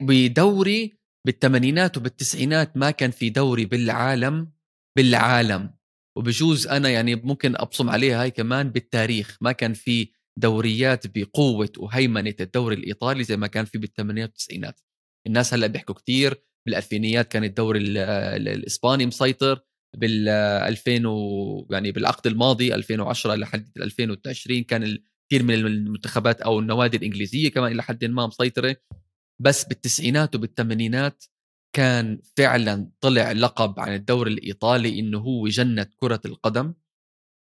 بدوري 0.00 0.98
بالثمانينات 1.26 1.96
وبالتسعينات 1.96 2.76
ما 2.76 2.90
كان 2.90 3.10
في 3.10 3.30
دوري 3.30 3.64
بالعالم 3.64 4.52
بالعالم. 4.96 5.81
وبجوز 6.16 6.66
أنا 6.66 6.88
يعني 6.88 7.14
ممكن 7.14 7.56
أبصم 7.56 7.90
عليها 7.90 8.22
هاي 8.22 8.30
كمان 8.30 8.70
بالتاريخ. 8.70 9.36
ما 9.40 9.52
كان 9.52 9.74
في 9.74 10.12
دوريات 10.38 11.18
بقوة 11.18 11.72
وهيمنة 11.78 12.34
الدوري 12.40 12.76
الإيطالي 12.76 13.24
زي 13.24 13.36
ما 13.36 13.46
كان 13.46 13.64
في 13.64 13.78
بالثمانينات 13.78 14.28
والتسعينات. 14.28 14.80
الناس 15.26 15.54
هلأ 15.54 15.66
بيحكوا 15.66 15.94
كثير 15.94 16.44
بالألفينيات 16.66 17.28
كان 17.28 17.44
الدوري 17.44 17.78
الإسباني 17.80 19.06
مسيطر 19.06 19.60
بال 19.96 20.28
2000 20.28 21.06
و 21.06 21.66
يعني 21.70 21.92
بالعقد 21.92 22.26
الماضي 22.26 22.74
2010 22.74 23.34
لحد 23.34 23.68
2020 23.78 24.62
كان 24.62 24.98
كثير 25.30 25.42
من 25.42 25.54
المنتخبات 25.54 26.40
أو 26.40 26.58
النوادي 26.58 26.96
الإنجليزية 26.96 27.48
كمان 27.48 27.72
إلى 27.72 27.82
حد 27.82 28.04
ما 28.04 28.26
مسيطرة. 28.26 28.76
بس 29.42 29.64
بالتسعينات 29.64 30.34
وبالثمانينات 30.34 31.24
كان 31.72 32.20
فعلا 32.36 32.90
طلع 33.00 33.32
لقب 33.32 33.80
عن 33.80 33.94
الدوري 33.94 34.32
الإيطالي 34.32 34.98
إنه 34.98 35.18
هو 35.18 35.48
جنة 35.48 35.86
كرة 35.96 36.20
القدم 36.24 36.74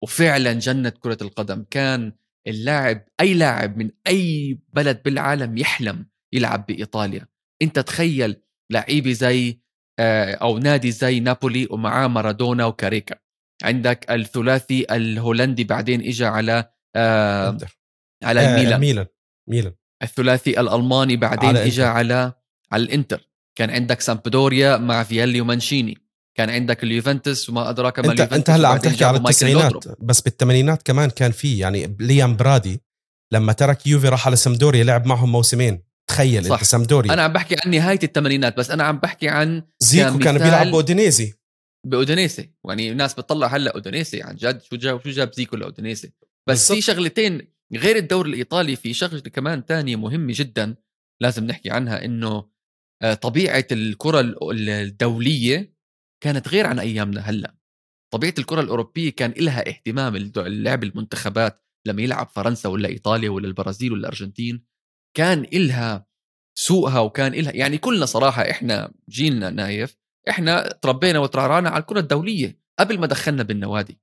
وفعلا 0.03 0.53
جنة 0.53 0.89
كرة 0.89 1.19
القدم. 1.23 1.65
كان 1.71 2.13
اللاعب 2.47 3.05
أي 3.21 3.35
لاعب 3.35 3.77
من 3.77 3.91
أي 4.07 4.59
بلد 4.73 5.03
بالعالم 5.03 5.59
يحلم 5.59 6.07
يلعب 6.33 6.67
بإيطاليا. 6.67 7.27
أنت 7.63 7.79
تخيل 7.79 8.43
لعيبة 8.71 9.13
زي 9.13 9.61
آه، 9.99 10.35
أو 10.35 10.59
نادي 10.59 10.91
زي 10.91 11.21
نابولي 11.21 11.69
ومعاه 11.71 12.07
مارادونا 12.07 12.67
وكاريكا. 12.67 13.17
عندك 13.63 14.11
الثلاثي 14.11 14.87
الهولندي 14.91 15.65
بعدين 15.65 16.01
اجى 16.01 16.25
على 16.25 16.73
آه 16.97 17.59
على 18.25 18.41
آه 18.41 18.55
الميلان. 18.55 18.81
ميلان 18.81 19.07
ميلان. 19.49 19.75
الثلاثي 20.03 20.61
الألماني 20.61 21.17
بعدين 21.17 21.57
اجى 21.57 21.83
على 21.85 22.33
على 22.73 22.83
الإنتر. 22.83 23.32
كان 23.59 23.71
عندك 23.71 24.01
سامبدوريا 24.01 24.77
مع 24.77 25.03
فيالي 25.03 25.41
ومانشيني. 25.41 25.99
كان 26.39 26.51
عندك 26.51 26.85
اليوفنتوس 26.85 27.51
وما 27.51 27.71
أدراك 27.71 27.99
ما 27.99 28.05
انت 28.05 28.21
اليوفنتوس 28.21 28.39
انت 28.39 28.51
هلا 28.51 28.69
عم 28.69 28.77
تحكي 28.79 29.05
على 29.05 29.19
التسعينات 29.19 29.85
بس 30.01 30.21
بالثمانينات 30.21 30.83
كمان 30.83 31.11
كان 31.11 31.33
في 31.33 31.59
يعني 31.59 31.97
ليام 32.01 32.37
برادي 32.37 32.81
لما 33.33 33.53
ترك 33.53 33.87
يوفي 33.87 34.09
راح 34.09 34.27
على 34.27 34.37
سامدوريا 34.37 34.85
لعب 34.85 35.07
معهم 35.07 35.33
موسمين. 35.33 35.83
تخيل 36.11 36.45
صح. 36.45 36.53
انت 36.53 36.65
سامدوريا 36.65 37.13
أنا 37.13 37.23
عم 37.23 37.33
بحكي 37.33 37.57
عن 37.65 37.71
نهاية 37.71 37.99
الثمانينات 38.03 38.57
بس 38.57 38.71
أنا 38.71 38.85
عم 38.85 38.99
بحكي 38.99 39.29
عن 39.29 39.63
زيكو 39.81 40.19
كان 40.19 40.39
بيلعب 40.39 40.67
بأودينيزي. 40.67 41.35
باودينيزي 41.87 42.51
يعني 42.69 42.93
الناس 42.93 43.15
بتطلع 43.15 43.47
هلأ 43.47 43.75
اودينيزي 43.75 44.23
عن 44.23 44.37
جد. 44.37 44.63
شو 44.63 44.77
جاب 44.77 45.01
شو 45.05 45.11
جاب 45.11 45.33
زيكو 45.35 45.57
لاودينيزي 45.57 46.13
بس. 46.49 46.73
في 46.73 46.81
شغلتين 46.81 47.49
غير 47.75 47.97
الدوري 47.97 48.31
الإيطالي 48.31 48.77
في 48.77 48.95
شغلة 48.95 49.21
كمان 49.21 49.67
تانية 49.67 49.97
مهمة 49.97 50.33
جدا 50.37 50.75
لازم 51.21 51.45
نحكي 51.45 51.71
عنها 51.71 52.05
إنه 52.05 52.52
طبيعة 53.21 53.67
الكرة 53.73 54.21
ال- 54.21 54.69
الدولية 54.71 55.75
كانت 56.23 56.49
غير 56.49 56.67
عن 56.67 56.79
أيامنا 56.79 57.21
هلأ. 57.21 57.55
طبيعة 58.13 58.35
الكرة 58.39 58.61
الأوروبية 58.61 59.11
كان 59.11 59.35
لها 59.37 59.69
اهتمام 59.69 60.17
اللعب 60.37 60.85
المنتخبات 60.85 61.65
لما 61.87 62.03
يلعب 62.03 62.29
فرنسا 62.29 62.69
ولا 62.69 62.89
إيطاليا 62.89 63.31
ولا 63.31 63.47
البرازيل 63.47 63.93
ولا 63.93 64.01
الأرجنتين 64.01 64.65
كان 65.17 65.39
إلها 65.53 66.07
سوقها 66.59 67.01
وكان 67.01 67.35
إلها 67.35 67.53
يعني 67.53 67.79
كلنا 67.79 68.07
صراحة 68.07 68.51
إحنا 68.51 68.93
جيلنا 69.09 69.51
نايف 69.51 69.97
إحنا 70.29 70.69
تربينا 70.83 71.19
وترعرعنا 71.19 71.71
على 71.71 71.81
الكرة 71.81 72.01
الدولية 72.01 72.61
قبل 72.79 72.99
ما 73.01 73.07
دخلنا 73.07 73.43
بالنوادي. 73.43 74.01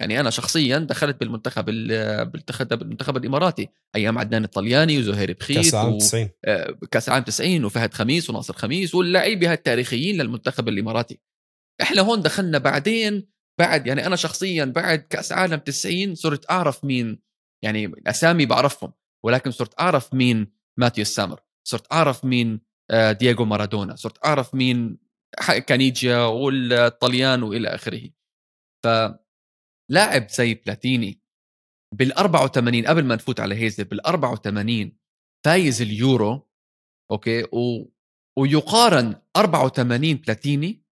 يعني 0.00 0.20
أنا 0.20 0.30
شخصيا 0.30 0.78
دخلت 0.78 1.20
بالمنتخب 1.20 1.68
ال- 1.68 2.24
بالمنتخب 2.26 2.68
بالمنتخب 2.78 3.16
الإماراتي 3.16 3.68
أيام 3.96 4.18
عدنان 4.18 4.44
الطلياني 4.44 4.98
وزهير 4.98 5.32
كأس 5.32 5.50
بخيت 5.50 5.74
العالم 5.74 5.94
و... 5.94 5.98
90 5.98 6.28
آه، 6.44 6.78
كأس 6.90 7.08
العالم 7.08 7.24
90 7.24 7.64
وفهد 7.64 7.94
خميس 7.94 8.30
وناصر 8.30 8.54
خميس 8.54 8.94
واللعيبه 8.94 9.52
التاريخيين 9.52 10.16
للمنتخب 10.22 10.68
الإماراتي. 10.68 11.20
إحنا 11.82 12.02
هون 12.02 12.22
دخلنا 12.22 12.58
بعدين 12.58 13.28
بعد 13.60 13.86
يعني 13.86 14.06
أنا 14.06 14.16
شخصيا 14.16 14.64
بعد 14.64 14.98
كأس 14.98 15.32
عالم 15.32 15.56
90 15.56 16.14
صرت 16.14 16.50
أعرف 16.50 16.84
مين 16.84 17.18
يعني 17.64 17.84
الاسامي 17.84 18.46
بعرفهم 18.46 18.92
ولكن 19.24 19.50
صرت 19.50 19.80
أعرف 19.80 20.14
مين 20.14 20.52
ماتياس 20.78 21.04
سامر 21.04 21.40
صرت 21.68 21.92
أعرف 21.92 22.24
مين 22.24 22.60
آه، 22.90 23.12
دييغو 23.12 23.44
مارادونا 23.44 23.96
صرت 23.96 24.24
أعرف 24.26 24.54
مين 24.54 24.98
كانيجيا 25.66 26.18
والطليان 26.18 27.42
وإلى 27.42 27.68
آخره. 27.68 28.02
فلاعب 29.90 30.28
زي 30.28 30.54
بلاتيني 30.54 31.22
بال 31.94 32.12
84 32.12 32.86
قبل 32.86 33.04
ما 33.04 33.14
نفوت 33.14 33.40
على 33.40 33.54
هيزل 33.54 33.84
بال 33.84 34.06
84 34.06 34.98
فايز 35.44 35.82
اليورو 35.82 36.48
okay؟ 37.10 37.42
و... 37.42 37.90
ويقارن 38.38 39.22
84 39.36 40.14
بلاتيني 40.14 40.84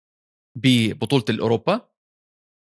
ببطولة 0.59 1.25
الأوروبا 1.31 1.91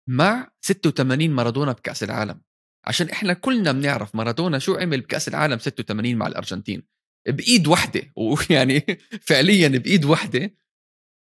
مع 0.09 0.53
86 0.61 1.30
مارادونا 1.30 1.72
بكأس 1.72 2.03
العالم. 2.03 2.41
عشان 2.87 3.11
إحنا 3.11 3.32
كلنا 3.32 3.72
بنعرف 3.72 4.14
مارادونا 4.14 4.59
شو 4.59 4.74
عمل 4.74 5.01
بكأس 5.01 5.28
العالم 5.28 5.59
86 5.59 6.16
مع 6.16 6.26
الأرجنتين. 6.26 6.82
بإيد 7.28 7.66
واحدة 7.66 8.12
ويعني 8.16 8.80
فعليا 9.20 9.68
بإيد 9.68 10.05
واحدة 10.05 10.55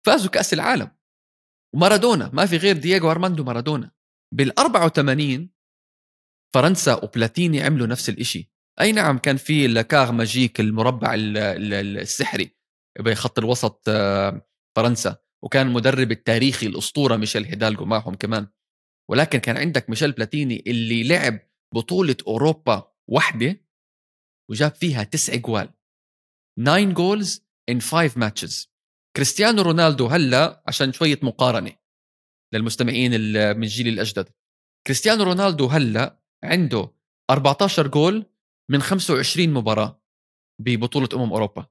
فازوا 0.07 0.31
كأس 0.31 0.53
العالم. 0.55 0.91
ومارادونا 1.75 2.31
ما 2.33 2.47
في 2.47 2.57
غير 2.57 2.77
دييغو 2.77 3.11
أرماندو 3.11 3.45
مارادونا. 3.45 3.96
بال 4.35 4.59
84 4.59 5.51
فرنسا 6.55 6.95
وبلاتيني 7.05 7.63
عملوا 7.63 7.87
نفس 7.87 8.09
الإشي. 8.09 8.51
أي 8.81 8.93
نعم 8.93 9.19
كان 9.19 9.37
في 9.37 9.67
le 9.67 9.80
carré 9.80 10.13
magique 10.13 10.61
المربع 10.61 11.15
ال- 11.15 11.37
ال- 11.39 11.99
السحري 11.99 12.57
بخط 13.01 13.39
الوسط 13.39 13.83
آه، 13.89 14.49
فرنسا 14.77 15.17
وكان 15.45 15.67
المدرب 15.67 16.11
التاريخي 16.13 16.67
الأسطورة 16.67 17.17
ميشيل 17.17 17.45
هيدالغو 17.45 17.85
معهم 17.85 18.15
كمان. 18.15 18.49
ولكن 19.11 19.39
كان 19.39 19.57
عندك 19.57 19.91
ميشيل 19.91 20.13
بلاتيني 20.13 20.65
اللي 20.67 21.09
لعب 21.09 21.41
بطولة 21.75 22.17
أوروبا 22.27 22.93
وحده 23.11 23.65
وجاب 24.51 24.75
فيها 24.75 25.03
تسع 25.05 25.35
جوال. 25.35 25.73
9 26.59 26.93
goals 26.93 27.47
in 27.69 27.81
5 27.81 28.19
matches 28.19 28.73
كريستيانو 29.17 29.63
رونالدو 29.63 30.07
هلأ 30.07 30.65
عشان 30.69 30.93
شوية 30.93 31.19
مقارنة. 31.23 31.73
للمستمعين 32.55 33.11
من 33.57 33.63
الجيل 33.63 33.89
الأجدد. 33.89 34.29
كريستيانو 34.87 35.23
رونالدو 35.23 35.67
هلأ 35.67 36.21
عنده 36.45 36.93
14 37.31 37.87
جول 37.87 38.27
من 38.71 38.83
25 38.83 39.49
مباراة 39.49 40.03
ببطولة 40.61 41.09
أمم 41.15 41.33
أوروبا. 41.33 41.67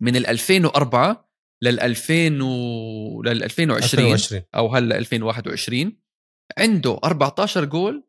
من 0.00 0.16
ال 0.16 0.26
2004 0.26 1.30
لل 1.62 1.80
2000 1.80 2.42
و... 2.42 3.22
لل 3.22 3.42
2020 3.42 4.06
2020 4.06 4.42
أو 4.54 4.74
هلأ 4.74 4.98
2021 4.98 6.00
عنده 6.58 7.00
14 7.04 7.64
جول 7.64 8.08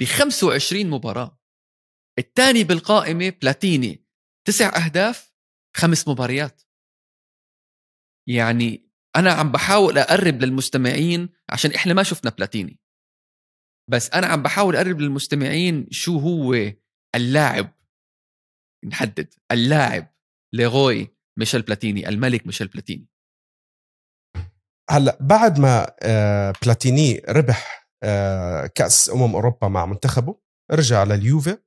ب 0.00 0.04
25 0.04 0.86
مباراة. 0.86 1.38
الثاني 2.18 2.64
بالقائمة 2.64 3.28
بلاتيني 3.28 4.04
تسع 4.46 4.84
أهداف 4.84 5.32
خمس 5.76 6.08
مباريات. 6.08 6.62
يعني 8.28 8.87
أنا 9.18 9.32
عم 9.32 9.52
بحاول 9.52 9.98
أقرب 9.98 10.42
للمستمعين 10.42 11.28
عشان 11.50 11.70
إحنا 11.70 11.94
ما 11.94 12.02
شفنا 12.02 12.30
بلاتيني. 12.30 12.78
بس 13.90 14.10
أنا 14.10 14.26
عم 14.26 14.42
بحاول 14.42 14.76
أقرب 14.76 15.00
للمستمعين 15.00 15.86
شو 15.90 16.18
هو 16.18 16.72
اللاعب. 17.14 17.72
نحدد. 18.84 19.34
اللاعب 19.52 20.14
ليغوي 20.54 21.16
ميشيل 21.38 21.62
بلاتيني 21.62 22.08
الملك 22.08 22.46
ميشيل 22.46 22.68
بلاتيني. 22.68 23.08
هلأ 24.90 25.18
بعد 25.20 25.58
ما 25.58 25.94
آه، 26.02 26.52
بلاتيني 26.62 27.22
ربح 27.28 27.88
آه، 28.02 28.66
كأس 28.66 29.10
أمم 29.10 29.34
أوروبا 29.34 29.68
مع 29.68 29.86
منتخبه 29.86 30.36
رجع 30.70 31.04
لليوفي 31.04 31.58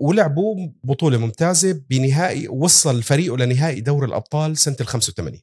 ولعبوا 0.00 0.68
بطولة 0.84 1.18
ممتازة 1.18 1.72
بنهائي 1.90 2.48
وصل 2.48 3.02
فريقه 3.02 3.36
لنهائي 3.36 3.80
دوري 3.80 4.06
الأبطال 4.06 4.56
سنة 4.56 4.76
ال 4.80 4.86
85 4.86 5.42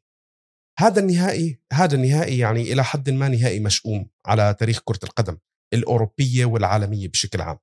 هذا 0.79 0.99
النهائي 0.99 1.61
هذا 1.73 1.95
النهائي 1.95 2.37
يعني 2.37 2.61
إلى 2.61 2.83
حد 2.83 3.09
ما 3.09 3.27
نهائي 3.27 3.59
مشؤوم 3.59 4.09
على 4.25 4.55
تاريخ 4.59 4.79
كرة 4.85 4.99
القدم 5.03 5.37
الأوروبية 5.73 6.45
والعالمية 6.45 7.07
بشكل 7.07 7.41
عام. 7.41 7.57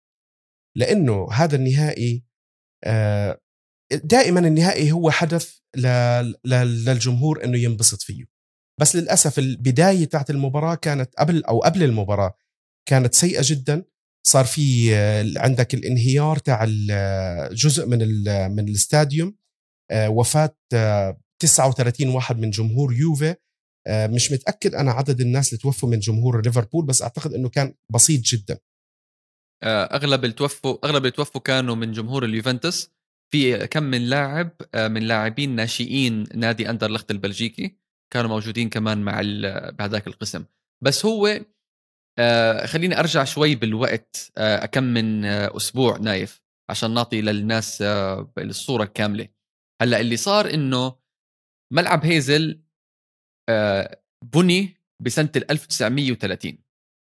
لأنه 0.77 1.33
هذا 1.33 1.57
النهائي 1.57 2.25
آه، 2.85 3.41
دائما 4.05 4.41
النهائي 4.41 4.93
هو 4.93 5.11
حدث 5.11 5.59
للجمهور 6.47 7.45
إنه 7.45 7.59
ينبسط 7.59 8.03
فيه. 8.03 8.25
بس 8.81 8.97
للأسف 8.97 9.39
البداية 9.39 10.05
تاعت 10.05 10.31
المباراة 10.31 10.75
كانت 10.75 11.14
قبل 11.19 11.45
أو 11.45 11.61
قبل 11.61 11.83
المباراة 11.83 12.37
كانت 12.89 13.14
سيئة 13.14 13.41
جدا. 13.45 13.85
صار 14.27 14.45
في 14.45 14.95
آه، 14.97 15.25
عندك 15.37 15.75
الانهيار 15.75 16.39
تاع 16.39 16.64
ال- 16.69 17.55
جزء 17.55 17.87
من 17.87 17.99
من 18.57 18.69
الاستاديوم 18.69 19.37
آه، 19.91 20.09
وفاة 20.09 20.57
آه، 20.75 21.21
39 21.43 22.09
واحد 22.09 22.39
من 22.39 22.51
جمهور 22.51 22.93
يوفي. 22.93 23.37
آه، 23.87 24.07
مش 24.07 24.32
متأكد 24.32 24.74
أنا 24.74 24.91
عدد 24.91 25.20
الناس 25.20 25.49
اللي 25.49 25.61
توفوا 25.62 25.89
من 25.89 25.99
جمهور 25.99 26.43
ليفربول 26.43 26.87
بس 26.87 27.03
أعتقد 27.03 27.34
إنه 27.34 27.49
كان 27.49 27.74
بسيط 27.93 28.20
جدا. 28.20 28.59
آه، 29.62 29.84
أغلب 29.84 30.24
اللي 30.24 30.37
توفوا 30.37 30.78
أغلب 30.84 30.97
اللي 30.97 31.11
توفوا 31.11 31.41
كانوا 31.41 31.74
من 31.74 31.93
جمهور 31.93 32.24
اليوفنتوس. 32.24 32.91
في 33.32 33.66
كم 33.66 33.82
من 33.82 34.03
لاعب 34.03 34.51
آه، 34.74 34.89
من 34.89 35.03
لاعبين 35.03 35.57
ناشئين 35.57 36.24
نادي 36.34 36.70
أندرلخت 36.70 37.11
البلجيكي 37.11 37.78
كانوا 38.12 38.30
موجودين 38.30 38.68
كمان 38.68 39.03
مع 39.03 39.20
بهذاك 39.70 40.07
القسم. 40.07 40.45
بس 40.84 41.07
هو 41.07 41.41
خليني 42.64 42.99
أرجع 42.99 43.24
شوي 43.24 43.55
بالوقت 43.55 44.32
كم 44.72 44.84
من 44.84 45.24
أسبوع 45.24 45.97
نايف 45.97 46.43
عشان 46.70 46.95
نعطي 46.95 47.20
للناس 47.20 47.82
الصورة 48.39 48.82
الكاملة. 48.82 49.28
هلأ 49.82 50.01
اللي 50.01 50.16
صار 50.16 50.55
إنه 50.55 50.97
ملعب 51.73 52.05
هيزل 52.05 52.62
آه، 53.49 54.03
بني 54.25 54.77
بسنة 55.03 55.31
ال 55.37 55.51
1930 55.51 56.59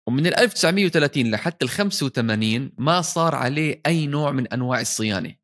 ومن 0.07 0.27
ال 0.27 0.35
1930 0.35 1.31
لحتى 1.31 1.65
ال 1.65 1.69
85 1.69 2.71
ما 2.77 3.01
صار 3.01 3.35
عليه 3.35 3.81
أي 3.85 4.07
نوع 4.07 4.31
من 4.31 4.47
أنواع 4.47 4.81
الصيانة. 4.81 5.35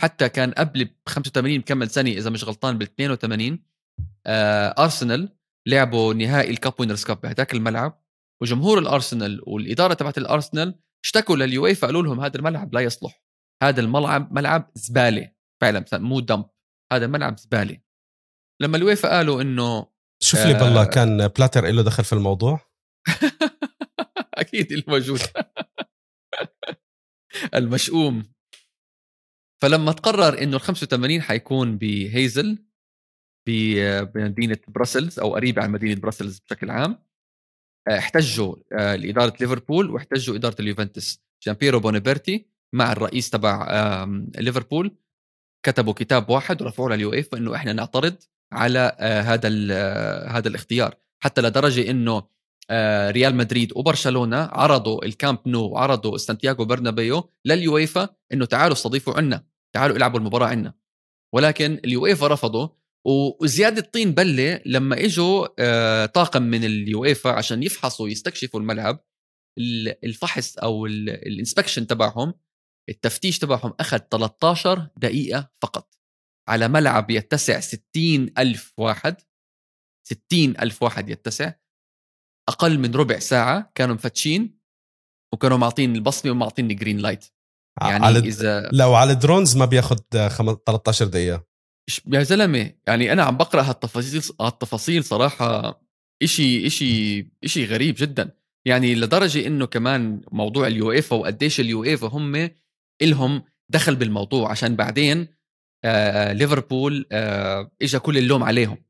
حتى 0.00 0.28
كان 0.28 0.50
قبل 0.52 0.84
ب 0.84 0.90
85 1.08 1.58
بكمل 1.58 1.90
سنة 1.90 2.10
إذا 2.10 2.30
مش 2.30 2.44
غلطان 2.44 2.78
بال 2.78 2.86
82 2.86 3.62
آه 4.26 4.74
أرسنال 4.78 5.36
لعبوا 5.66 6.14
نهائي 6.14 6.50
ال 6.50 6.56
Cup 6.56 6.74
Winners' 6.78 7.04
Cup 7.04 7.20
بهداك 7.20 7.54
الملعب. 7.54 8.02
وجمهور 8.42 8.78
الأرسنال 8.78 9.40
والإدارة 9.46 9.94
تبعت 9.94 10.18
الأرسنال 10.18 10.74
اشتكوا 11.04 11.36
لليويفا 11.36 11.86
قالوا 11.86 12.02
لهم 12.02 12.20
هذا 12.20 12.36
الملعب 12.36 12.74
لا 12.74 12.80
يصلح. 12.80 13.22
هذا 13.62 13.80
الملعب 13.80 14.32
ملعب 14.32 14.70
زبالة. 14.74 15.32
فعلا 15.60 15.84
مو 15.92 16.20
dump. 16.20 16.46
هذا 16.92 17.06
ملعب 17.06 17.38
زبالة. 17.38 17.87
لما 18.60 18.76
اليويفا 18.76 19.08
قالوا 19.08 19.42
إنه 19.42 19.86
شوف 20.22 20.40
لي 20.40 20.56
آه. 20.56 20.58
بالله 20.58 20.84
كان 20.84 21.28
بلاتر 21.28 21.66
له 21.66 21.82
دخل 21.82 22.04
في 22.04 22.12
الموضوع؟ 22.12 22.60
أكيد 24.34 24.72
الموجود. 24.72 25.20
المشؤوم. 27.54 28.32
فلما 29.62 29.92
تقرر 29.92 30.42
إنه 30.42 30.56
ال 30.56 30.60
85 30.60 31.22
حيكون 31.22 31.78
بهيزل 31.78 32.64
بمدينة 33.46 34.58
بروسلز 34.68 35.18
أو 35.18 35.34
قريبه 35.34 35.62
عن 35.62 35.70
مدينة 35.70 36.00
بروسلز 36.00 36.38
بشكل 36.38 36.70
عام 36.70 37.04
آه، 37.88 37.98
احتجوا 37.98 38.56
آه، 38.72 38.96
لإدارة 38.96 39.34
ليفربول 39.40 39.90
واحتجوا 39.90 40.36
إدارة 40.36 40.56
اليوفنتوس. 40.60 41.22
جامبيرو 41.42 41.80
بونيبرتي 41.80 42.50
مع 42.74 42.92
الرئيس 42.92 43.30
تبع 43.30 44.04
ليفربول 44.38 44.96
كتبوا 45.66 45.92
كتاب 45.92 46.30
واحد 46.30 46.62
ورفعوه 46.62 46.90
لليويفا 46.90 47.38
إنه 47.38 47.54
إحنا 47.54 47.72
نعترض 47.72 48.16
على 48.52 48.96
آه، 48.98 49.20
هذا 49.20 49.48
آه، 49.70 50.28
هذا 50.28 50.48
الاختيار. 50.48 50.94
حتى 51.22 51.40
لدرجة 51.40 51.90
إنه 51.90 52.22
آه، 52.70 53.10
ريال 53.10 53.34
مدريد 53.34 53.72
وبرشلونة 53.76 54.36
عرضوا 54.36 55.04
الكامب 55.04 55.38
نو 55.46 55.60
وعرضوا 55.60 56.16
سانتياغو 56.16 56.64
برنابيو 56.64 57.30
لليويفا 57.44 58.08
إنه 58.32 58.44
تعالوا 58.44 58.72
استضيفوا 58.72 59.14
عنا 59.14 59.44
تعالوا 59.74 59.96
العبوا 59.96 60.18
المباراة 60.18 60.46
عنا. 60.46 60.74
ولكن 61.34 61.80
اليويفا 61.84 62.26
رفضوا 62.26 62.68
وزياده 63.40 63.80
طين 63.80 64.12
بلة 64.12 64.60
لما 64.66 65.04
إجوا 65.04 66.06
طاقم 66.06 66.42
من 66.42 66.64
اليويفا 66.64 67.30
عشان 67.30 67.62
يفحصوا 67.62 68.04
ويستكشفوا 68.04 68.60
الملعب 68.60 69.04
الفحص 70.04 70.58
أو 70.58 70.86
ال 70.86 70.95
inspection 70.95 71.86
تبعهم 71.86 72.34
التفتيش 72.88 73.38
تبعهم 73.38 73.74
أخذ 73.80 73.98
13 73.98 74.88
دقيقة 74.96 75.50
فقط. 75.62 75.97
على 76.48 76.68
ملعب 76.68 77.10
يتسع 77.10 77.60
60 77.60 77.82
ألف 78.38 78.72
واحد 78.78 79.16
60 80.08 80.56
ألف 80.60 80.82
واحد 80.82 81.08
يتسع 81.08 81.52
أقل 82.48 82.78
من 82.78 82.94
ربع 82.94 83.18
ساعة 83.18 83.72
كانوا 83.74 83.94
مفتشين 83.94 84.58
وكانوا 85.34 85.56
معطين 85.56 85.96
البصمة 85.96 86.32
ومعطيين 86.32 86.74
green 86.74 86.98
light 86.98 87.24
يعني 87.82 88.04
على 88.04 88.18
إذا 88.18 88.68
لو 88.72 88.94
على 88.94 89.12
ال 89.12 89.18
drones 89.18 89.56
ما 89.56 89.64
بياخذ 89.64 89.98
13 90.10 91.06
دقيقة. 91.06 91.44
يا 92.06 92.22
زلمة 92.22 92.72
يعني 92.86 93.12
أنا 93.12 93.22
عم 93.22 93.36
بقرأ 93.36 93.62
هالتفاصيل 93.62 94.22
هالتفاصيل 94.40 95.04
صراحة 95.04 95.80
إشي 96.22 96.66
إشي 96.66 97.20
إشي 97.44 97.64
غريب 97.64 97.94
جدا. 97.98 98.34
يعني 98.66 98.94
لدرجة 98.94 99.46
إنه 99.46 99.66
كمان 99.66 100.20
موضوع 100.32 100.66
اليويفا 100.66 101.12
وقديش 101.12 101.60
اليويفا 101.60 102.04
هم 102.04 102.50
إلهم 103.02 103.42
دخل 103.72 103.96
بالموضوع 103.96 104.50
عشان 104.50 104.76
بعدين 104.76 105.37
آه 105.84 106.32
ليفربول 106.32 107.06
آه 107.12 107.70
اجى 107.82 107.98
كل 107.98 108.18
اللوم 108.18 108.42
عليهم 108.42 108.84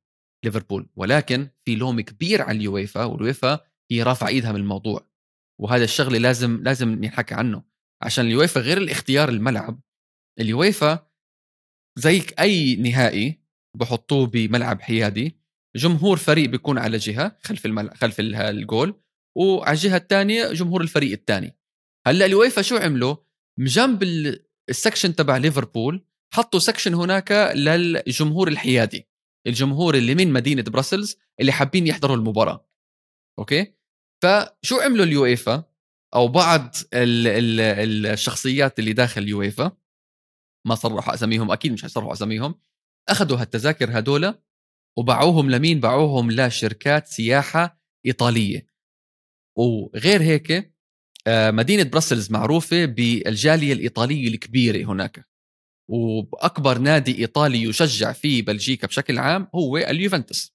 ليفربول. 0.45 0.89
ولكن 0.97 1.49
في 1.65 1.77
لوم 1.77 2.01
كبير 2.01 2.43
على 2.43 2.59
اليويفا 2.59 3.05
واليويفا 3.05 3.61
هي 3.91 4.03
رافعة 4.03 4.29
إيدها 4.29 4.53
من 4.53 4.61
الموضوع. 4.61 5.09
وهذا 5.61 5.85
الشغله 5.85 6.19
لازم 6.19 6.63
لازم 6.63 7.05
نحكي 7.05 7.35
عنه. 7.35 7.63
عشان 8.03 8.27
اليويفا 8.27 8.61
غير 8.61 8.79
الاختيار 8.79 9.29
الملعب 9.29 9.81
اليويفا 10.41 11.09
زي 11.99 12.23
أي 12.41 12.77
نهائي 12.77 13.41
بحطوه 13.77 14.27
بملعب 14.27 14.81
حيادي 14.81 15.39
جمهور 15.77 16.17
فريق 16.17 16.49
بيكون 16.49 16.79
على 16.79 16.97
جهة 16.97 17.39
خلف 17.43 17.67
الملعب 17.67 17.95
خلف 17.97 18.21
الجول 18.21 19.01
وعلى 19.37 19.73
الجهة 19.73 19.97
الثانية 19.97 20.53
جمهور 20.53 20.81
الفريق 20.81 21.13
الثاني. 21.13 21.57
هلأ 22.07 22.27
اليويفا 22.27 22.63
شو 22.63 22.77
عملوا؟ 22.77 23.17
جنب 23.59 24.03
ال 24.69 24.74
section 24.74 25.15
تبع 25.15 25.37
ليفربول 25.37 26.07
حطوا 26.35 26.61
section 26.61 26.95
هناك 26.95 27.33
للجمهور 27.55 28.49
الحيادي 28.49 29.09
الجمهور 29.47 29.95
اللي 29.95 30.15
من 30.15 30.33
مدينة 30.33 30.63
بروسلز 30.63 31.17
اللي 31.41 31.53
حابين 31.53 31.87
يحضروا 31.87 32.17
المباراة. 32.17 32.69
okay؟ 33.39 33.75
فشو 34.23 34.81
عملوا 34.81 35.05
اليويفا؟ 35.05 35.65
أو 36.15 36.29
بعض 36.29 36.75
ال 36.95 37.27
ال 37.27 38.07
الشخصيات 38.07 38.79
اللي 38.79 38.93
داخل 38.93 39.23
اليويفا 39.23 39.77
ما 40.67 40.75
صرحوا 40.75 41.15
أساميهم 41.15 41.51
أكيد 41.51 41.73
مش 41.73 41.83
حيصرحوا 41.83 42.13
أساميهم 42.13 42.55
أخذوا 43.09 43.41
هالتذاكر 43.41 43.99
هدول 43.99 44.35
وباعوهم 44.99 45.51
لمين؟ 45.51 45.81
باعوهم 45.81 46.31
لشركات 46.31 47.07
سياحة 47.07 47.81
إيطالية. 48.07 48.67
وغير 49.59 50.23
هيك 50.23 50.75
آه، 51.27 51.51
مدينة 51.51 51.83
براسلز 51.83 52.31
معروفة 52.31 52.85
بالجالية 52.85 53.73
الإيطالية 53.73 54.29
الكبيرة 54.29 54.93
هناك. 54.93 55.28
وأكبر 55.89 56.79
نادي 56.79 57.19
إيطالي 57.19 57.63
يشجع 57.63 58.13
فيه 58.13 58.43
بلجيكا 58.43 58.87
بشكل 58.87 59.19
عام 59.19 59.49
هو 59.55 59.77
اليوفنتوس. 59.77 60.53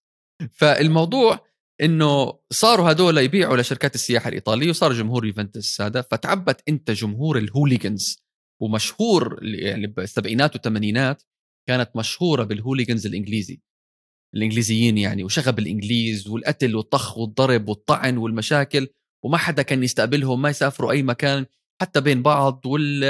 فالموضوع 0.51 1.39
إنه 1.81 2.39
صاروا 2.51 2.91
هدول 2.91 3.17
يبيعوا 3.17 3.57
لشركات 3.57 3.95
السياحة 3.95 4.27
الإيطالية 4.29 4.69
وصار 4.69 4.93
جمهور 4.93 5.25
يوفنتوس 5.25 5.81
هذا 5.81 6.01
فتعبت 6.01 6.61
أنت 6.69 6.91
جمهور 6.91 7.37
ال 7.37 7.46
hooligans 7.46 8.23
ومشهور 8.61 9.39
يعني 9.43 9.87
بالسبعينات 9.87 10.53
والثمانينات 10.53 11.23
كانت 11.67 11.89
مشهورة 11.95 12.43
بال 12.43 12.54
hooligans 12.54 13.05
الإنجليزي 13.05 13.61
الإنجليزيين 14.35 14.97
يعني 14.97 15.23
وشغب 15.23 15.59
الإنجليز 15.59 16.27
والقتل 16.27 16.75
والطخ 16.75 17.17
والضرب 17.17 17.69
والطعن 17.69 18.17
والمشاكل 18.17 18.87
وما 19.25 19.37
حدا 19.37 19.61
كان 19.61 19.83
يستقبلهم 19.83 20.41
ما 20.41 20.49
يسافروا 20.49 20.91
أي 20.91 21.03
مكان 21.03 21.45
حتى 21.81 22.01
بين 22.01 22.21
بعض 22.21 22.65
وال 22.65 23.03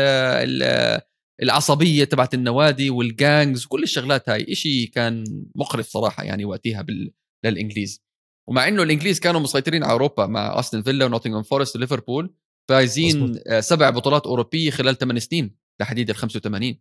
العصبية 1.42 2.04
تبعت 2.04 2.34
النوادي 2.34 2.90
وال 2.90 3.11
gangs 3.11 3.66
وكل 3.66 3.84
الشغلات 3.84 4.30
هاي 4.30 4.52
إشي 4.52 4.88
كان 4.88 5.24
مقرف 5.56 5.88
صراحة 5.88 6.24
يعني 6.24 6.46
وقتها 6.46 6.82
بال... 6.82 7.12
للإنجليز. 7.46 8.04
ومع 8.50 8.68
إنه 8.68 8.84
الإنجليز 8.84 9.20
كانوا 9.20 9.40
مسيطرين 9.40 9.84
على 9.84 9.92
أوروبا 9.92 10.26
مع 10.26 10.60
أستون 10.60 10.84
فيلا 10.84 11.06
ونوتنغهام 11.06 11.44
فورست 11.44 11.76
وليفربول 11.76 12.36
فايزين. 12.70 13.40
آه، 13.48 13.60
سبع 13.60 13.90
بطولات 13.90 14.26
أوروبية 14.26 14.72
خلال 14.72 14.98
ثمان 14.98 15.20
سنين 15.20 15.56
تحديد 15.82 16.10
ال 16.10 16.16
85 16.16 16.80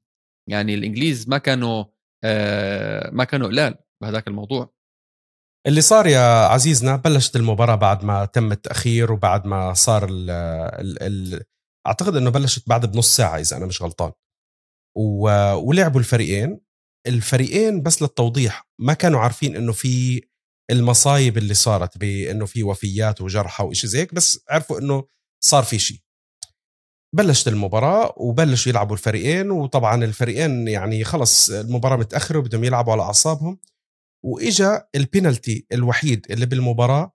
يعني 0.50 0.74
الإنجليز 0.74 1.28
ما 1.28 1.38
كانوا 1.38 1.84
آه، 2.24 3.10
ما 3.10 3.24
كانوا 3.24 3.48
قلال 3.48 3.74
بهذاك 4.02 4.28
الموضوع. 4.28 4.74
اللي 5.66 5.80
صار 5.80 6.06
يا 6.06 6.46
عزيزنا 6.46 6.96
بلشت 6.96 7.36
المباراة 7.36 7.74
بعد 7.74 8.04
ما 8.04 8.24
تم 8.24 8.52
التأخير 8.52 9.12
وبعد 9.12 9.46
ما 9.46 9.72
صار 9.72 10.08
ال 10.10 10.30
ال 10.30 11.02
ال 11.02 11.42
أعتقد 11.86 12.16
أنه 12.16 12.30
بلشت 12.30 12.68
بعد 12.68 12.92
بنص 12.92 13.16
ساعة 13.16 13.38
إذا 13.38 13.56
أنا 13.56 13.66
مش 13.66 13.82
غلطان. 13.82 14.12
ولعبوا 14.94 16.00
الفريقين. 16.00 16.60
الفريقين 17.06 17.82
بس 17.82 18.02
للتوضيح 18.02 18.68
ما 18.78 18.94
كانوا 18.94 19.20
عارفين 19.20 19.56
إنه 19.56 19.72
في 19.72 20.22
المصايب 20.70 21.38
اللي 21.38 21.54
صارت 21.54 21.98
بانه 21.98 22.46
في 22.46 22.62
وفيات 22.62 23.20
وجرحى 23.20 23.64
وإشي 23.64 23.86
زي 23.86 23.98
هيك 23.98 24.14
بس 24.14 24.44
عرفوا 24.50 24.78
إنه 24.78 25.04
صار 25.44 25.62
في 25.62 25.78
شيء 25.78 25.98
بلشت 27.16 27.48
المباراة 27.48 28.14
وبلشوا 28.16 28.72
يلعبوا 28.72 28.96
الفريقين 28.96 29.50
وطبعا 29.50 30.04
الفريقين 30.04 30.68
يعني 30.68 31.04
خلص 31.04 31.50
المباراة 31.50 31.96
متأخرة 31.96 32.38
وبدهم 32.38 32.64
يلعبوا 32.64 32.92
على 32.92 33.02
أعصابهم. 33.02 33.58
وإجا 34.24 34.88
البينالتي 34.94 35.66
الوحيد 35.72 36.26
اللي 36.30 36.46
بالمباراة 36.46 37.12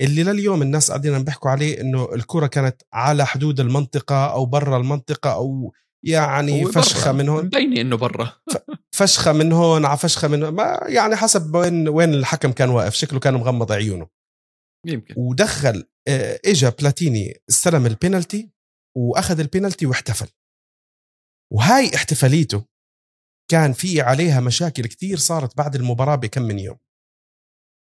اللي 0.00 0.22
لليوم 0.22 0.62
الناس 0.62 0.88
قاعدين 0.90 1.24
بيحكوا 1.24 1.50
عليه 1.50 1.80
إنه 1.80 2.14
الكرة 2.14 2.46
كانت 2.46 2.82
على 2.92 3.26
حدود 3.26 3.60
المنطقة 3.60 4.26
أو 4.32 4.46
برا 4.46 4.76
المنطقة 4.76 5.32
أو 5.32 5.72
يعني 6.04 6.64
فشخة 6.64 7.12
من 7.12 7.28
هون. 7.28 7.44
مبينة 7.44 7.80
إنه 7.80 7.96
برا. 7.96 8.32
فشخة 8.94 9.32
من 9.32 9.52
هون 9.52 9.84
على 9.84 9.98
فشخة 9.98 10.28
من 10.28 10.42
هون 10.42 10.54
ما 10.54 10.80
يعني 10.88 11.16
حسب 11.16 11.54
وين 11.54 11.88
وين 11.88 12.14
الحكم 12.14 12.52
كان 12.52 12.70
واقف 12.70 12.94
شكله 12.94 13.20
كان 13.20 13.34
مغمض 13.34 13.72
عيونه. 13.72 14.08
يمكن. 14.86 15.14
ودخل 15.16 15.84
آه، 16.08 16.40
اجى 16.44 16.70
بلاتيني 16.70 17.42
استلم 17.50 17.86
البينالتي 17.86 18.50
وأخذ 18.96 19.40
البينالتي 19.40 19.86
واحتفل. 19.86 20.28
وهاي 21.52 21.94
احتفاليته 21.94 22.64
كان 23.50 23.72
في 23.72 24.00
عليها 24.00 24.40
مشاكل 24.40 24.86
كتير 24.86 25.16
صارت 25.16 25.56
بعد 25.56 25.74
المباراة 25.74 26.16
بكم 26.16 26.42
من 26.42 26.58
يوم. 26.58 26.78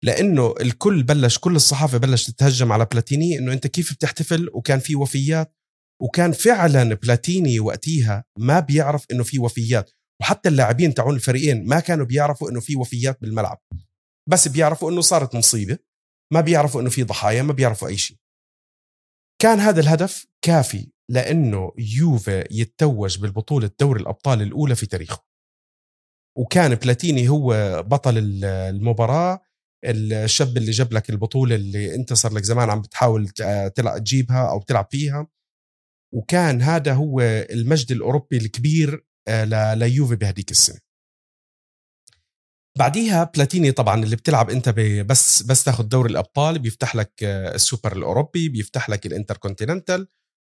لأنه 0.04 0.56
الكل 0.62 1.04
بلش 1.04 1.38
كل 1.38 1.56
الصحافة 1.56 1.98
بلشت 1.98 2.32
تتهجم 2.32 2.72
على 2.72 2.86
بلاتيني 2.86 3.38
إنه 3.38 3.54
أنت 3.54 3.68
كيف 3.68 3.94
بتحتفل؟ 3.94 4.50
وكان 4.54 4.80
في 4.80 4.96
وفيات. 4.96 5.58
وكان 6.04 6.32
فعلا 6.32 6.94
بلاتيني 6.94 7.60
وقتيها 7.60 8.26
ما 8.40 8.60
بيعرف 8.60 9.06
إنه 9.12 9.24
في 9.24 9.40
وفيات 9.40 9.92
وحتى 10.22 10.50
اللاعبين 10.50 10.94
تاعون 10.94 11.16
الفريقين 11.16 11.68
ما 11.68 11.80
كانوا 11.80 12.06
بيعرفوا 12.06 12.50
إنه 12.50 12.60
في 12.60 12.76
وفيات 12.76 13.22
بالملعب. 13.22 13.62
بس 14.30 14.48
بيعرفوا 14.48 14.92
إنه 14.92 15.02
صارت 15.02 15.36
مصيبة 15.36 15.78
ما 16.34 16.42
بيعرفوا 16.42 16.82
إنه 16.82 16.90
في 16.90 17.04
ضحايا 17.04 17.42
ما 17.42 17.54
بيعرفوا 17.54 17.88
أي 17.88 17.98
شيء. 17.98 18.18
كان 19.42 19.60
هذا 19.60 19.80
الهدف 19.82 20.28
كافي 20.46 20.92
لأنه 21.12 21.72
يوفي 21.78 22.48
يتوج 22.52 23.20
بالبطولة 23.20 23.72
دوري 23.80 24.02
الأبطال 24.02 24.42
الأولى 24.42 24.76
في 24.76 24.86
تاريخه. 24.86 25.24
وكان 26.38 26.76
بلاتيني 26.76 27.30
هو 27.30 27.54
بطل 27.88 28.18
المباراة 28.44 29.42
الشاب 29.86 30.58
اللي 30.58 30.72
جاب 30.72 30.94
لك 30.94 31.10
البطولة 31.10 31.56
اللي 31.56 31.96
أنت 31.96 32.14
صار 32.14 32.34
لك 32.34 32.44
زمان 32.44 32.70
عم 32.70 32.82
بتحاول 32.82 33.28
تجيبها 33.76 34.50
أو 34.52 34.62
تلعب 34.62 34.88
فيها. 34.92 35.28
وكان 36.14 36.62
هذا 36.62 36.94
هو 36.94 37.22
المجد 37.52 37.92
الأوروبي 37.92 38.38
الكبير 38.38 39.06
آه، 39.28 39.74
ليوفي 39.74 40.16
بهديك 40.16 40.52
السنة. 40.52 40.80
بعديها 42.78 43.24
بلاتيني 43.36 43.72
طبعا 43.72 44.04
اللي 44.04 44.16
بتلعب 44.16 44.50
أنت 44.50 44.70
بس 45.10 45.44
بس 45.44 45.64
تاخذ 45.64 45.84
دوري 45.84 46.12
الأبطال 46.12 46.60
بيفتح 46.60 46.96
لك 46.96 47.24
آه، 47.24 47.56
السوبر 47.56 47.98
الأوروبي 47.98 48.50
بيفتح 48.50 48.90
لك 48.90 49.06
الإنتركونتيننتال. 49.06 50.08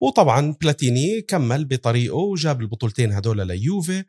وطبعا 0.02 0.56
بلاتيني 0.62 1.22
كمل 1.22 1.64
بطريقه 1.64 2.16
وجاب 2.16 2.60
البطولتين 2.60 3.12
هدول 3.12 3.46
ليوفي 3.46 4.04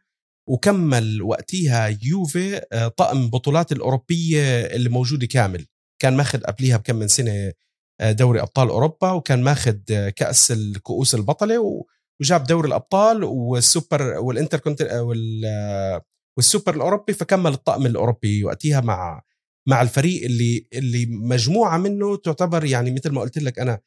وكمل 0.50 1.22
وقتها 1.22 1.98
يوفي 2.04 2.62
آه، 2.74 2.88
طقم 2.88 3.30
بطولات 3.30 3.72
الأوروبية 3.72 4.66
اللي 4.66 4.90
موجودة 4.90 5.28
كامل. 5.28 5.66
كان 6.02 6.18
ماخذ 6.18 6.42
قبليها 6.44 6.78
بكم 6.78 6.96
من 6.96 7.08
سنة 7.08 7.54
دوري 8.02 8.42
أبطال 8.42 8.70
أوروبا 8.70 9.12
وكان 9.12 9.44
ماخذ 9.44 9.78
كأس 10.10 10.52
الكؤوس 10.52 11.16
البطلة 11.16 11.86
وجاب 12.22 12.44
دوري 12.44 12.68
الأبطال 12.68 13.24
والسوبر 13.24 14.02
والانتر 14.02 14.60
كنت 14.60 14.82
وال 14.82 15.46
والسوبر 16.38 16.76
الأوروبي 16.76 17.14
فكمل 17.14 17.54
الطقم 17.54 17.86
الأوروبي 17.86 18.44
وقتها 18.44 18.82
مع 18.82 19.22
مع 19.68 19.82
الفريق 19.82 20.26
اللي 20.26 20.68
اللي 20.74 21.06
مجموعة 21.06 21.78
منه 21.78 22.16
تعتبر 22.16 22.66
يعني 22.66 22.92
مثل 22.92 23.12
ما 23.12 23.22
قلت 23.22 23.38
لك 23.38 23.60
أنا 23.60 23.80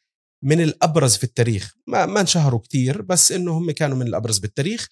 من 0.44 0.60
الأبرز 0.60 1.16
في 1.16 1.24
التاريخ. 1.24 1.74
ما 1.86 2.06
ما 2.06 2.20
انشهروا 2.20 2.60
كثير 2.60 3.02
بس 3.02 3.32
إنه 3.32 3.58
هم 3.58 3.70
كانوا 3.70 3.96
من 3.96 4.06
الأبرز 4.06 4.38
بالتاريخ 4.38 4.88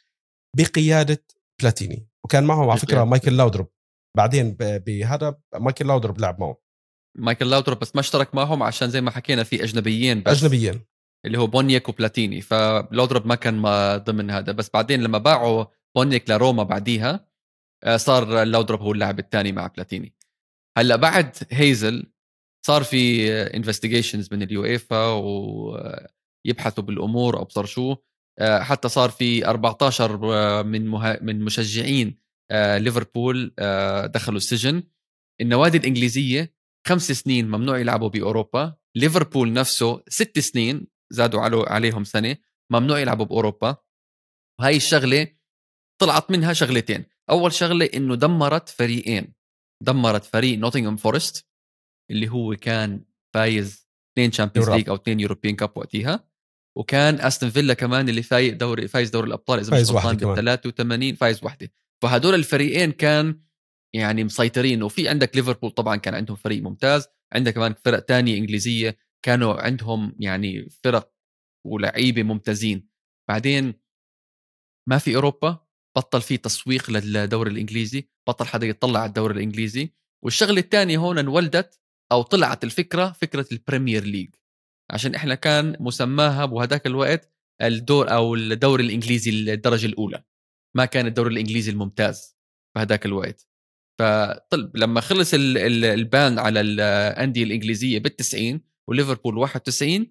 بقيادة 0.57 1.25
بلاتيني. 1.61 2.09
وكان 2.25 2.45
معهم 2.45 2.71
على 2.71 2.81
فكرة 2.81 3.05
مايكل 3.05 3.37
لاودروب. 3.37 3.69
بعدين 4.17 4.57
بهذا 4.61 5.39
مايكل 5.55 5.87
لاودروب 5.87 6.21
لعب 6.21 6.41
معه 6.41 6.66
مايكل 7.19 7.51
لاودروب 7.51 7.79
بس 7.79 7.95
ما 7.95 8.01
اشترك 8.01 8.35
معهم 8.35 8.63
عشان 8.63 8.91
زي 8.91 9.01
ما 9.01 9.11
حكينا 9.11 9.43
في 9.45 9.65
أجنبيين 9.65 10.23
بس. 10.23 10.39
أجنبيين. 10.39 10.81
اللي 11.27 11.39
هو 11.39 11.47
بونيك 11.47 11.89
وبلاتيني. 11.89 12.41
فلاودروب 12.41 13.27
ما 13.27 13.35
كان 13.35 13.55
ما 13.55 13.97
ضمن 13.97 14.31
هذا. 14.31 14.53
بس 14.53 14.71
بعدين 14.75 15.03
لما 15.03 15.19
باعوا 15.19 15.65
بونيك 15.97 16.31
لروما 16.31 16.63
بعديها 16.63 17.27
آه، 17.85 17.97
صار 17.97 18.45
لاودروب 18.45 18.81
هو 18.81 18.93
اللاعب 18.93 19.19
الثاني 19.19 19.53
مع 19.53 19.67
بلاتيني. 19.67 20.15
هلأ 20.79 20.97
بعد 20.97 21.37
هيزل 21.51 22.13
صار 22.67 22.83
في 22.83 23.33
investigations 23.33 24.29
من 24.33 24.43
اليويفا 24.43 25.07
ويبحثوا 25.07 26.85
بالأمور 26.85 27.41
ابصر 27.41 27.65
شو 27.65 27.97
آه، 28.39 28.61
حتى 28.63 28.89
صار 28.89 29.11
في 29.11 29.47
14 29.47 30.35
آه، 30.35 30.63
من 30.63 30.87
مه... 30.87 31.19
من 31.23 31.45
مشجعين 31.45 32.19
ليفربول 32.53 33.55
دخلوا 34.15 34.37
السجن. 34.37 34.83
النوادي 35.41 35.79
الإنجليزية 35.79 36.56
خمس 36.87 37.13
سنين 37.13 37.49
ممنوع 37.49 37.79
يلعبوا 37.79 38.09
بأوروبا. 38.09 38.77
ليفربول 38.97 39.53
نفسه 39.53 40.03
ست 40.09 40.39
سنين 40.39 40.87
زادوا 41.11 41.69
عليهم 41.69 42.05
سنة 42.05 42.37
ممنوع 42.73 42.99
يلعبوا 42.99 43.25
بأوروبا. 43.25 43.77
وهي 44.61 44.77
الشغلة 44.77 45.29
طلعت 46.01 46.31
منها 46.31 46.53
شغلتين. 46.53 47.05
أول 47.31 47.53
شغلة 47.53 47.91
إنه 47.95 48.15
دمرت 48.15 48.69
فريقين. 48.69 49.35
دمرت 49.83 50.25
فريق 50.25 50.59
نوتنغهام 50.59 50.97
فورست 50.97 51.49
اللي 52.11 52.29
هو 52.29 52.55
كان 52.55 53.05
فايز 53.35 53.89
اثنين 54.13 54.31
Champions 54.31 54.71
League 54.71 54.89
أو 54.89 54.95
اثنين 54.95 55.21
European 55.21 55.57
Cup 55.57 55.73
وقتها. 55.77 56.29
وكان 56.79 57.21
استون 57.21 57.51
فيلا 57.51 57.75
كمان 57.75 58.09
اللي 58.09 58.23
فايز 58.23 58.55
دوري 58.55 58.89
فايز 58.89 59.11
دوري 59.11 59.27
الأبطال 59.27 59.59
إذا 59.59 59.95
واحد 59.95 60.25
بال 60.25 60.37
83 60.37 61.15
فايز 61.15 61.45
وحده 61.45 61.73
فهدول 62.03 62.35
الفريقين 62.35 62.93
كان 62.93 63.41
يعني 63.97 64.25
مسيطرين. 64.25 64.83
وفي 64.83 65.09
عندك 65.09 65.37
ليفربول 65.37 65.71
طبعا 65.71 65.97
كان 65.97 66.15
عندهم 66.15 66.37
فريق 66.37 66.63
ممتاز. 66.63 67.09
عندك 67.33 67.55
كمان 67.55 67.75
فرق 67.85 68.01
تانية 68.01 68.39
إنجليزية 68.39 68.99
كانوا 69.23 69.55
عندهم 69.55 70.17
يعني 70.21 70.69
فرق 70.85 71.13
ولعيبة 71.67 72.23
ممتازين. 72.23 72.89
بعدين 73.29 73.75
ما 74.89 74.99
في 74.99 75.17
أوروبا 75.17 75.67
بطل 75.97 76.23
في 76.23 76.37
تسويق 76.37 76.91
للدوري 76.91 77.51
الإنجليزي 77.51 78.09
بطل 78.29 78.47
حدا 78.47 78.67
يطلع 78.67 79.01
على 79.01 79.09
الدوري 79.09 79.35
الإنجليزي. 79.35 79.93
والشغلة 80.25 80.61
الثانية 80.61 80.99
هون 80.99 81.19
انولدت 81.19 81.81
أو 82.13 82.23
طلعت 82.23 82.65
الفكرة 82.65 83.13
فكرة 83.13 83.47
ال 83.53 83.59
Premier 83.59 84.05
League 84.05 84.35
عشان 84.91 85.15
إحنا 85.15 85.35
كان 85.35 85.77
مسماها 85.81 86.45
بهذاك 86.45 86.87
الوقت 86.87 87.33
الدور 87.63 88.13
أو 88.13 88.35
الدوري 88.35 88.85
الإنجليزي 88.85 89.31
الدرجة 89.31 89.87
الأولى. 89.87 90.25
ما 90.77 90.85
كان 90.85 91.07
الدوري 91.07 91.33
الإنجليزي 91.33 91.71
الممتاز 91.71 92.37
بهذاك 92.77 93.07
الوقت. 93.07 93.49
فطلب 93.99 94.77
لما 94.77 95.01
خلص 95.01 95.31
ال 95.35 95.61
ban 95.61 96.39
على 96.39 96.61
الأندية 96.61 97.45
الإنجليزية 97.45 98.03
بال90 98.03 98.59
وليفربول 98.89 99.39
91 99.39 100.07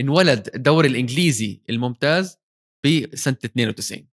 انولد 0.00 0.50
الدوري 0.54 0.88
الإنجليزي 0.88 1.62
الممتاز 1.70 2.38
بسنة 2.86 3.36
92 3.44 4.08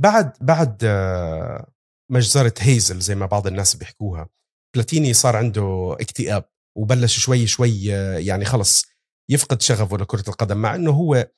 بعد 0.00 0.32
بعد 0.40 0.84
آه، 0.84 1.72
مجزرة 2.12 2.54
هيزل 2.58 3.00
زي 3.00 3.14
ما 3.14 3.26
بعض 3.26 3.46
الناس 3.46 3.76
بيحكوها 3.76 4.28
بلاتيني 4.74 5.12
صار 5.12 5.36
عنده 5.36 5.96
اكتئاب 6.00 6.44
وبلش 6.78 7.18
شوي 7.18 7.46
شوي 7.46 7.94
آه، 7.94 8.18
يعني 8.18 8.44
خلص 8.44 8.86
يفقد 9.30 9.62
شغفه 9.62 9.98
لكرة 9.98 10.24
القدم 10.28 10.56
مع 10.56 10.74
إنه 10.74 10.90
هو 10.90 11.28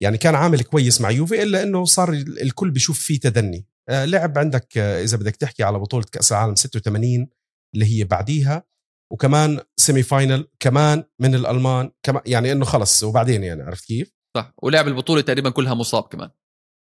يعني 0.00 0.18
كان 0.18 0.34
عامل 0.34 0.64
كويس 0.64 1.00
مع 1.00 1.10
يوفي 1.10 1.42
إلا 1.42 1.62
إنه 1.62 1.84
صار 1.84 2.12
الكل 2.12 2.70
بيشوف 2.70 2.98
فيه 2.98 3.20
تدني. 3.20 3.66
لعب 3.90 4.38
عندك 4.38 4.78
إذا 4.78 5.16
بدك 5.16 5.36
تحكي 5.36 5.62
على 5.62 5.78
بطولة 5.78 6.04
كأس 6.12 6.32
العالم 6.32 6.54
86 6.54 7.28
اللي 7.74 7.84
هي 7.84 8.04
بعديها 8.04 8.64
وكمان 9.12 9.60
سيمي 9.76 10.02
فاينل 10.02 10.48
كمان 10.60 11.04
من 11.20 11.34
الألمان 11.34 11.90
كمان 12.02 12.22
يعني 12.26 12.52
إنه 12.52 12.64
خلص 12.64 13.02
وبعدين 13.02 13.44
يعني 13.44 13.62
عرفت 13.62 13.84
كيف؟ 13.84 14.14
صح 14.36 14.54
ولعب 14.62 14.88
البطولة 14.88 15.20
تقريبا 15.20 15.50
كلها 15.50 15.74
مصاب 15.74 16.02
كمان 16.02 16.30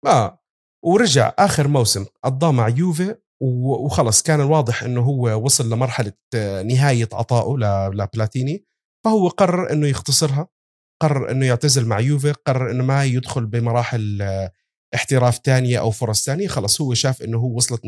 آه 0.06 0.44
ورجع 0.84 1.34
آخر 1.38 1.68
موسم 1.68 2.06
قضاه 2.24 2.52
مع 2.52 2.68
يوفي 2.68 3.14
وخلص 3.42 4.22
كان 4.22 4.40
الواضح 4.40 4.82
إنه 4.82 5.00
هو 5.00 5.44
وصل 5.44 5.70
لمرحلة 5.70 6.12
آه، 6.34 6.62
نهاية 6.62 7.08
عطائه 7.12 7.56
لبلاتيني 7.92 8.66
فهو 9.04 9.28
قرر 9.28 9.72
إنه 9.72 9.86
يختصرها 9.86 10.48
قرر 11.02 11.30
إنه 11.30 11.46
يعتزل 11.46 11.86
مع 11.86 12.00
يوفي 12.00 12.32
قرر 12.32 12.70
إنه 12.70 12.84
ما 12.84 13.04
يدخل 13.04 13.46
بمراحل 13.46 14.22
آه، 14.22 14.52
احتراف 14.94 15.38
تانية 15.38 15.80
أو 15.80 15.90
فرص 15.90 16.24
تانية 16.24 16.48
خلص 16.48 16.80
هو 16.80 16.94
شاف 16.94 17.22
إنه 17.22 17.38
هو 17.38 17.56
وصلت 17.56 17.82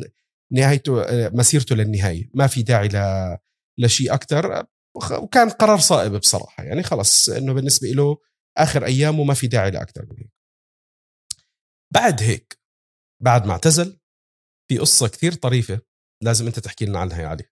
نهايته 0.53 1.03
آه، 1.03 1.29
مسيرته 1.29 1.77
للنهاية. 1.77 2.31
ما 2.35 2.47
في 2.47 2.63
داعي 2.63 2.89
لشيء 3.79 4.15
أكثر 4.15 4.67
وكان 5.23 5.51
قرار 5.51 5.79
صائب 5.79 6.13
بصراحة. 6.13 6.65
يعني 6.65 6.83
خلص 6.83 7.29
إنه 7.29 7.53
بالنسبة 7.53 7.89
له 7.89 8.19
آخر 8.59 8.85
أيامه 8.85 9.25
ما 9.25 9.35
في 9.35 9.47
داعي 9.47 9.71
لاكثر 9.71 10.07
من 10.11 10.17
هيك. 10.19 10.33
بعد 11.95 12.23
هيك 12.23 12.61
بعد 13.23 13.47
ما 13.47 13.53
اعتزل 13.53 14.01
في 14.69 14.79
قصة 14.79 15.09
كثير 15.09 15.33
طريفة 15.33 15.81
لازم 16.23 16.47
أنت 16.47 16.59
تحكي 16.59 16.85
لنا 16.85 16.99
عنها 16.99 17.23
يا 17.23 17.27
علي. 17.27 17.45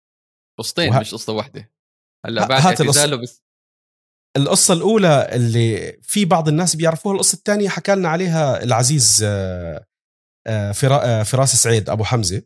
قصتين 0.59 0.95
وه... 0.95 1.01
مش 1.01 1.15
قصة 1.15 1.33
واحدة. 1.33 1.73
هلأ 2.27 2.47
بعد 2.47 2.63
اعتزاله 2.63 3.17
بس 3.17 3.43
القصة 4.39 4.75
الأولى 4.75 5.29
اللي 5.33 5.99
في 6.03 6.25
بعض 6.25 6.49
الناس 6.49 6.77
بيعرفوها 6.77 7.15
القصة 7.15 7.37
الثانية 7.37 7.69
حكى 7.69 7.95
لنا 7.95 8.09
عليها 8.09 8.63
العزيز 8.63 9.21
آه، 9.25 9.87
آه، 10.47 10.73
آه، 10.83 11.23
فراس 11.23 11.57
سعيد 11.63 11.91
أبو 11.91 12.05
حمزة. 12.05 12.43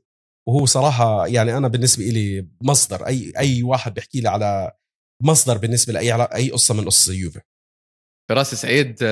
وهو 0.49 0.66
صراحة 0.66 1.26
يعني 1.26 1.57
أنا 1.57 1.68
بالنسبة 1.68 2.05
لي 2.05 2.49
مصدر 2.62 3.07
أي 3.07 3.32
أي 3.38 3.62
واحد 3.62 3.95
بيحكي 3.95 4.20
لي 4.20 4.28
على 4.28 4.72
مصدر 5.22 5.59
بالنسبة 5.59 5.93
لأي 5.93 6.12
أي 6.34 6.51
قصة 6.51 6.74
من 6.74 6.84
قصص 6.84 7.09
يوفي 7.09 7.40
فراس 8.30 8.55
سعيد 8.55 9.05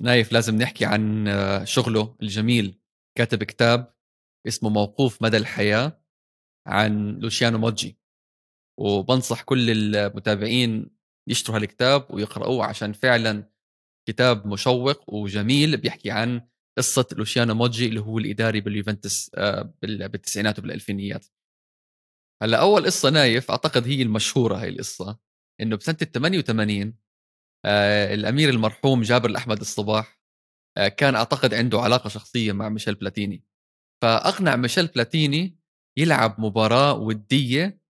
نايف 0.00 0.32
لازم 0.32 0.56
نحكي 0.56 0.84
عن 0.84 1.26
شغله 1.64 2.16
الجميل. 2.22 2.80
كاتب 3.18 3.44
كتاب 3.44 3.94
اسمه 4.46 4.70
موقوف 4.70 5.22
مدى 5.22 5.36
الحياة 5.36 6.02
عن 6.66 7.18
لوشيانو 7.18 7.58
موجي. 7.58 7.98
وبنصح 8.78 9.42
كل 9.42 9.70
المتابعين 9.96 10.99
يشتروا 11.28 11.56
هالكتاب 11.58 12.06
ويقرأوه 12.10 12.66
عشان 12.66 12.92
فعلا 12.92 13.50
كتاب 14.08 14.46
مشوق 14.46 15.14
وجميل 15.14 15.76
بيحكي 15.76 16.10
عن 16.10 16.48
قصة 16.78 17.06
لوشيانو 17.12 17.54
موجي 17.54 17.86
اللي 17.86 18.00
هو 18.00 18.18
الإداري 18.18 18.60
باليوفنتوس 18.60 19.30
آه، 19.34 19.74
بالتسعينات 19.82 20.58
وبالألفينيات. 20.58 21.26
هلأ 22.42 22.60
أول 22.60 22.86
قصة 22.86 23.10
نايف 23.10 23.50
أعتقد 23.50 23.86
هي 23.86 24.02
المشهورة 24.02 24.56
هي 24.56 24.68
القصة 24.68 25.18
إنه 25.60 25.76
بسنة 25.76 25.96
ال 26.02 26.12
88 26.12 26.94
آه 27.64 28.14
الأمير 28.14 28.48
المرحوم 28.48 29.02
جابر 29.02 29.30
الأحمد 29.30 29.60
الصباح 29.60 30.20
آه 30.78 30.88
كان 30.88 31.14
أعتقد 31.14 31.54
عنده 31.54 31.80
علاقة 31.80 32.08
شخصية 32.08 32.52
مع 32.52 32.68
ميشيل 32.68 32.94
بلاتيني. 32.94 33.44
فأقنع 34.02 34.56
ميشيل 34.56 34.86
بلاتيني 34.86 35.58
يلعب 35.98 36.40
مباراة 36.40 36.94
ودية 36.94 37.80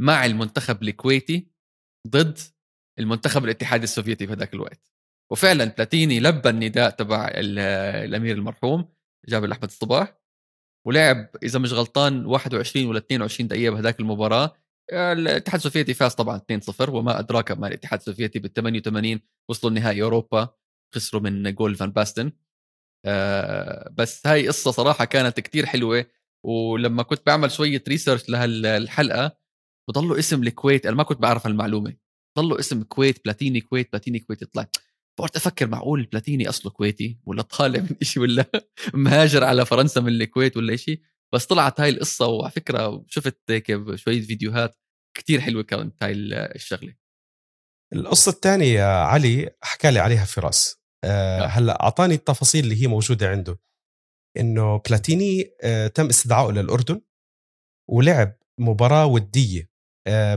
مع 0.00 0.24
المنتخب 0.24 0.82
الكويتي 0.82 1.50
ضد 2.08 2.38
المنتخب 2.98 3.44
الاتحادي 3.44 3.84
السوفيتي 3.84 4.26
في 4.26 4.32
هذاك 4.32 4.54
الوقت. 4.54 4.92
وفعلا 5.32 5.64
بلاتيني 5.64 6.20
لبى 6.20 6.48
النداء 6.48 6.90
تبع 6.90 7.30
الأمير 7.34 8.36
المرحوم 8.36 8.88
جابر 9.28 9.52
احمد 9.52 9.64
الصباح 9.64 10.18
ولعب 10.86 11.30
إذا 11.42 11.58
مش 11.58 11.72
غلطان 11.72 12.26
21 12.26 12.86
ولا 12.86 12.98
22 12.98 13.48
دقيقة 13.48 13.72
بهذاك 13.74 14.00
المباراة. 14.00 14.54
الاتحاد 14.92 15.54
السوفيتي 15.58 15.94
فاز 15.94 16.14
طبعا 16.14 16.38
2-0 16.38 16.88
وما 16.88 17.18
أدراك 17.18 17.52
ما 17.52 17.66
الاتحاد 17.68 17.98
السوفيتي 17.98 18.38
بال 18.38 18.52
88 18.52 19.20
وصلوا 19.48 19.72
نهائي 19.72 20.02
أوروبا 20.02 20.48
خسروا 20.94 21.22
من 21.22 21.54
جول 21.54 21.74
فان 21.74 21.90
باستن. 21.90 22.32
آه، 23.06 23.88
بس 23.92 24.26
هاي 24.26 24.48
قصة 24.48 24.70
صراحة 24.70 25.04
كانت 25.04 25.40
كتير 25.40 25.66
حلوة. 25.66 26.06
ولما 26.46 27.02
كنت 27.02 27.26
بعمل 27.26 27.50
شوية 27.50 27.82
research 27.88 28.28
لهالحلقه 28.28 29.36
بضلوا 29.88 30.18
اسم 30.18 30.42
الكويت 30.42 30.86
أنا 30.86 30.96
ما 30.96 31.02
كنت 31.02 31.18
بعرف 31.20 31.46
ضلوا 32.38 32.60
اسم 32.60 32.82
كويت 32.82 33.24
بلاتيني 33.24 33.60
كويت 33.60 33.92
بلاتيني 33.92 34.18
كويت 34.18 34.42
يطلع. 34.42 34.66
فقلت 35.18 35.36
أفكر 35.36 35.66
معقول 35.66 36.04
بلاتيني 36.04 36.48
أصله 36.48 36.72
كويتي 36.72 37.18
ولا 37.26 37.42
طالع 37.42 37.80
من 37.80 37.96
شيء 38.02 38.22
ولا 38.22 38.46
مهاجر 38.94 39.44
على 39.44 39.66
فرنسا 39.66 40.00
من 40.00 40.08
الكويت 40.08 40.56
ولا 40.56 40.76
شيء 40.76 41.00
بس 41.34 41.46
طلعت 41.46 41.80
هاي 41.80 41.88
القصة 41.88 42.26
وعلى 42.26 42.50
فكرة 42.50 43.04
شفت 43.08 43.38
هيك 43.50 43.94
شوية 43.94 44.20
فيديوهات 44.20 44.78
كتير 45.16 45.40
حلوة 45.40 45.62
كانت 45.62 46.02
هاي 46.02 46.12
الشغلة. 46.32 46.94
القصة 47.92 48.30
الثانية 48.30 48.66
يا 48.66 48.86
علي 48.86 49.50
حكى 49.62 49.90
لي 49.90 49.98
عليها 49.98 50.24
فراس. 50.24 50.80
آه 51.04 51.40
آه. 51.40 51.46
هلأ 51.46 51.82
أعطاني 51.82 52.14
التفاصيل 52.14 52.64
اللي 52.64 52.82
هي 52.82 52.86
موجودة 52.86 53.28
عنده. 53.30 53.60
إنه 54.36 54.76
بلاتيني 54.76 55.54
آه 55.62 55.86
تم 55.86 56.06
استدعائه 56.06 56.52
للأردن 56.52 57.00
ولعب 57.90 58.36
مباراة 58.58 59.06
ودية. 59.06 59.73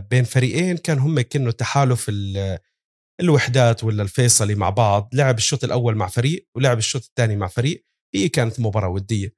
بين 0.09 0.23
فريقين 0.23 0.77
كان 0.77 0.99
هم 0.99 1.21
كانوا 1.21 1.51
تحالف 1.51 2.09
ال- 2.09 2.57
الوحدات 3.21 3.83
ولا 3.83 4.03
الفيصلي 4.03 4.55
مع 4.55 4.69
بعض. 4.69 5.09
لعب 5.13 5.37
الشوط 5.37 5.63
الأول 5.63 5.95
مع 5.95 6.07
فريق 6.07 6.47
ولعب 6.55 6.77
الشوط 6.77 7.03
الثاني 7.03 7.35
مع 7.35 7.47
فريق. 7.47 7.83
هي 8.15 8.29
كانت 8.29 8.59
مباراة 8.59 8.89
ودية. 8.89 9.35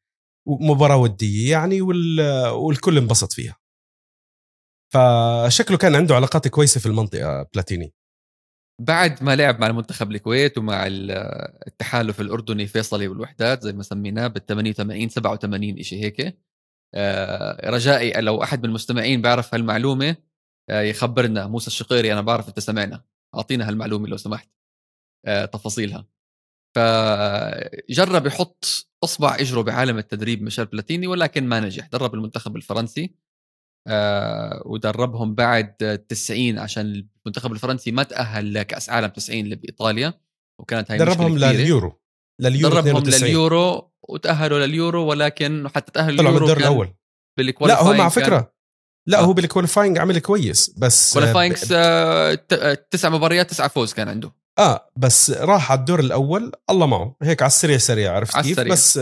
مباراه 0.47 0.97
ودية 0.97 1.51
يعني 1.51 1.82
وال- 1.82 2.47
والكل 2.49 2.97
انبسط 2.97 3.34
فيها. 3.34 3.55
فشكله 4.93 5.77
كان 5.77 5.95
عنده 5.95 6.15
علاقات 6.15 6.47
كويسة 6.47 6.80
في 6.80 6.86
المنطقة 6.86 7.47
بلاتيني. 7.53 7.93
بعد 8.82 9.23
ما 9.23 9.36
لعب 9.36 9.59
مع 9.59 9.67
المنتخب 9.67 10.11
الكويت 10.11 10.57
ومع 10.57 10.88
ال- 10.88 11.11
التحالف 11.67 12.21
الأردني 12.21 12.67
فيصلي 12.67 13.07
والوحدات 13.07 13.61
زي 13.63 13.73
ما 13.73 13.84
سميناه 13.84 14.27
بال 14.27 14.45
88 14.45 15.09
87 15.09 15.84
شيء 15.84 16.03
هيك 16.03 16.21
آه، 16.21 16.34
رجائي 17.65 18.21
لو 18.21 18.43
أحد 18.43 18.59
من 18.59 18.65
المستمعين 18.65 19.21
بيعرف 19.21 19.53
هالمعلومة 19.53 20.15
آه، 20.69 20.81
يخبرنا. 20.81 21.47
موسى 21.47 21.67
الشقيري 21.67 22.13
أنا 22.13 22.21
بعرف 22.21 22.47
انت 22.47 22.59
سمعنا. 22.59 23.03
أعطينا 23.35 23.69
هالمعلومة 23.69 24.07
لو 24.07 24.17
سمحت. 24.17 24.49
آه، 25.25 25.45
تفاصيلها. 25.45 26.07
فجرب 26.75 28.25
يحط 28.25 28.65
أصبع 29.03 29.35
إجره 29.35 29.61
بعالم 29.61 29.97
التدريب 29.97 30.41
ميشيل 30.41 30.65
بلاتيني 30.65 31.07
ولكن 31.07 31.47
ما 31.47 31.59
نجح. 31.59 31.87
درب 31.87 32.13
المنتخب 32.13 32.55
الفرنسي 32.55 33.15
آه، 33.87 34.63
ودربهم 34.65 35.35
بعد 35.35 36.05
90 36.09 36.59
عشان 36.59 37.07
المنتخب 37.25 37.51
الفرنسي 37.51 37.91
ما 37.91 38.03
تأهل 38.03 38.53
لكأس 38.53 38.89
عالم 38.89 39.07
90 39.07 39.39
اللي 39.39 39.55
بايطاليا 39.55 40.13
وكانت 40.61 40.91
هاي 40.91 40.97
دربهم. 40.97 41.37
لليورو. 41.37 42.01
لليورو 42.41 42.75
دربهم 42.75 42.97
92 42.97 43.29
لليورو 43.29 43.88
وتأهلوا 44.10 44.66
لليورو 44.66 45.05
ولكن 45.05 45.68
حتى 45.76 45.91
تاهلوا 45.91 46.18
طلعوا 46.18 46.36
من 46.36 46.41
الدور 46.41 46.57
الأول. 46.57 46.93
لا 47.62 47.82
هو 47.84 47.93
مع 47.93 48.10
فكرة. 48.10 48.53
لا 49.07 49.20
آه. 49.20 49.22
هو 49.22 49.34
بال 49.34 49.44
qualifying 49.44 49.97
عمل 49.97 50.20
كويس 50.20 50.70
بس 50.78 51.14
qualifying 51.13 51.55
ب- 51.66 51.68
آه، 51.74 52.39
آه، 52.51 52.74
تسع 52.91 53.10
مباريات 53.10 53.49
تسعة 53.49 53.68
فوز 53.68 53.93
كان 53.93 54.07
عنده. 54.10 54.32
آه 54.60 54.89
بس 54.97 55.32
راح 55.32 55.72
على 55.72 55.80
الدور 55.80 55.99
الأول 55.99 56.51
الله 56.70 56.86
معه. 56.86 57.16
هيك 57.22 57.41
على 57.41 57.47
السريع 57.47 57.78
سريع 57.78 58.16
عرفت 58.16 58.36
كيف؟ 58.38 58.45
السريع. 58.60 58.74
بس 58.74 58.99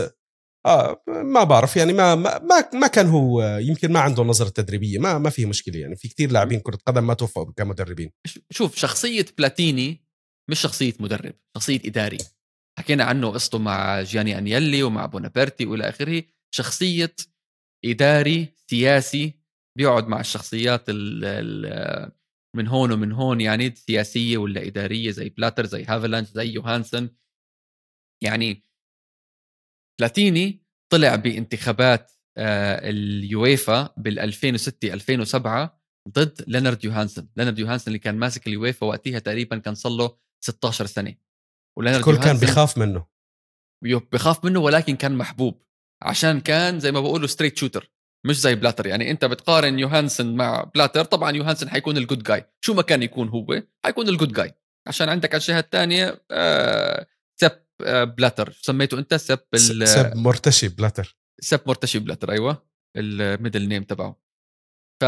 آه 0.66 1.02
ما 1.08 1.44
بعرف 1.44 1.76
يعني 1.76 1.92
ما 1.92 2.14
ما 2.14 2.40
ما, 2.74 2.86
كان 2.86 3.06
هو 3.08 3.58
يمكن 3.60 3.92
ما 3.92 4.00
عنده 4.00 4.22
نظره 4.22 4.48
تدريبيه 4.48 4.98
ما 4.98 5.18
ما 5.18 5.30
في 5.30 5.46
مشكلة 5.46 5.76
يعني. 5.78 5.96
في 5.96 6.08
كتير 6.08 6.32
لاعبين 6.32 6.60
كرة 6.60 6.78
قدم 6.86 7.06
ما 7.06 7.14
توفقوا 7.14 7.52
كمدربين. 7.56 8.10
شوف 8.50 8.76
شخصية 8.76 9.26
بلاتيني 9.38 10.04
مش 10.50 10.60
شخصية 10.60 10.92
مدرب 11.00 11.34
شخصية 11.56 11.80
إداري. 11.84 12.18
حكينا 12.78 13.04
عنه 13.04 13.30
قصته 13.30 13.58
مع 13.58 14.02
جياني 14.02 14.38
أنيلي 14.38 14.82
ومع 14.82 15.06
بونيبرتي 15.06 15.66
وإلى 15.66 15.88
آخره. 15.88 16.22
شخصية 16.54 17.14
إداري 17.84 18.54
سياسي 18.70 19.34
بيقعد 19.78 20.08
مع 20.08 20.20
الشخصيات 20.20 20.88
ال 20.88 21.24
ال 21.24 22.12
من 22.56 22.68
هون 22.68 22.92
ومن 22.92 23.12
هون 23.12 23.40
يعني 23.40 23.74
سياسية 23.74 24.38
ولا 24.38 24.66
إدارية 24.66 25.10
زي 25.10 25.28
بلاتر 25.28 25.66
زي 25.66 25.84
هافلانش 25.84 26.28
زي 26.28 26.48
يوهانسن. 26.48 27.10
يعني 28.24 28.64
بلاتيني 30.00 30.62
طلع 30.92 31.14
بانتخابات 31.14 32.12
آه، 32.36 32.88
اليويفا 32.88 33.94
بال 33.96 34.18
2006 34.18 34.94
2007 34.94 35.80
ضد 36.08 36.44
لينارد 36.46 36.84
يوهانسن. 36.84 37.28
لينارد 37.36 37.58
يوهانسن 37.58 37.86
اللي 37.86 37.98
كان 37.98 38.16
ماسك 38.16 38.46
اليويفا 38.46 38.86
وقتها 38.86 39.18
تقريبا 39.18 39.58
كان 39.58 39.74
صار 39.74 39.92
له 39.92 40.16
16 40.40 40.86
سنة. 40.86 41.27
الكل 41.80 42.16
كان 42.16 42.36
بخاف 42.36 42.78
منه. 42.78 43.06
بخاف 44.12 44.44
منه 44.44 44.60
ولكن 44.60 44.96
كان 44.96 45.12
محبوب 45.18 45.62
عشان 46.02 46.40
كان 46.40 46.80
زي 46.80 46.92
ما 46.92 47.00
بقولوا 47.00 47.26
straight 47.26 47.56
shooter 47.56 47.92
مش 48.26 48.40
زي 48.40 48.54
بلاتر. 48.54 48.86
يعني 48.86 49.10
أنت 49.10 49.24
بتقارن 49.24 49.78
يوهانسن 49.78 50.34
مع 50.36 50.62
بلاتر 50.74 51.04
طبعا 51.04 51.30
يوهانسن 51.30 51.68
حيكون 51.70 51.96
الجود 51.96 52.22
جاي 52.22 52.44
شو 52.60 52.74
ما 52.74 52.82
كان 52.82 53.02
يكون 53.02 53.28
هو 53.28 53.62
حيكون 53.84 54.08
الجود 54.08 54.32
جاي 54.32 54.54
عشان 54.88 55.08
عندك 55.08 55.34
على 55.34 55.40
الجهة 55.40 55.58
الثانية 55.58 56.22
آه 56.30 57.06
سب 57.40 57.52
آه 57.84 58.04
بلاتر. 58.04 58.52
سميته 58.52 58.98
أنت 58.98 59.14
سب 59.14 59.38
ال- 59.54 59.88
سب 59.88 60.16
مرتشي 60.16 60.68
بلاتر. 60.68 61.16
سب 61.40 61.60
مرتشي 61.66 61.98
بلاتر 61.98 62.30
أيوه 62.32 62.68
ال 62.96 63.06
middle 63.06 63.68
name 63.68 63.82
تبعه. 63.84 64.20
ف 65.02 65.04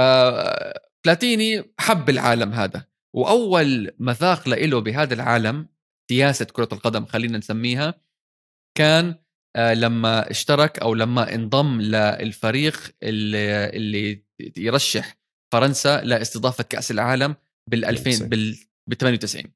بلاتيني 1.05 1.75
حب 1.79 2.11
العالم 2.11 2.53
هذا 2.53 2.87
وأول 3.17 3.91
مذاق 3.99 4.49
له 4.49 4.81
بهذا 4.81 5.15
العالم 5.15 5.69
سياسه 6.11 6.45
كرة 6.45 6.69
القدم 6.73 7.07
خلينا 7.07 7.39
نسميها 7.39 7.95
كان 8.79 9.15
آه، 9.57 9.75
لما 9.75 10.31
اشترك 10.31 10.79
أو 10.79 10.95
لما 10.95 11.35
انضم 11.35 11.81
للفريق 11.81 12.95
اللي, 13.03 13.65
اللي 13.69 14.25
يرشح 14.57 15.17
فرنسا 15.53 16.01
لاستضافة 16.05 16.65
كأس 16.65 16.91
العالم 16.91 17.37
بال 17.71 17.85
2000 17.85 18.11
بال 18.29 18.97
98 18.99 19.53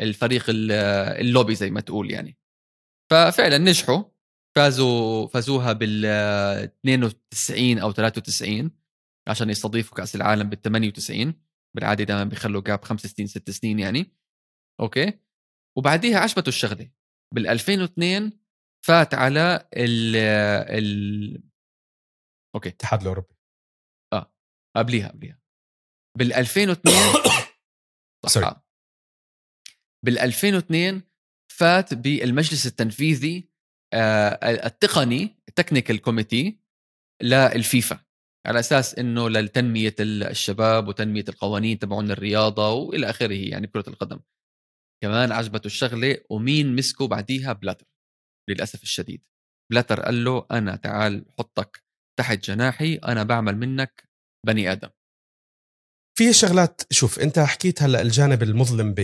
الفريق 0.00 0.44
ال- 0.48 0.72
اللوبي 1.20 1.54
زي 1.54 1.70
ما 1.70 1.80
تقول 1.80 2.10
يعني. 2.10 2.38
ففعلا 3.12 3.58
نجحوا 3.58 4.02
فازوا 4.56 5.26
فازوها 5.26 5.72
بال 5.72 6.04
92 6.06 7.78
أو 7.78 7.92
93 7.92 8.70
عشان 9.28 9.50
يستضيفوا 9.50 9.96
كأس 9.96 10.16
العالم 10.16 10.48
بال 10.48 10.62
98 10.62 11.34
بالعادة 11.76 12.04
دائما 12.04 12.24
بيخلوا 12.24 12.62
جاب 12.62 12.84
خمس 12.84 13.06
سنين 13.06 13.26
ست 13.28 13.50
سنين 13.50 13.78
يعني. 13.78 14.12
أوكي؟ 14.80 15.12
وبعديها 15.78 16.18
عجبته 16.18 16.48
الشغلة. 16.48 16.90
بال 17.34 17.46
2002 17.46 18.32
فات 18.86 19.14
على 19.14 19.68
ال 19.76 20.16
ال 20.16 21.42
أوكي. 22.54 22.68
الاتحاد 22.68 23.00
الأوروبي. 23.00 23.40
قبليها 24.76 25.08
قبليها. 25.08 25.40
بال 26.18 26.32
2002 26.32 26.96
Sorry. 28.26 28.30
صح 28.30 28.64
بال 30.04 30.18
2002 30.18 31.02
فات 31.52 31.94
بالمجلس 31.94 32.66
التنفيذي 32.66 33.50
آه، 33.94 34.50
التقني 34.66 35.36
ال 35.48 35.53
technical 35.53 36.00
committee 36.00 36.60
للفيفا. 37.22 38.04
على 38.46 38.58
أساس 38.58 38.94
إنه 38.94 39.28
لتنمية 39.30 39.94
الشباب 40.00 40.88
وتنمية 40.88 41.24
القوانين 41.28 41.78
تبعون 41.78 42.10
الرياضه 42.10 42.72
وإلى 42.72 43.10
آخره 43.10 43.34
يعني 43.34 43.66
كرة 43.66 43.84
القدم. 43.88 44.20
كمان 45.02 45.32
عجبته 45.32 45.66
الشغلة 45.66 46.18
ومين 46.30 46.76
مسكه 46.76 47.08
بعديها 47.08 47.52
بلاتر 47.52 47.86
للأسف 48.50 48.82
الشديد. 48.82 49.22
بلاتر 49.72 50.00
قال 50.00 50.24
له 50.24 50.46
أنا 50.50 50.76
تعال 50.76 51.26
حطك 51.38 51.84
تحت 52.18 52.44
جناحي 52.44 52.94
أنا 52.94 53.22
بعمل 53.22 53.56
منك 53.56 54.08
بني 54.46 54.72
آدم. 54.72 54.88
في 56.18 56.32
شغلات 56.32 56.82
شوف 56.92 57.18
أنت 57.18 57.38
حكيت 57.38 57.82
هلأ 57.82 58.02
الجانب 58.02 58.42
المظلم 58.42 58.94
ب... 58.94 59.00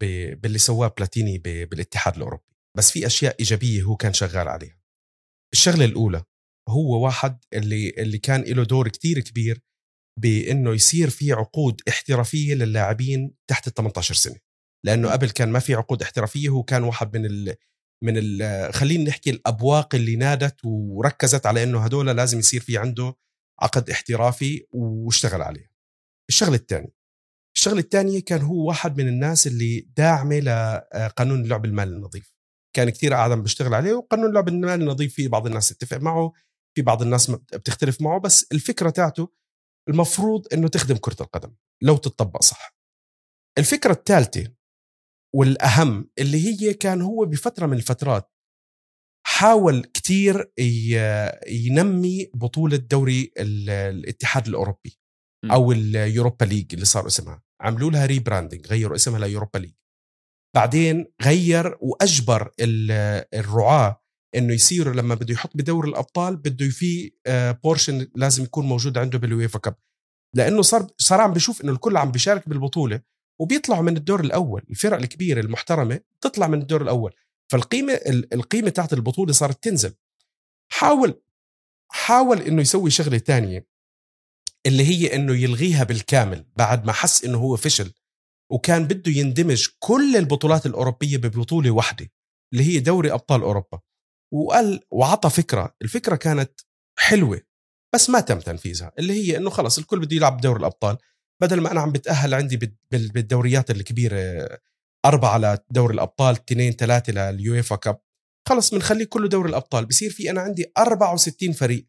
ب... 0.00 0.04
باللي 0.40 0.58
سواه 0.58 0.88
بلاتيني 0.88 1.38
ب... 1.38 1.42
بالاتحاد 1.42 2.16
الأوروبي. 2.16 2.44
بس 2.78 2.90
في 2.90 3.06
أشياء 3.06 3.36
إيجابية 3.40 3.82
هو 3.82 3.96
كان 3.96 4.12
شغال 4.12 4.48
عليها. 4.48 4.80
الشغلة 5.52 5.84
الأولى 5.84 6.24
هو 6.68 7.04
واحد 7.04 7.44
اللي 7.52 7.90
اللي 7.98 8.18
كان 8.18 8.42
له 8.42 8.64
دور 8.64 8.88
كتير 8.88 9.20
كبير 9.20 9.60
بأنه 10.20 10.74
يصير 10.74 11.10
في 11.10 11.32
عقود 11.32 11.80
احترافية 11.88 12.54
للاعبين 12.54 13.34
تحت 13.50 13.66
ال 13.68 13.74
18 13.74 14.14
سنة. 14.14 14.49
لأنه 14.86 15.10
قبل 15.10 15.30
كان 15.30 15.48
ما 15.48 15.58
في 15.58 15.74
عقود 15.74 16.02
احترافية 16.02 16.48
هو 16.48 16.62
كان 16.62 16.82
واحد 16.82 17.16
من 17.16 17.26
ال 17.26 17.54
من 18.04 18.14
ال 18.16 18.74
خلينا 18.74 19.04
نحكي 19.04 19.30
الأبواق 19.30 19.94
اللي 19.94 20.16
نادت 20.16 20.56
وركزت 20.64 21.46
على 21.46 21.62
إنه 21.62 21.84
هدول 21.84 22.06
لازم 22.06 22.38
يصير 22.38 22.60
في 22.60 22.78
عنده 22.78 23.14
عقد 23.62 23.90
احترافي 23.90 24.66
واشتغل 24.70 25.42
عليه. 25.42 25.70
الشغلة 26.28 26.54
الثانية 26.54 27.00
الشغلة 27.56 27.78
الثانية 27.78 28.20
كان 28.20 28.40
هو 28.40 28.68
واحد 28.68 29.00
من 29.00 29.08
الناس 29.08 29.46
اللي 29.46 29.80
داعمة 29.96 30.38
لقانون 30.38 31.42
اللعب 31.44 31.64
المالي 31.64 31.96
النظيف. 31.96 32.34
كان 32.76 32.90
كثير 32.90 33.14
قاعد 33.14 33.38
بيشتغل 33.38 33.74
عليه 33.74 33.92
وقانون 33.92 34.28
اللعب 34.28 34.48
المالي 34.48 34.74
النظيف 34.74 35.14
في 35.14 35.28
بعض 35.28 35.46
الناس 35.46 35.68
تتفق 35.68 35.96
معه 35.96 36.32
في 36.76 36.82
بعض 36.82 37.02
الناس 37.02 37.30
بتختلف 37.30 38.00
معه 38.00 38.20
بس 38.20 38.46
الفكرة 38.52 38.90
تاعته 38.90 39.32
المفروض 39.88 40.46
إنه 40.54 40.68
تخدم 40.68 40.96
كرة 40.96 41.16
القدم 41.20 41.54
لو 41.82 41.96
تطبق 41.96 42.42
صح. 42.42 42.76
الفكرة 43.58 43.92
الثالثة 43.92 44.52
والأهم 45.34 46.10
اللي 46.18 46.38
هي 46.46 46.74
كان 46.74 47.02
هو 47.02 47.24
بفترة 47.24 47.66
من 47.66 47.76
الفترات 47.76 48.32
حاول 49.26 49.84
كتير 49.84 50.52
ينمي 51.48 52.30
بطولة 52.34 52.76
دوري 52.76 53.32
الاتحاد 53.38 54.48
الأوروبي. 54.48 54.98
أو 55.44 55.72
اليوروبا 55.72 56.44
ليج 56.44 56.74
اللي 56.74 56.84
صار 56.84 57.06
اسمها. 57.06 57.42
عملوا 57.62 57.90
لها 57.90 58.06
rebranding 58.06 58.66
غيروا 58.66 58.96
اسمها 58.96 59.18
ليوروبا 59.18 59.58
ليج 59.58 59.72
بعدين 60.56 61.06
غير 61.22 61.78
وأجبر 61.80 62.52
الرعاة 63.34 64.02
إنه 64.36 64.54
يصيروا 64.54 64.94
لما 64.94 65.14
بده 65.14 65.34
يحط 65.34 65.56
بدور 65.56 65.88
الأبطال 65.88 66.36
بده 66.36 66.68
في 66.68 67.12
portion 67.64 68.08
لازم 68.14 68.44
يكون 68.44 68.66
موجود 68.66 68.98
عنده 68.98 69.18
بالويفا 69.18 69.58
كاب 69.58 69.76
لأنه 70.36 70.62
صار 70.62 70.86
صار 70.98 71.20
عم 71.20 71.32
بيشوف 71.32 71.64
إنه 71.64 71.72
الكل 71.72 71.96
عم 71.96 72.10
بيشارك 72.10 72.48
بالبطولة 72.48 73.00
وبيطلعوا 73.40 73.82
من 73.82 73.96
الدور 73.96 74.20
الأول. 74.20 74.62
الفرق 74.70 74.98
الكبيرة 74.98 75.40
المحترمة 75.40 76.00
تطلع 76.20 76.46
من 76.46 76.60
الدور 76.62 76.82
الأول. 76.82 77.14
فالقيمة 77.48 77.92
القيمة 78.32 78.70
تاعت 78.70 78.92
البطولة 78.92 79.32
صارت 79.32 79.64
تنزل. 79.64 79.94
حاول 80.72 81.22
حاول 81.88 82.42
إنه 82.42 82.62
يسوي 82.62 82.90
شغلة 82.90 83.18
تانية 83.18 83.66
اللي 84.66 84.84
هي 84.84 85.14
إنه 85.14 85.36
يلغيها 85.36 85.84
بالكامل 85.84 86.46
بعد 86.56 86.84
ما 86.84 86.92
حس 86.92 87.24
إنه 87.24 87.38
هو 87.38 87.56
فشل 87.56 87.92
وكان 88.50 88.86
بده 88.86 89.12
يندمج 89.12 89.68
كل 89.78 90.16
البطولات 90.16 90.66
الأوروبية 90.66 91.16
ببطولة 91.16 91.70
واحدة 91.70 92.10
اللي 92.52 92.64
هي 92.64 92.80
دوري 92.80 93.12
أبطال 93.12 93.42
أوروبا. 93.42 93.80
وقال 94.32 94.80
وعطى 94.90 95.30
فكرة. 95.30 95.74
الفكرة 95.82 96.16
كانت 96.16 96.60
حلوة 96.98 97.40
بس 97.94 98.10
ما 98.10 98.20
تم 98.20 98.40
تنفيذها 98.40 98.92
اللي 98.98 99.12
هي 99.12 99.36
إنه 99.36 99.50
خلص 99.50 99.78
الكل 99.78 100.00
بده 100.00 100.16
يلعب 100.16 100.40
دوري 100.40 100.60
الأبطال. 100.60 100.98
بدل 101.40 101.60
ما 101.60 101.72
أنا 101.72 101.80
عم 101.80 101.92
بتأهل 101.92 102.34
عندي 102.34 102.56
بالدوريات 102.90 103.70
الكبيرة 103.70 104.48
أربعة 105.06 105.38
لدوري 105.70 105.94
الأبطال 105.94 106.34
اثنين 106.34 106.72
ثلاثة 106.72 107.12
لليويفا 107.12 107.76
كاب 107.76 108.00
خلص 108.48 108.74
بنخليه 108.74 109.04
كله 109.04 109.28
دوري 109.28 109.48
الأبطال. 109.48 109.86
بصير 109.86 110.10
في 110.10 110.30
أنا 110.30 110.40
عندي 110.40 110.72
64 110.78 111.52
فريق 111.52 111.86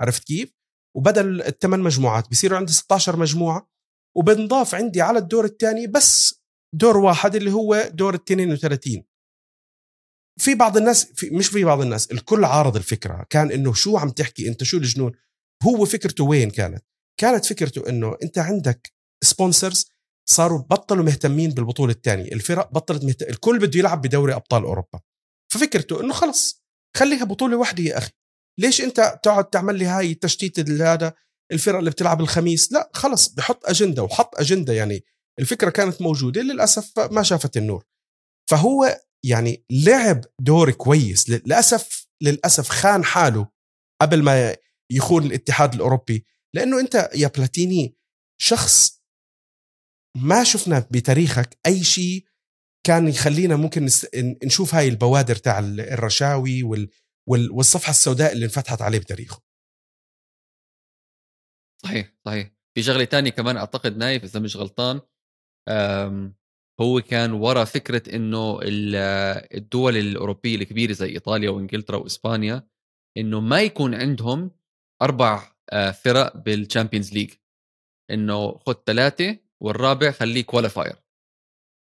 عرفت 0.00 0.24
كيف؟ 0.24 0.52
وبدل 0.96 1.42
الثمان 1.42 1.80
مجموعات 1.80 2.30
بصيروا 2.30 2.58
عندي 2.58 2.72
16 2.72 3.16
مجموعة 3.16 3.70
وبنضاف 4.16 4.74
عندي 4.74 5.00
على 5.02 5.18
الدور 5.18 5.44
الثاني 5.44 5.86
بس 5.86 6.42
دور 6.74 6.96
واحد 6.96 7.34
اللي 7.34 7.52
هو 7.52 7.90
دور 7.94 8.14
ال 8.14 8.20
32 8.22 9.04
في 10.40 10.54
بعض 10.54 10.76
الناس 10.76 11.04
في 11.04 11.30
مش 11.30 11.48
في 11.48 11.64
بعض 11.64 11.80
الناس 11.80 12.12
الكل 12.12 12.44
عارض 12.44 12.76
الفكرة 12.76 13.26
كان 13.30 13.50
إنه 13.50 13.72
شو 13.74 13.96
عم 13.96 14.10
تحكي 14.10 14.48
أنت؟ 14.48 14.64
شو 14.64 14.76
الجنون؟ 14.76 15.12
هو 15.62 15.84
فكرته 15.84 16.24
وين 16.24 16.50
كانت؟ 16.50 16.84
كانت 17.20 17.44
فكرته 17.44 17.88
إنه 17.88 18.16
أنت 18.22 18.38
عندك 18.38 18.92
sponsors 19.24 19.90
صاروا 20.28 20.58
بطلوا 20.58 21.04
مهتمين 21.04 21.50
بالبطولة 21.50 21.92
الثانية 21.92 22.32
الفرق 22.32 22.72
بطلت 22.72 23.04
مهت... 23.04 23.22
الكل 23.22 23.58
بده 23.58 23.78
يلعب 23.78 24.02
بدوري 24.02 24.34
أبطال 24.34 24.62
أوروبا. 24.62 25.00
ففكرته 25.52 26.00
إنه 26.00 26.12
خلص 26.12 26.64
خليها 26.96 27.24
بطولة 27.24 27.56
واحدة 27.56 27.82
يا 27.82 27.98
أخي. 27.98 28.10
ليش 28.58 28.80
أنت 28.80 29.20
تقعد 29.22 29.50
تعمل 29.50 29.78
لي 29.78 29.84
هاي 29.84 30.12
التشتيت 30.12 30.70
هذا 30.70 31.14
الفرق 31.52 31.78
اللي 31.78 31.90
بتلعب 31.90 32.20
الخميس؟ 32.20 32.72
لا 32.72 32.90
خلص 32.94 33.28
بحط 33.28 33.66
أجندة 33.66 34.02
وحط 34.02 34.40
أجندة 34.40 34.72
يعني. 34.72 35.04
الفكرة 35.38 35.70
كانت 35.70 36.02
موجودة 36.02 36.42
للأسف 36.42 36.98
ما 36.98 37.22
شافت 37.22 37.56
النور. 37.56 37.84
فهو 38.50 39.00
يعني 39.24 39.64
لعب 39.70 40.24
دور 40.40 40.70
كويس. 40.70 41.30
للأسف 41.30 42.06
للأسف 42.22 42.68
خان 42.68 43.04
حاله 43.04 43.48
قبل 44.02 44.22
ما 44.22 44.56
يخون 44.90 45.26
الاتحاد 45.26 45.74
الأوروبي. 45.74 46.26
لأنه 46.56 46.80
أنت 46.80 47.10
يا 47.14 47.28
بلاتيني 47.28 47.96
شخص 48.40 49.02
ما 50.16 50.44
شفنا 50.44 50.88
بتاريخك 50.90 51.58
أي 51.66 51.84
شيء 51.84 52.24
كان 52.86 53.08
يخلينا 53.08 53.56
ممكن 53.56 53.88
نشوف 54.44 54.74
هاي 54.74 54.88
البوادر 54.88 55.36
تاع 55.36 55.58
الرشاوي 55.58 56.62
وال 56.62 56.90
والصفحة 57.28 57.90
السوداء 57.90 58.32
اللي 58.32 58.44
انفتحت 58.44 58.82
عليه 58.82 58.98
بتاريخه. 58.98 59.42
صحيح 61.82 62.14
صحيح. 62.26 62.50
في 62.74 62.82
شغلة 62.82 63.04
تانية 63.04 63.30
كمان 63.30 63.56
أعتقد 63.56 63.96
نايف 63.96 64.24
إذا 64.24 64.40
مش 64.40 64.56
غلطان 64.56 65.00
هو 66.80 67.00
كان 67.00 67.32
ورا 67.32 67.64
فكرة 67.64 68.16
إنه 68.16 68.60
الدول 68.62 69.96
الأوروبية 69.96 70.56
الكبيرة 70.56 70.92
زي 70.92 71.08
إيطاليا 71.08 71.50
وإنجلترا 71.50 71.96
وإسبانيا 71.96 72.68
إنه 73.16 73.40
ما 73.40 73.62
يكون 73.62 73.94
عندهم 73.94 74.50
أربع 75.02 75.55
فرق 76.04 76.36
بالشامبيونز 76.36 77.12
ليج 77.12 77.30
إنه 78.10 78.58
خذ 78.58 78.74
ثلاثة 78.86 79.36
والرابع 79.60 80.10
خليه 80.10 80.42
qualifier 80.42 80.96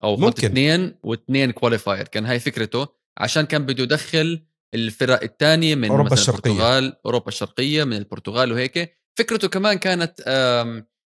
أو 0.04 0.18
خذ 0.18 0.46
اثنين 0.46 0.96
واثنين 1.04 1.52
qualifier 1.52 2.08
كان 2.08 2.26
هاي 2.26 2.40
فكرته. 2.40 2.88
عشان 3.18 3.46
كان 3.46 3.66
بده 3.66 3.84
يدخل 3.84 4.46
الفرق 4.74 5.24
الثانية 5.24 5.76
من 5.76 5.90
أوروبا 5.90 6.14
الشرقية. 6.14 6.52
البرتغال 6.52 6.98
أوروبا 7.06 7.28
الشرقية 7.28 7.84
من 7.84 7.98
البرتغال 7.98 8.52
وهيك. 8.52 8.98
فكرته 9.18 9.48
كمان 9.48 9.78
كانت 9.78 10.22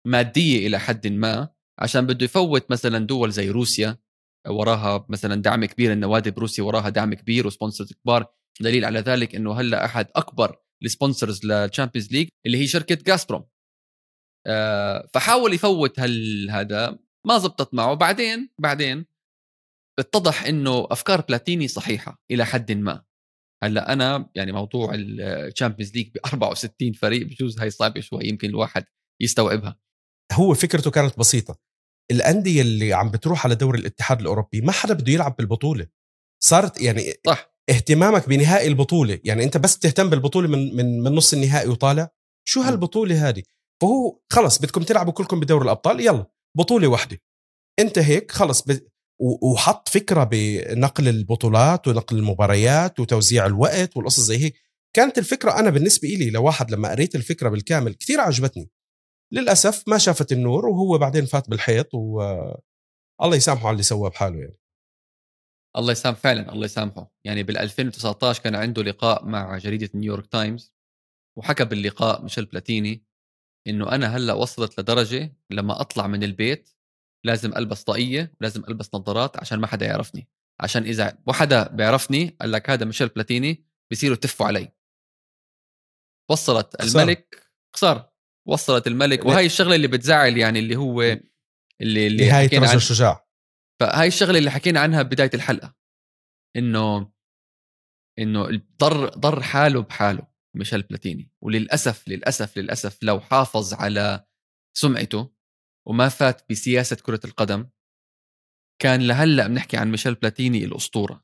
مادية 0.07 0.67
إلى 0.67 0.79
حد 0.79 1.07
ما. 1.07 1.49
عشان 1.79 2.07
بده 2.07 2.25
يفوت 2.25 2.71
مثلا 2.71 3.07
دول 3.07 3.31
زي 3.31 3.49
روسيا. 3.49 3.97
وراها 4.47 5.05
مثلا 5.09 5.41
دعم 5.41 5.65
كبير. 5.65 5.91
النوادي 5.91 6.31
بروسيا 6.31 6.63
وراها 6.63 6.89
دعم 6.89 7.13
كبير. 7.13 7.47
و 7.47 7.53
sponsors 7.53 7.93
كبار. 7.93 8.33
دليل 8.59 8.85
على 8.85 8.99
ذلك 8.99 9.35
إنه 9.35 9.53
هلأ 9.53 9.85
أحد 9.85 10.07
أكبر 10.15 10.59
ال 10.83 10.90
sponsors 10.90 11.45
للتشامبيونز 11.45 12.11
ليج 12.11 12.27
اللي 12.45 12.57
هي 12.57 12.67
شركة 12.67 13.11
غازبروم 13.11 13.45
آه، 14.47 15.09
فحاول 15.13 15.53
يفوت 15.53 15.99
هال 15.99 16.49
هذا 16.51 16.99
ما 17.27 17.37
زبطت 17.37 17.73
معه. 17.73 17.93
بعدين 17.93 18.49
بعدين 18.61 19.05
اتضح 19.99 20.43
إنه 20.43 20.87
أفكار 20.91 21.21
بلاتيني 21.21 21.67
صحيحة 21.67 22.21
إلى 22.31 22.45
حد 22.45 22.71
ما. 22.71 23.03
هلأ 23.63 23.93
أنا 23.93 24.29
يعني 24.35 24.51
موضوع 24.51 24.91
الشامبيونز 24.93 25.95
ليج 25.95 26.09
ب 26.09 26.17
64 26.25 26.93
فريق 26.93 27.27
بجوز 27.27 27.59
هاي 27.59 27.69
صعبة 27.69 28.01
شوي 28.01 28.25
يمكن 28.25 28.49
الواحد 28.49 28.85
يستوعبها. 29.21 29.79
هو 30.31 30.53
فكرته 30.53 30.91
كانت 30.91 31.19
بسيطة. 31.19 31.59
الأندية 32.11 32.61
اللي 32.61 32.93
عم 32.93 33.11
بتروح 33.11 33.45
على 33.45 33.55
دوري 33.55 33.79
الاتحاد 33.79 34.19
الأوروبي 34.21 34.61
ما 34.61 34.71
حدا 34.71 34.93
بده 34.93 35.11
يلعب 35.11 35.35
بالبطولة. 35.35 35.87
صارت 36.43 36.81
يعني 36.81 37.01
صح. 37.27 37.56
اهتمامك 37.69 38.29
بنهائي 38.29 38.67
البطولة. 38.67 39.19
يعني 39.23 39.43
أنت 39.43 39.57
بس 39.57 39.79
تهتم 39.79 40.09
بالبطولة 40.09 40.47
من 40.47 40.75
من 40.75 40.99
من 40.99 41.15
نص 41.15 41.33
النهائي 41.33 41.69
وطالع 41.69 42.09
شو 42.47 42.61
هالبطولة 42.61 43.29
هذه؟ 43.29 43.43
فهو 43.81 44.19
خلص 44.29 44.57
بدكم 44.59 44.83
تلعبوا 44.83 45.13
كلكم 45.13 45.39
بدوري 45.39 45.65
الأبطال 45.65 45.99
يلا 45.99 46.25
بطولة 46.57 46.87
واحدة 46.87 47.17
أنت 47.79 47.99
هيك 47.99 48.31
خلص 48.31 48.61
ب... 48.61 48.79
وحط 49.19 49.89
فكرة 49.89 50.23
بنقل 50.23 51.07
البطولات 51.07 51.87
ونقل 51.87 52.17
المباريات 52.17 52.99
وتوزيع 52.99 53.45
الوقت 53.45 53.97
والقصص 53.97 54.19
زي 54.19 54.37
هيك. 54.37 54.53
كانت 54.95 55.17
الفكرة 55.17 55.59
أنا 55.59 55.69
بالنسبة 55.69 56.07
لي 56.07 56.29
لواحد 56.29 56.71
لما 56.71 56.89
قريت 56.91 57.15
الفكرة 57.15 57.49
بالكامل 57.49 57.93
كثير 57.93 58.19
عجبتني. 58.19 58.69
للأسف 59.33 59.83
ما 59.87 59.97
شافت 59.97 60.31
النور 60.31 60.65
وهو 60.65 60.97
بعدين 60.97 61.25
فات 61.25 61.49
بالحيط 61.49 61.93
و 61.93 62.21
الله 63.23 63.35
يسامحه 63.35 63.67
على 63.67 63.71
اللي 63.73 63.83
سواه 63.83 64.09
بحاله 64.09 64.39
يعني. 64.39 64.57
الله 65.77 65.91
يسامح 65.91 66.17
فعلا 66.17 66.53
الله 66.53 66.65
يسامحه. 66.65 67.11
يعني 67.23 67.43
بال 67.43 67.57
2019 67.57 68.43
كان 68.43 68.55
عنده 68.55 68.83
لقاء 68.83 69.25
مع 69.25 69.57
جريدة 69.57 69.89
نيويورك 69.95 70.27
تايمز 70.27 70.73
وحكى 71.37 71.65
باللقاء 71.65 72.23
ميشيل 72.23 72.45
بلاتيني 72.45 73.03
إنه 73.67 73.91
أنا 73.91 74.17
هلأ 74.17 74.33
وصلت 74.33 74.79
لدرجة 74.79 75.35
لما 75.49 75.81
أطلع 75.81 76.07
من 76.07 76.23
البيت 76.23 76.69
لازم 77.23 77.57
ألبس 77.57 77.83
طاقية 77.83 78.33
ولازم 78.41 78.63
ألبس 78.67 78.95
نظارات 78.95 79.37
عشان 79.37 79.59
ما 79.59 79.67
حدا 79.67 79.85
يعرفني. 79.85 80.27
عشان 80.59 80.83
إذا 80.83 81.17
وحدا 81.27 81.67
بيعرفني 81.67 82.37
قال 82.41 82.51
لك 82.51 82.69
هذا 82.69 82.85
ميشيل 82.85 83.07
بلاتيني 83.07 83.65
بصيروا 83.91 84.15
يتفوا 84.17 84.45
علي. 84.45 84.71
وصلت 86.29 86.83
الملك 86.83 87.51
خسر 87.75 88.09
وصلت 88.47 88.87
الملك 88.87 89.25
وهي 89.25 89.45
الشغلة 89.45 89.75
اللي 89.75 89.87
بتزعل 89.87 90.37
يعني 90.37 90.59
اللي 90.59 90.75
هو 90.75 91.01
اللي 91.81 92.07
اللي 92.07 92.27
نهاية 92.27 92.47
رجل 92.47 92.65
عن... 92.65 92.79
شجاع 92.79 93.26
فهاي 93.79 94.07
الشغلة 94.07 94.39
اللي 94.39 94.51
حكينا 94.51 94.79
عنها 94.79 95.01
بدايه 95.01 95.29
الحلقة 95.33 95.75
إنه 96.55 97.11
إنه 98.19 98.61
ضر 98.79 99.09
ضر 99.09 99.43
حاله 99.43 99.81
بحاله 99.81 100.27
ميشيل 100.55 100.81
بلاتيني 100.81 101.31
وللأسف 101.43 102.07
للأسف 102.07 102.57
للأسف 102.57 103.03
لو 103.03 103.19
حافظ 103.19 103.73
على 103.73 104.25
سمعته 104.77 105.33
وما 105.87 106.09
فات 106.09 106.49
بسياسة 106.49 106.95
كرة 106.95 107.19
القدم 107.25 107.69
كان 108.81 109.07
لهلأ 109.07 109.47
بنحكي 109.47 109.77
عن 109.77 109.91
ميشيل 109.91 110.15
بلاتيني 110.15 110.65
الأسطورة. 110.65 111.23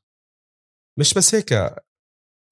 مش 0.98 1.14
بس 1.14 1.34
هيك 1.34 1.54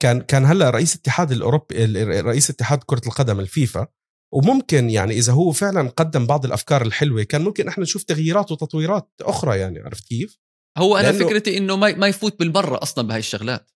كان 0.01 0.21
كان 0.21 0.45
هلأ 0.45 0.69
رئيس 0.69 0.95
الاتحاد 0.95 1.31
الاوروبي 1.31 1.85
رئيس 2.21 2.49
اتحاد 2.49 2.83
كرة 2.83 3.01
القدم 3.07 3.39
الفيفا 3.39 3.87
وممكن 4.33 4.89
يعني 4.89 5.13
إذا 5.13 5.33
هو 5.33 5.51
فعلا 5.51 5.89
قدم 5.89 6.27
بعض 6.27 6.45
الأفكار 6.45 6.81
الحلوة 6.81 7.23
كان 7.23 7.41
ممكن 7.41 7.67
إحنا 7.67 7.83
نشوف 7.83 8.03
تغييرات 8.03 8.51
وتطويرات 8.51 9.11
أخرى 9.21 9.59
يعني 9.59 9.79
عرفت 9.79 10.07
كيف؟ 10.07 10.39
هو 10.77 10.97
أنا 10.97 11.11
لأنه... 11.11 11.27
فكرتي 11.27 11.57
إنه 11.57 11.75
ما 11.75 11.95
ما 11.95 12.07
يفوت 12.07 12.39
بالمرة 12.39 12.81
أصلا 12.81 13.07
بهاي 13.07 13.19
الشغلات 13.19 13.71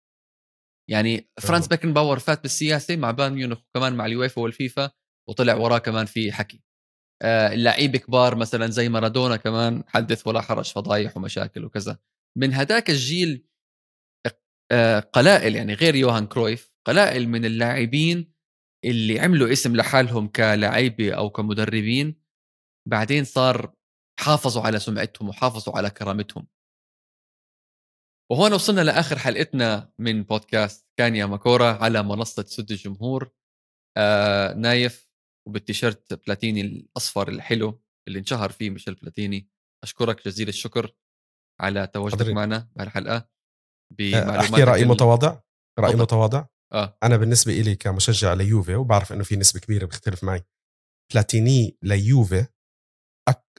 يعني 0.89 1.29
فرانز 1.39 1.63
أوه. 1.63 1.69
بيكنباور 1.69 2.19
فات 2.19 2.41
بالسياسة 2.41 2.95
مع 2.95 3.11
بايرن 3.11 3.33
ميونخ 3.33 3.59
وكمان 3.59 3.95
مع 3.95 4.05
اليويفا 4.05 4.41
والفيفا 4.41 4.91
وطلع 5.29 5.55
وراه 5.55 5.77
كمان 5.77 6.05
في 6.05 6.31
حكي 6.31 6.63
آه 7.21 7.53
اللعيبه 7.53 7.99
كبار 7.99 8.35
مثلا 8.35 8.67
زي 8.67 8.89
مارادونا 8.89 9.37
كمان 9.37 9.83
حدث 9.87 10.27
ولا 10.27 10.41
حرج 10.41 10.65
فضايح 10.65 11.17
ومشاكل 11.17 11.65
وكذا 11.65 11.99
من 12.37 12.53
هداك 12.53 12.89
الجيل 12.89 13.47
آه 14.71 14.99
قلائل 14.99 15.55
يعني 15.55 15.73
غير 15.73 15.95
يوهان 15.95 16.27
كرويف 16.27 16.71
قلائل 16.87 17.29
من 17.29 17.45
اللاعبين 17.45 18.36
اللي 18.85 19.19
عملوا 19.19 19.51
اسم 19.51 19.75
لحالهم 19.75 20.27
كلاعيبة 20.27 21.13
أو 21.13 21.29
كمدربين 21.29 22.21
بعدين 22.89 23.23
صار 23.23 23.73
حافظوا 24.19 24.63
على 24.63 24.79
سمعتهم 24.79 25.29
وحافظوا 25.29 25.77
على 25.77 25.89
كرامتهم. 25.89 26.47
وهون 28.31 28.53
وصلنا 28.53 28.81
لآخر 28.81 29.19
حلقتنا 29.19 29.93
من 29.99 30.23
بودكاست 30.23 30.87
كان 30.99 31.15
يا 31.15 31.25
ما 31.25 31.35
كورة 31.35 31.71
على 31.83 32.03
منصة 32.03 32.43
ستاد 32.43 32.71
الجمهور. 32.71 33.31
آه 33.97 34.53
نايف 34.53 35.09
وبالتيشيرت 35.47 36.13
بلاتيني 36.13 36.61
الأصفر 36.61 37.29
الحلو 37.29 37.81
اللي 38.07 38.19
انشهر 38.19 38.51
فيه 38.51 38.69
ميشيل 38.69 38.95
بلاتيني. 38.95 39.49
أشكرك 39.83 40.25
جزيل 40.25 40.47
الشكر 40.49 40.95
على 41.61 41.87
تواجدك. 41.87 42.27
معنا 42.27 42.69
بهالحلقة 42.75 43.15
آه، 43.15 43.29
بمعلوماتك 43.91 44.51
أحكي 44.51 44.63
رأي 44.63 44.85
متواضع؟ 44.85 45.41
رأي. 45.79 45.95
متواضع؟ 45.95 46.45
آه. 46.73 46.97
أنا 47.03 47.17
بالنسبة 47.17 47.53
إلي 47.53 47.75
كمشجع 47.75 48.33
ليوفي 48.33 48.75
وبعرف 48.75 49.13
إنه 49.13 49.23
في 49.23 49.35
نسبة 49.35 49.59
كبيرة 49.59 49.85
بيختلف 49.85 50.23
معي 50.23 50.43
بلاتيني 51.13 51.77
ليوفي 51.83 52.47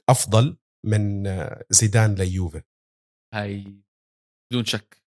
أفضل 0.09 0.57
من 0.87 1.27
آه، 1.27 1.65
زيدان 1.71 2.15
ليوفي. 2.15 2.63
هاي 3.35 3.83
بدون 4.53 4.65
شك. 4.65 5.03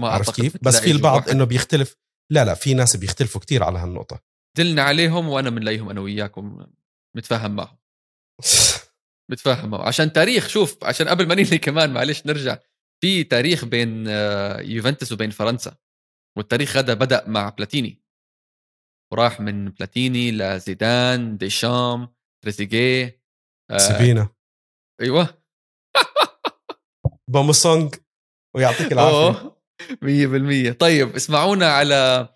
ما 0.00 0.08
عارف 0.08 0.28
أعتقد 0.28 0.42
كيف؟ 0.42 0.56
بس 0.62 0.80
في 0.80 0.90
البعض 0.90 1.28
إنه 1.28 1.44
بيختلف 1.44 1.96
لا 2.32 2.44
لا 2.44 2.54
في 2.54 2.74
ناس 2.74 2.96
بيختلفوا 2.96 3.40
كتير 3.40 3.62
على 3.64 3.78
هالنقطة. 3.78 4.20
دلنا 4.56 4.82
عليهم 4.82 5.28
وأنا 5.28 5.50
بنلاقيهم 5.50 5.90
أنا 5.90 6.00
وياكم 6.00 6.66
متفاهم 7.16 7.56
معهم. 7.56 7.78
متفاهم 9.30 9.70
معهم. 9.70 9.86
عشان 9.86 10.12
تاريخ 10.12 10.48
شوف 10.48 10.84
عشان 10.84 11.08
قبل 11.08 11.28
ما 11.28 11.34
ننهي 11.34 11.58
كمان 11.58 11.92
معلش 11.92 12.26
نرجع. 12.26 12.58
في 13.00 13.24
تاريخ 13.24 13.64
بين 13.64 14.08
آه، 14.08 14.60
يوفنتوس 14.60 15.12
وبين 15.12 15.30
فرنسا. 15.30 15.76
والتاريخ 16.38 16.76
هذا 16.76 16.94
بدأ 16.94 17.28
مع 17.28 17.48
بلاتيني. 17.48 18.02
وراح 19.12 19.40
من 19.40 19.68
بلاتيني 19.68 20.32
لزيدان 20.32 21.36
ديشام 21.36 22.08
تريزيجيه 22.42 23.22
آه 23.70 23.78
سبينا 23.78 24.28
أيوه. 25.00 25.42
بومسونج 27.32 27.94
ويعطيك 28.56 28.92
العافية. 28.92 29.58
100% 30.72 30.72
طيب 30.72 31.14
اسمعونا 31.14 31.72
على 31.72 32.28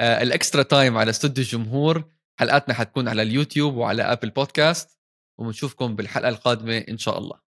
آه 0.00 0.22
ال 0.22 0.29
extra 0.29 0.62
time 0.62 0.98
على 0.98 1.10
استوديو 1.10 1.44
الجمهور. 1.44 2.04
حلقاتنا 2.40 2.74
حتكون 2.74 3.08
على 3.08 3.22
اليوتيوب 3.22 3.74
وعلى 3.74 4.02
آبل 4.02 4.30
بودكاست 4.30 4.98
وبنشوفكم 5.40 5.96
بالحلقة 5.96 6.28
القادمة 6.28 6.78
إن 6.78 6.98
شاء 6.98 7.18
الله. 7.18 7.44